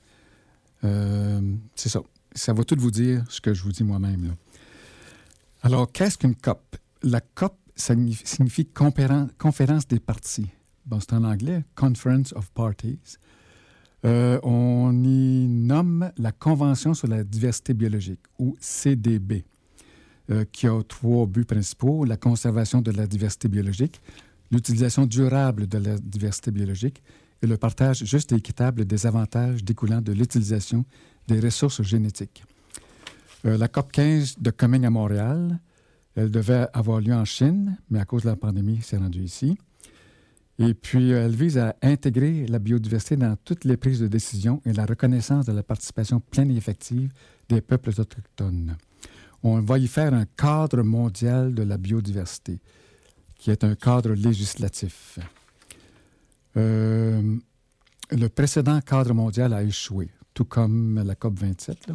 Euh, 0.82 1.40
c'est 1.76 1.88
ça. 1.88 2.00
Ça 2.34 2.52
va 2.52 2.64
tout 2.64 2.74
vous 2.76 2.90
dire 2.90 3.24
ce 3.28 3.40
que 3.40 3.54
je 3.54 3.62
vous 3.62 3.70
dis 3.70 3.84
moi-même. 3.84 4.34
Alors, 5.62 5.92
qu'est-ce 5.92 6.18
qu'une 6.18 6.34
COP? 6.34 6.76
La 7.04 7.20
COP 7.20 7.56
signifie 7.76 8.66
conférence 8.66 9.86
des 9.86 10.00
partis. 10.00 10.48
Bon, 10.86 10.98
c'est 10.98 11.12
en 11.12 11.22
anglais, 11.22 11.64
Conference 11.76 12.32
of 12.32 12.50
Parties. 12.50 13.18
Euh, 14.04 14.40
on 14.42 14.92
y 15.04 15.46
nomme 15.46 16.10
la 16.18 16.32
Convention 16.32 16.94
sur 16.94 17.06
la 17.06 17.22
diversité 17.22 17.74
biologique, 17.74 18.22
ou 18.40 18.56
CDB, 18.58 19.44
euh, 20.30 20.44
qui 20.50 20.66
a 20.66 20.82
trois 20.82 21.26
buts 21.26 21.44
principaux, 21.44 22.04
la 22.04 22.16
conservation 22.16 22.82
de 22.82 22.90
la 22.90 23.06
diversité 23.06 23.46
biologique, 23.46 24.00
l'utilisation 24.50 25.06
durable 25.06 25.66
de 25.66 25.78
la 25.78 25.98
diversité 25.98 26.50
biologique 26.50 27.02
et 27.42 27.46
le 27.46 27.56
partage 27.56 28.04
juste 28.04 28.32
et 28.32 28.36
équitable 28.36 28.84
des 28.84 29.06
avantages 29.06 29.62
découlant 29.62 30.00
de 30.00 30.12
l'utilisation 30.12 30.84
des 31.28 31.40
ressources 31.40 31.82
génétiques. 31.82 32.44
Euh, 33.44 33.58
la 33.58 33.68
COP 33.68 33.92
15 33.92 34.36
de 34.38 34.50
Coming 34.50 34.84
à 34.84 34.90
Montréal, 34.90 35.58
elle 36.14 36.30
devait 36.30 36.66
avoir 36.72 37.00
lieu 37.00 37.12
en 37.12 37.24
Chine, 37.24 37.76
mais 37.90 38.00
à 38.00 38.04
cause 38.04 38.22
de 38.22 38.28
la 38.28 38.36
pandémie, 38.36 38.80
c'est 38.82 38.96
rendu 38.96 39.20
ici. 39.20 39.58
Et 40.58 40.72
puis, 40.72 41.12
euh, 41.12 41.26
elle 41.26 41.36
vise 41.36 41.58
à 41.58 41.76
intégrer 41.82 42.46
la 42.46 42.58
biodiversité 42.58 43.16
dans 43.16 43.36
toutes 43.44 43.64
les 43.64 43.76
prises 43.76 44.00
de 44.00 44.08
décision 44.08 44.62
et 44.64 44.72
la 44.72 44.86
reconnaissance 44.86 45.44
de 45.44 45.52
la 45.52 45.62
participation 45.62 46.20
pleine 46.20 46.50
et 46.50 46.56
effective 46.56 47.12
des 47.48 47.60
peuples 47.60 47.90
autochtones. 47.90 48.76
On 49.42 49.60
va 49.60 49.78
y 49.78 49.86
faire 49.86 50.14
un 50.14 50.24
cadre 50.24 50.82
mondial 50.82 51.54
de 51.54 51.62
la 51.62 51.76
biodiversité 51.76 52.58
qui 53.38 53.50
est 53.50 53.64
un 53.64 53.74
cadre 53.74 54.12
législatif. 54.12 55.18
Euh, 56.56 57.36
le 58.10 58.28
précédent 58.28 58.80
cadre 58.80 59.12
mondial 59.14 59.52
a 59.52 59.62
échoué, 59.62 60.08
tout 60.34 60.44
comme 60.44 61.02
la 61.04 61.14
COP 61.14 61.38
27. 61.38 61.92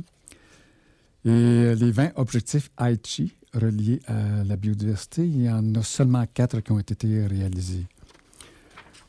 Et 1.25 1.75
les 1.75 1.91
20 1.91 2.11
objectifs 2.15 2.69
Aichi 2.79 3.35
reliés 3.53 3.99
à 4.07 4.43
la 4.43 4.55
biodiversité, 4.55 5.25
il 5.25 5.43
y 5.43 5.49
en 5.49 5.75
a 5.75 5.83
seulement 5.83 6.25
quatre 6.33 6.61
qui 6.61 6.71
ont 6.71 6.79
été 6.79 7.27
réalisés. 7.27 7.85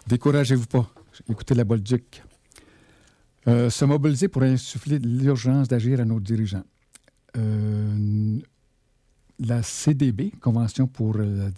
Découragez-vous 0.06 0.66
pas. 0.66 0.90
Écoutez 1.28 1.54
la 1.54 1.64
Bolduc. 1.64 2.22
Euh, 3.48 3.70
se 3.70 3.84
mobiliser 3.84 4.28
pour 4.28 4.42
insuffler 4.42 4.98
l'urgence 4.98 5.68
d'agir 5.68 6.00
à 6.00 6.04
nos 6.04 6.20
dirigeants. 6.20 6.64
Euh, 7.36 8.38
la 9.40 9.62
CDB, 9.62 10.32
Convention 10.40 10.86
pour 10.86 11.14
le, 11.14 11.36
la 11.36 11.50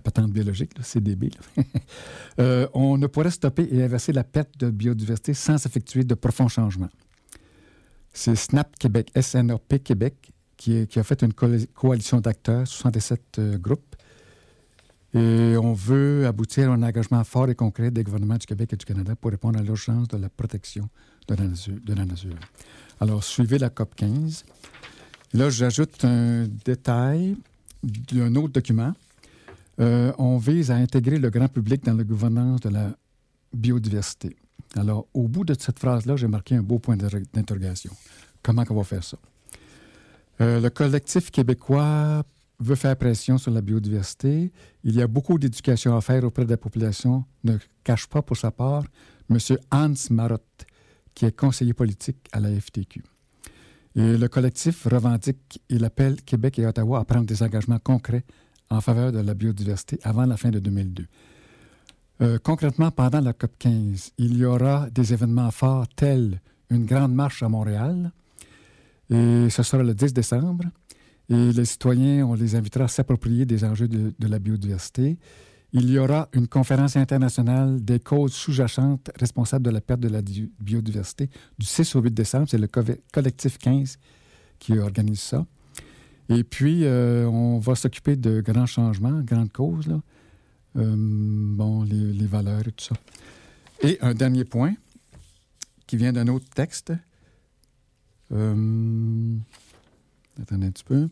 patente 0.00 0.32
biologique, 0.32 0.76
le 0.76 0.82
CDB, 0.82 1.30
euh, 2.40 2.66
on 2.74 2.98
ne 2.98 3.06
pourrait 3.06 3.30
stopper 3.30 3.68
et 3.70 3.82
inverser 3.82 4.12
la 4.12 4.24
perte 4.24 4.58
de 4.58 4.70
biodiversité 4.70 5.34
sans 5.34 5.64
effectuer 5.64 6.04
de 6.04 6.14
profonds 6.14 6.48
changements. 6.48 6.90
C'est 8.12 8.34
SNAP 8.34 8.78
Québec, 8.78 9.10
SNAP 9.20 9.82
Québec, 9.84 10.32
qui, 10.56 10.88
a 10.96 11.02
fait 11.02 11.22
une 11.22 11.32
coalition 11.34 12.20
d'acteurs, 12.20 12.66
67 12.66 13.38
euh, 13.38 13.58
groupes. 13.58 13.94
Et 15.14 15.56
on 15.56 15.72
veut 15.72 16.26
aboutir 16.26 16.70
à 16.70 16.74
un 16.74 16.82
engagement 16.82 17.22
fort 17.24 17.48
et 17.48 17.54
concret 17.54 17.90
des 17.90 18.02
gouvernements 18.02 18.36
du 18.36 18.46
Québec 18.46 18.72
et 18.72 18.76
du 18.76 18.84
Canada 18.84 19.14
pour 19.16 19.30
répondre 19.30 19.58
à 19.58 19.62
l'urgence 19.62 20.08
de 20.08 20.16
la 20.16 20.28
protection 20.28 20.88
de 21.28 21.34
la, 21.34 21.44
nature, 21.44 21.76
de 21.82 21.94
la 21.94 22.04
nature. 22.04 22.36
Alors, 23.00 23.22
suivez 23.22 23.58
la 23.58 23.70
COP 23.70 23.94
15. 23.94 24.44
Là, 25.34 25.50
j'ajoute 25.50 26.04
un 26.04 26.46
détail 26.64 27.36
d'un 27.82 28.34
autre 28.36 28.52
document 28.52 28.94
euh, 29.80 30.12
on 30.18 30.38
vise 30.38 30.70
à 30.70 30.76
intégrer 30.76 31.18
le 31.18 31.30
grand 31.30 31.48
public 31.48 31.84
dans 31.84 31.94
la 31.94 32.04
gouvernance 32.04 32.60
de 32.60 32.70
la 32.70 32.96
biodiversité. 33.52 34.36
Alors, 34.74 35.06
au 35.14 35.28
bout 35.28 35.44
de 35.44 35.54
cette 35.58 35.78
phrase-là, 35.78 36.16
j'ai 36.16 36.28
marqué 36.28 36.56
un 36.56 36.62
beau 36.62 36.78
point 36.78 36.96
d'interrogation. 36.96 37.92
Comment 38.42 38.64
on 38.68 38.74
va 38.74 38.84
faire 38.84 39.04
ça? 39.04 39.18
Euh, 40.40 40.60
le 40.60 40.70
collectif 40.70 41.30
québécois 41.30 42.22
veut 42.58 42.74
faire 42.74 42.96
pression 42.96 43.38
sur 43.38 43.50
la 43.50 43.60
biodiversité. 43.60 44.52
Il 44.84 44.94
y 44.94 45.02
a 45.02 45.06
beaucoup 45.06 45.38
d'éducation 45.38 45.96
à 45.96 46.00
faire 46.00 46.24
auprès 46.24 46.44
de 46.44 46.50
la 46.50 46.56
population. 46.56 47.24
Ne 47.44 47.58
cache 47.84 48.06
pas 48.06 48.22
pour 48.22 48.36
sa 48.36 48.50
part 48.50 48.84
M. 49.30 49.38
Hans 49.70 49.92
Marotte, 50.10 50.66
qui 51.14 51.24
est 51.24 51.36
conseiller 51.36 51.74
politique 51.74 52.28
à 52.32 52.40
la 52.40 52.48
FTQ. 52.58 53.02
Et 53.96 54.18
le 54.18 54.28
collectif 54.28 54.86
revendique, 54.86 55.62
il 55.70 55.84
appelle 55.84 56.20
Québec 56.22 56.58
et 56.58 56.66
Ottawa 56.66 57.00
à 57.00 57.04
prendre 57.04 57.24
des 57.24 57.42
engagements 57.42 57.78
concrets 57.78 58.24
en 58.70 58.80
faveur 58.80 59.12
de 59.12 59.20
la 59.20 59.34
biodiversité 59.34 59.98
avant 60.02 60.26
la 60.26 60.36
fin 60.36 60.50
de 60.50 60.58
2002. 60.58 61.06
Euh, 62.22 62.38
concrètement, 62.42 62.90
pendant 62.90 63.20
la 63.20 63.32
COP 63.32 63.52
15, 63.58 64.12
il 64.18 64.36
y 64.36 64.44
aura 64.44 64.88
des 64.90 65.12
événements 65.12 65.50
forts 65.50 65.86
tels 65.88 66.40
une 66.70 66.86
grande 66.86 67.14
marche 67.14 67.42
à 67.42 67.48
Montréal, 67.48 68.10
et 69.10 69.48
ce 69.50 69.62
sera 69.62 69.82
le 69.82 69.94
10 69.94 70.12
décembre. 70.12 70.64
Et 71.28 71.52
les 71.52 71.64
citoyens, 71.64 72.26
on 72.26 72.34
les 72.34 72.54
invitera 72.54 72.84
à 72.84 72.88
s'approprier 72.88 73.46
des 73.46 73.64
enjeux 73.64 73.88
de, 73.88 74.12
la 74.20 74.38
biodiversité. 74.38 75.18
Il 75.72 75.90
y 75.90 75.98
aura 75.98 76.28
une 76.32 76.46
conférence 76.46 76.96
internationale 76.96 77.84
des 77.84 77.98
causes 77.98 78.32
sous-jacentes 78.32 79.10
responsables 79.18 79.64
de 79.64 79.70
la 79.70 79.80
perte 79.80 80.00
de 80.00 80.08
la 80.08 80.22
biodiversité 80.60 81.28
du 81.58 81.66
6 81.66 81.96
au 81.96 82.00
8 82.00 82.14
décembre. 82.14 82.46
C'est 82.48 82.58
le 82.58 82.68
collectif 83.12 83.58
15 83.58 83.98
qui 84.58 84.78
organise 84.78 85.20
ça. 85.20 85.44
Et 86.28 86.42
puis, 86.42 86.84
euh, 86.84 87.26
on 87.26 87.58
va 87.58 87.74
s'occuper 87.74 88.16
de 88.16 88.40
grands 88.40 88.66
changements, 88.66 89.20
grandes 89.20 89.52
causes. 89.52 89.88
euh, 90.76 90.94
bon, 90.96 91.84
les, 91.84 92.26
valeurs 92.26 92.66
et 92.66 92.72
tout 92.72 92.84
ça. 92.84 92.96
Et 93.82 93.98
un 94.00 94.14
dernier 94.14 94.44
point 94.44 94.74
qui 95.86 95.96
vient 95.96 96.12
d'un 96.12 96.26
autre 96.28 96.48
texte. 96.50 96.92
Euh, 98.32 99.36
attendez 100.40 100.66
un 100.66 100.70
petit 100.70 100.84
peu. 100.84 101.08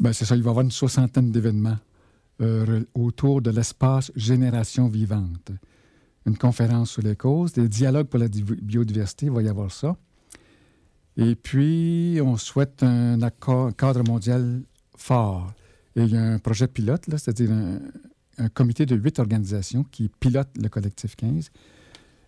Ben, 0.00 0.12
c'est 0.12 0.24
ça, 0.24 0.34
il 0.34 0.42
va 0.42 0.48
y 0.48 0.50
avoir 0.50 0.64
une 0.64 0.72
soixantaine 0.72 1.30
d'événements 1.30 1.78
autour 2.94 3.40
de 3.40 3.50
l'espace 3.50 4.10
Génération 4.16 4.88
vivante. 4.88 5.52
Une 6.26 6.36
conférence 6.36 6.90
sur 6.90 7.02
les 7.02 7.14
causes, 7.16 7.52
des 7.52 7.68
dialogues 7.68 8.08
pour 8.08 8.18
la 8.18 8.26
biodiversité, 8.28 9.26
il 9.26 9.32
va 9.32 9.40
y 9.40 9.48
avoir 9.48 9.70
ça. 9.70 9.96
Et 11.16 11.34
puis, 11.34 12.20
on 12.22 12.36
souhaite 12.36 12.82
un 12.82 13.18
cadre 13.76 14.02
mondial 14.02 14.62
fort. 14.96 15.52
Et 15.96 16.02
il 16.02 16.10
y 16.10 16.16
a 16.16 16.22
un 16.22 16.38
projet 16.38 16.66
pilote, 16.66 17.04
c'est-à-dire 17.08 17.52
un, 17.52 17.78
un, 18.38 18.48
comité 18.48 18.84
de 18.84 18.96
huit 18.96 19.18
organisations 19.20 19.84
qui 19.84 20.08
pilote 20.08 20.48
le 20.60 20.68
collectif 20.68 21.14
15. 21.14 21.50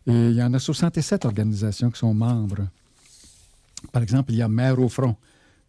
Et 0.06 0.30
il 0.30 0.36
y 0.36 0.42
en 0.42 0.54
a 0.54 0.58
67 0.58 1.24
organisations 1.24 1.90
qui 1.90 1.98
sont 1.98 2.14
membres. 2.14 2.68
Par 3.92 4.02
exemple, 4.02 4.32
il 4.32 4.36
y 4.36 4.42
a 4.42 4.48
Mère 4.48 4.78
au 4.78 4.88
front. 4.88 5.16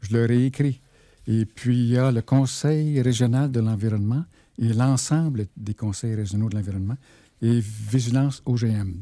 Je 0.01 0.15
leur 0.15 0.29
ai 0.29 0.45
écrit. 0.45 0.79
Et 1.25 1.45
puis, 1.45 1.77
il 1.77 1.89
y 1.89 1.97
a 1.97 2.11
le 2.11 2.21
Conseil 2.21 3.01
régional 3.01 3.51
de 3.51 3.59
l'environnement 3.59 4.23
et 4.59 4.73
l'ensemble 4.73 5.47
des 5.55 5.73
conseils 5.73 6.15
régionaux 6.15 6.49
de 6.49 6.55
l'environnement 6.55 6.97
et 7.41 7.59
Vigilance 7.59 8.41
OGM. 8.45 9.01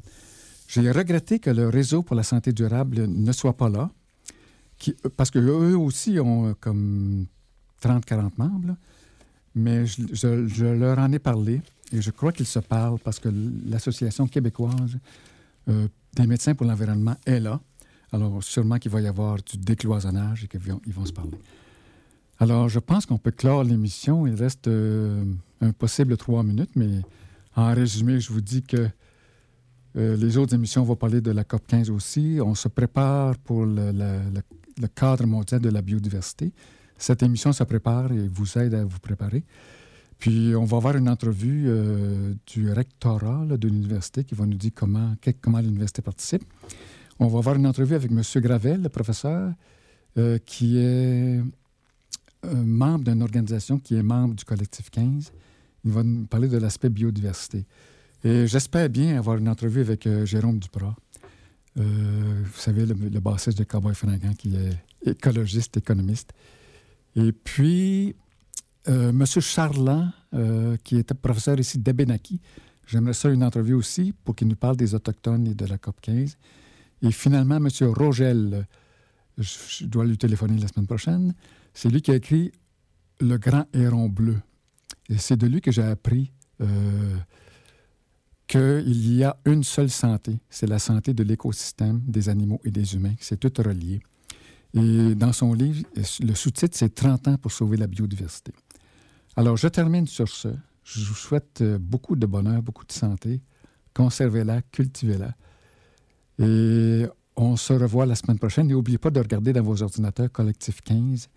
J'ai 0.68 0.92
regretté 0.92 1.40
que 1.40 1.50
le 1.50 1.70
réseau 1.70 2.04
pour 2.04 2.16
la 2.16 2.24
santé 2.24 2.52
durable 2.52 3.08
ne 3.08 3.32
soit 3.32 3.56
pas 3.56 3.70
là, 3.70 3.92
qui, 4.78 4.96
parce 5.16 5.32
qu'eux 5.32 5.76
aussi 5.76 6.20
ont 6.20 6.56
comme 6.60 7.26
30-40 7.82 8.32
membres, 8.38 8.76
mais 9.56 9.86
je, 9.86 10.66
leur 10.66 11.00
en 11.00 11.12
ai 11.12 11.20
parlé 11.20 11.62
et 11.92 12.02
je 12.02 12.12
crois 12.12 12.32
qu'ils 12.32 12.46
se 12.46 12.60
parlent 12.60 13.00
parce 13.00 13.20
que 13.20 13.30
l'Association 13.66 14.28
québécoise 14.28 14.98
euh, 15.70 15.88
des 16.16 16.28
médecins 16.28 16.56
pour 16.56 16.66
l'environnement 16.68 17.16
est 17.26 17.40
là. 17.40 17.60
Alors, 18.12 18.44
sûrement 18.44 18.78
qu'il 18.78 18.92
va 18.92 19.02
y 19.02 19.08
avoir 19.08 19.38
du 19.38 19.58
décloisonnage 19.58 20.44
et 20.44 20.48
qu'ils 20.48 20.60
vont, 20.60 20.82
ils 20.86 20.94
vont 20.94 21.06
se 21.06 21.14
parler. 21.14 21.38
Alors, 22.40 22.70
je 22.70 22.80
pense 22.80 23.06
qu'on 23.06 23.18
peut 23.18 23.32
clore 23.32 23.64
l'émission. 23.64 24.28
Il 24.28 24.36
reste 24.36 24.68
euh, 24.68 25.24
un 25.62 25.72
possible 25.72 26.18
trois 26.18 26.44
minutes, 26.44 26.72
mais 26.76 27.02
en 27.56 27.74
résumé, 27.74 28.20
je 28.20 28.32
vous 28.32 28.42
dis 28.42 28.62
que 28.62 28.90
euh, 29.98 30.18
les 30.18 30.38
autres 30.38 30.54
émissions 30.54 30.84
vont 30.84 30.96
parler 30.96 31.22
de 31.22 31.32
la 31.32 31.44
COP 31.44 31.66
15 31.68 31.90
aussi. 31.90 32.40
On 32.42 32.56
se 32.56 32.68
prépare 32.68 33.38
pour 33.38 33.66
le, 33.66 33.92
le, 33.92 34.20
le, 34.34 34.42
cadre 34.94 35.26
mondial 35.26 35.62
de 35.62 35.70
la 35.70 35.82
biodiversité. 35.82 36.52
Cette 36.98 37.24
émission 37.24 37.52
se 37.52 37.64
prépare 37.64 38.12
et 38.12 38.28
vous 38.28 38.58
aide 38.58 38.74
à 38.74 38.84
vous 38.84 39.00
préparer. 39.00 39.44
Puis, 40.18 40.56
on 40.56 40.64
va 40.64 40.78
avoir 40.78 40.96
une 40.96 41.10
entrevue 41.10 41.66
euh, 41.68 42.34
du 42.48 42.72
rectorat 42.72 43.46
de 43.46 43.68
l'université 43.68 44.24
qui 44.24 44.34
va 44.34 44.46
nous 44.46 44.58
dire 44.58 44.72
comment, 44.74 45.14
comment 45.42 45.60
l'université 45.60 46.02
participe. 46.02 46.44
On 47.20 47.28
va 47.28 47.40
avoir 47.40 47.56
une 47.56 47.68
entrevue 47.68 47.96
avec 47.96 48.12
M. 48.12 48.22
Gravel, 48.42 48.82
le 48.82 48.90
professeur, 48.90 49.52
euh, 50.18 50.38
qui 50.46 50.78
est 50.78 51.42
membre 52.54 53.06
d'une 53.06 53.22
organisation 53.22 53.80
qui 53.80 53.96
est 53.96 54.04
membre 54.04 54.36
du 54.36 54.46
collectif 54.46 54.90
15. 54.90 55.32
Il 55.84 55.92
va 55.92 56.04
nous 56.04 56.26
parler 56.26 56.48
de 56.48 56.58
l'aspect 56.58 56.90
biodiversité. 56.90 57.66
Et 58.24 58.48
j'espère 58.48 58.90
bien 58.90 59.18
avoir 59.18 59.38
une 59.38 59.50
entrevue 59.50 59.82
avec 59.82 60.08
euh, 60.08 60.26
Jérôme 60.26 60.60
Duprat. 60.60 60.96
Euh, 61.78 62.44
vous 62.44 62.60
savez, 62.60 62.86
le, 62.86 62.94
le 62.94 63.20
bassiste 63.20 63.58
de 63.58 63.64
Cowboy 63.64 63.94
Fringant, 63.94 64.34
qui 64.34 64.56
est 64.56 65.10
écologiste, 65.10 65.78
économiste. 65.78 66.34
Et 67.16 67.32
puis, 67.32 68.16
euh, 68.88 69.10
M. 69.10 69.26
Charland, 69.26 70.12
euh, 70.34 70.78
qui 70.84 70.98
était 70.98 71.16
professeur 71.16 71.60
ici 71.60 71.80
d'Abenaki. 71.80 72.40
J'aimerais 72.86 73.14
ça 73.14 73.30
une 73.30 73.44
entrevue 73.44 73.74
aussi 73.74 74.14
pour 74.24 74.36
qu'il 74.36 74.48
nous 74.48 74.56
parle 74.56 74.78
des 74.78 74.94
Autochtones 74.94 75.48
et 75.48 75.56
de 75.56 75.66
la 75.66 75.78
COP 75.78 76.00
15. 76.02 76.38
Et 77.02 77.12
finalement, 77.12 77.56
M. 77.56 77.68
Rogel, 77.82 78.68
je, 79.38 79.86
dois 79.86 80.06
lui 80.06 80.18
téléphoner 80.18 80.60
la 80.60 80.68
semaine 80.68 80.86
prochaine. 80.86 81.34
C'est 81.74 81.90
lui 81.90 82.02
qui 82.02 82.12
a 82.12 82.16
écrit 82.16 82.52
Le 83.20 83.38
Grand 83.38 83.66
Héron 83.74 84.08
Bleu. 84.08 84.38
Et 85.10 85.18
c'est 85.18 85.38
de 85.38 85.48
lui 85.48 85.62
que 85.62 85.72
j'ai 85.72 85.84
appris 85.84 86.32
euh, 86.62 87.18
qu'il 88.48 89.16
y 89.16 89.24
a 89.24 89.38
une 89.46 89.64
seule 89.64 89.90
santé, 89.90 90.38
c'est 90.50 90.68
la 90.68 90.80
santé 90.80 91.14
de 91.14 91.24
l'écosystème, 91.24 92.02
des 92.06 92.30
animaux 92.30 92.62
et 92.64 92.72
des 92.72 92.96
humains. 92.96 93.16
C'est 93.20 93.40
tout 93.40 93.52
relié. 93.62 94.00
Et 94.74 95.16
dans 95.16 95.34
son 95.34 95.54
livre, 95.54 95.84
le 95.96 96.36
sous-titre, 96.36 96.78
c'est 96.78 96.94
30 96.94 97.28
ans 97.30 97.38
pour 97.38 97.52
sauver 97.52 97.78
la 97.78 97.88
biodiversité. 97.88 98.52
Alors, 99.36 99.58
je 99.58 99.68
termine 99.68 100.08
sur 100.08 100.28
ce. 100.28 100.50
Je 100.84 101.06
vous 101.06 101.16
souhaite 101.16 101.64
beaucoup 101.80 102.16
de 102.16 102.26
bonheur, 102.26 102.62
beaucoup 102.62 102.86
de 102.86 102.92
santé. 102.92 103.42
Conservez-la, 103.94 104.62
cultivez-la. 104.62 105.34
Et 106.40 107.08
on 107.36 107.56
se 107.56 107.74
revoit 107.74 108.06
la 108.06 108.16
semaine 108.16 108.38
prochaine. 108.38 108.68
N'oubliez 108.68 108.98
pas 108.98 109.10
de 109.10 109.20
regarder 109.20 109.54
dans 109.54 109.64
vos 109.64 109.82
ordinateurs 109.82 110.32
Collectif 110.32 110.82
15 110.82 111.30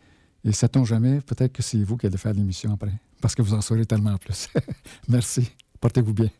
et 0.44 0.52
sait-on 0.52 0.84
jamais, 0.84 1.20
peut-être 1.20 1.52
que 1.52 1.62
c'est 1.62 1.82
vous 1.82 1.96
qui 1.96 2.06
allez 2.06 2.16
faire 2.16 2.32
l'émission 2.32 2.72
après, 2.72 2.92
parce 3.20 3.34
que 3.34 3.42
vous 3.42 3.54
en 3.54 3.60
saurez 3.60 3.86
tellement 3.86 4.16
plus. 4.18 4.48
Merci. 5.08 5.50
Portez-vous 5.80 6.14
bien. 6.14 6.30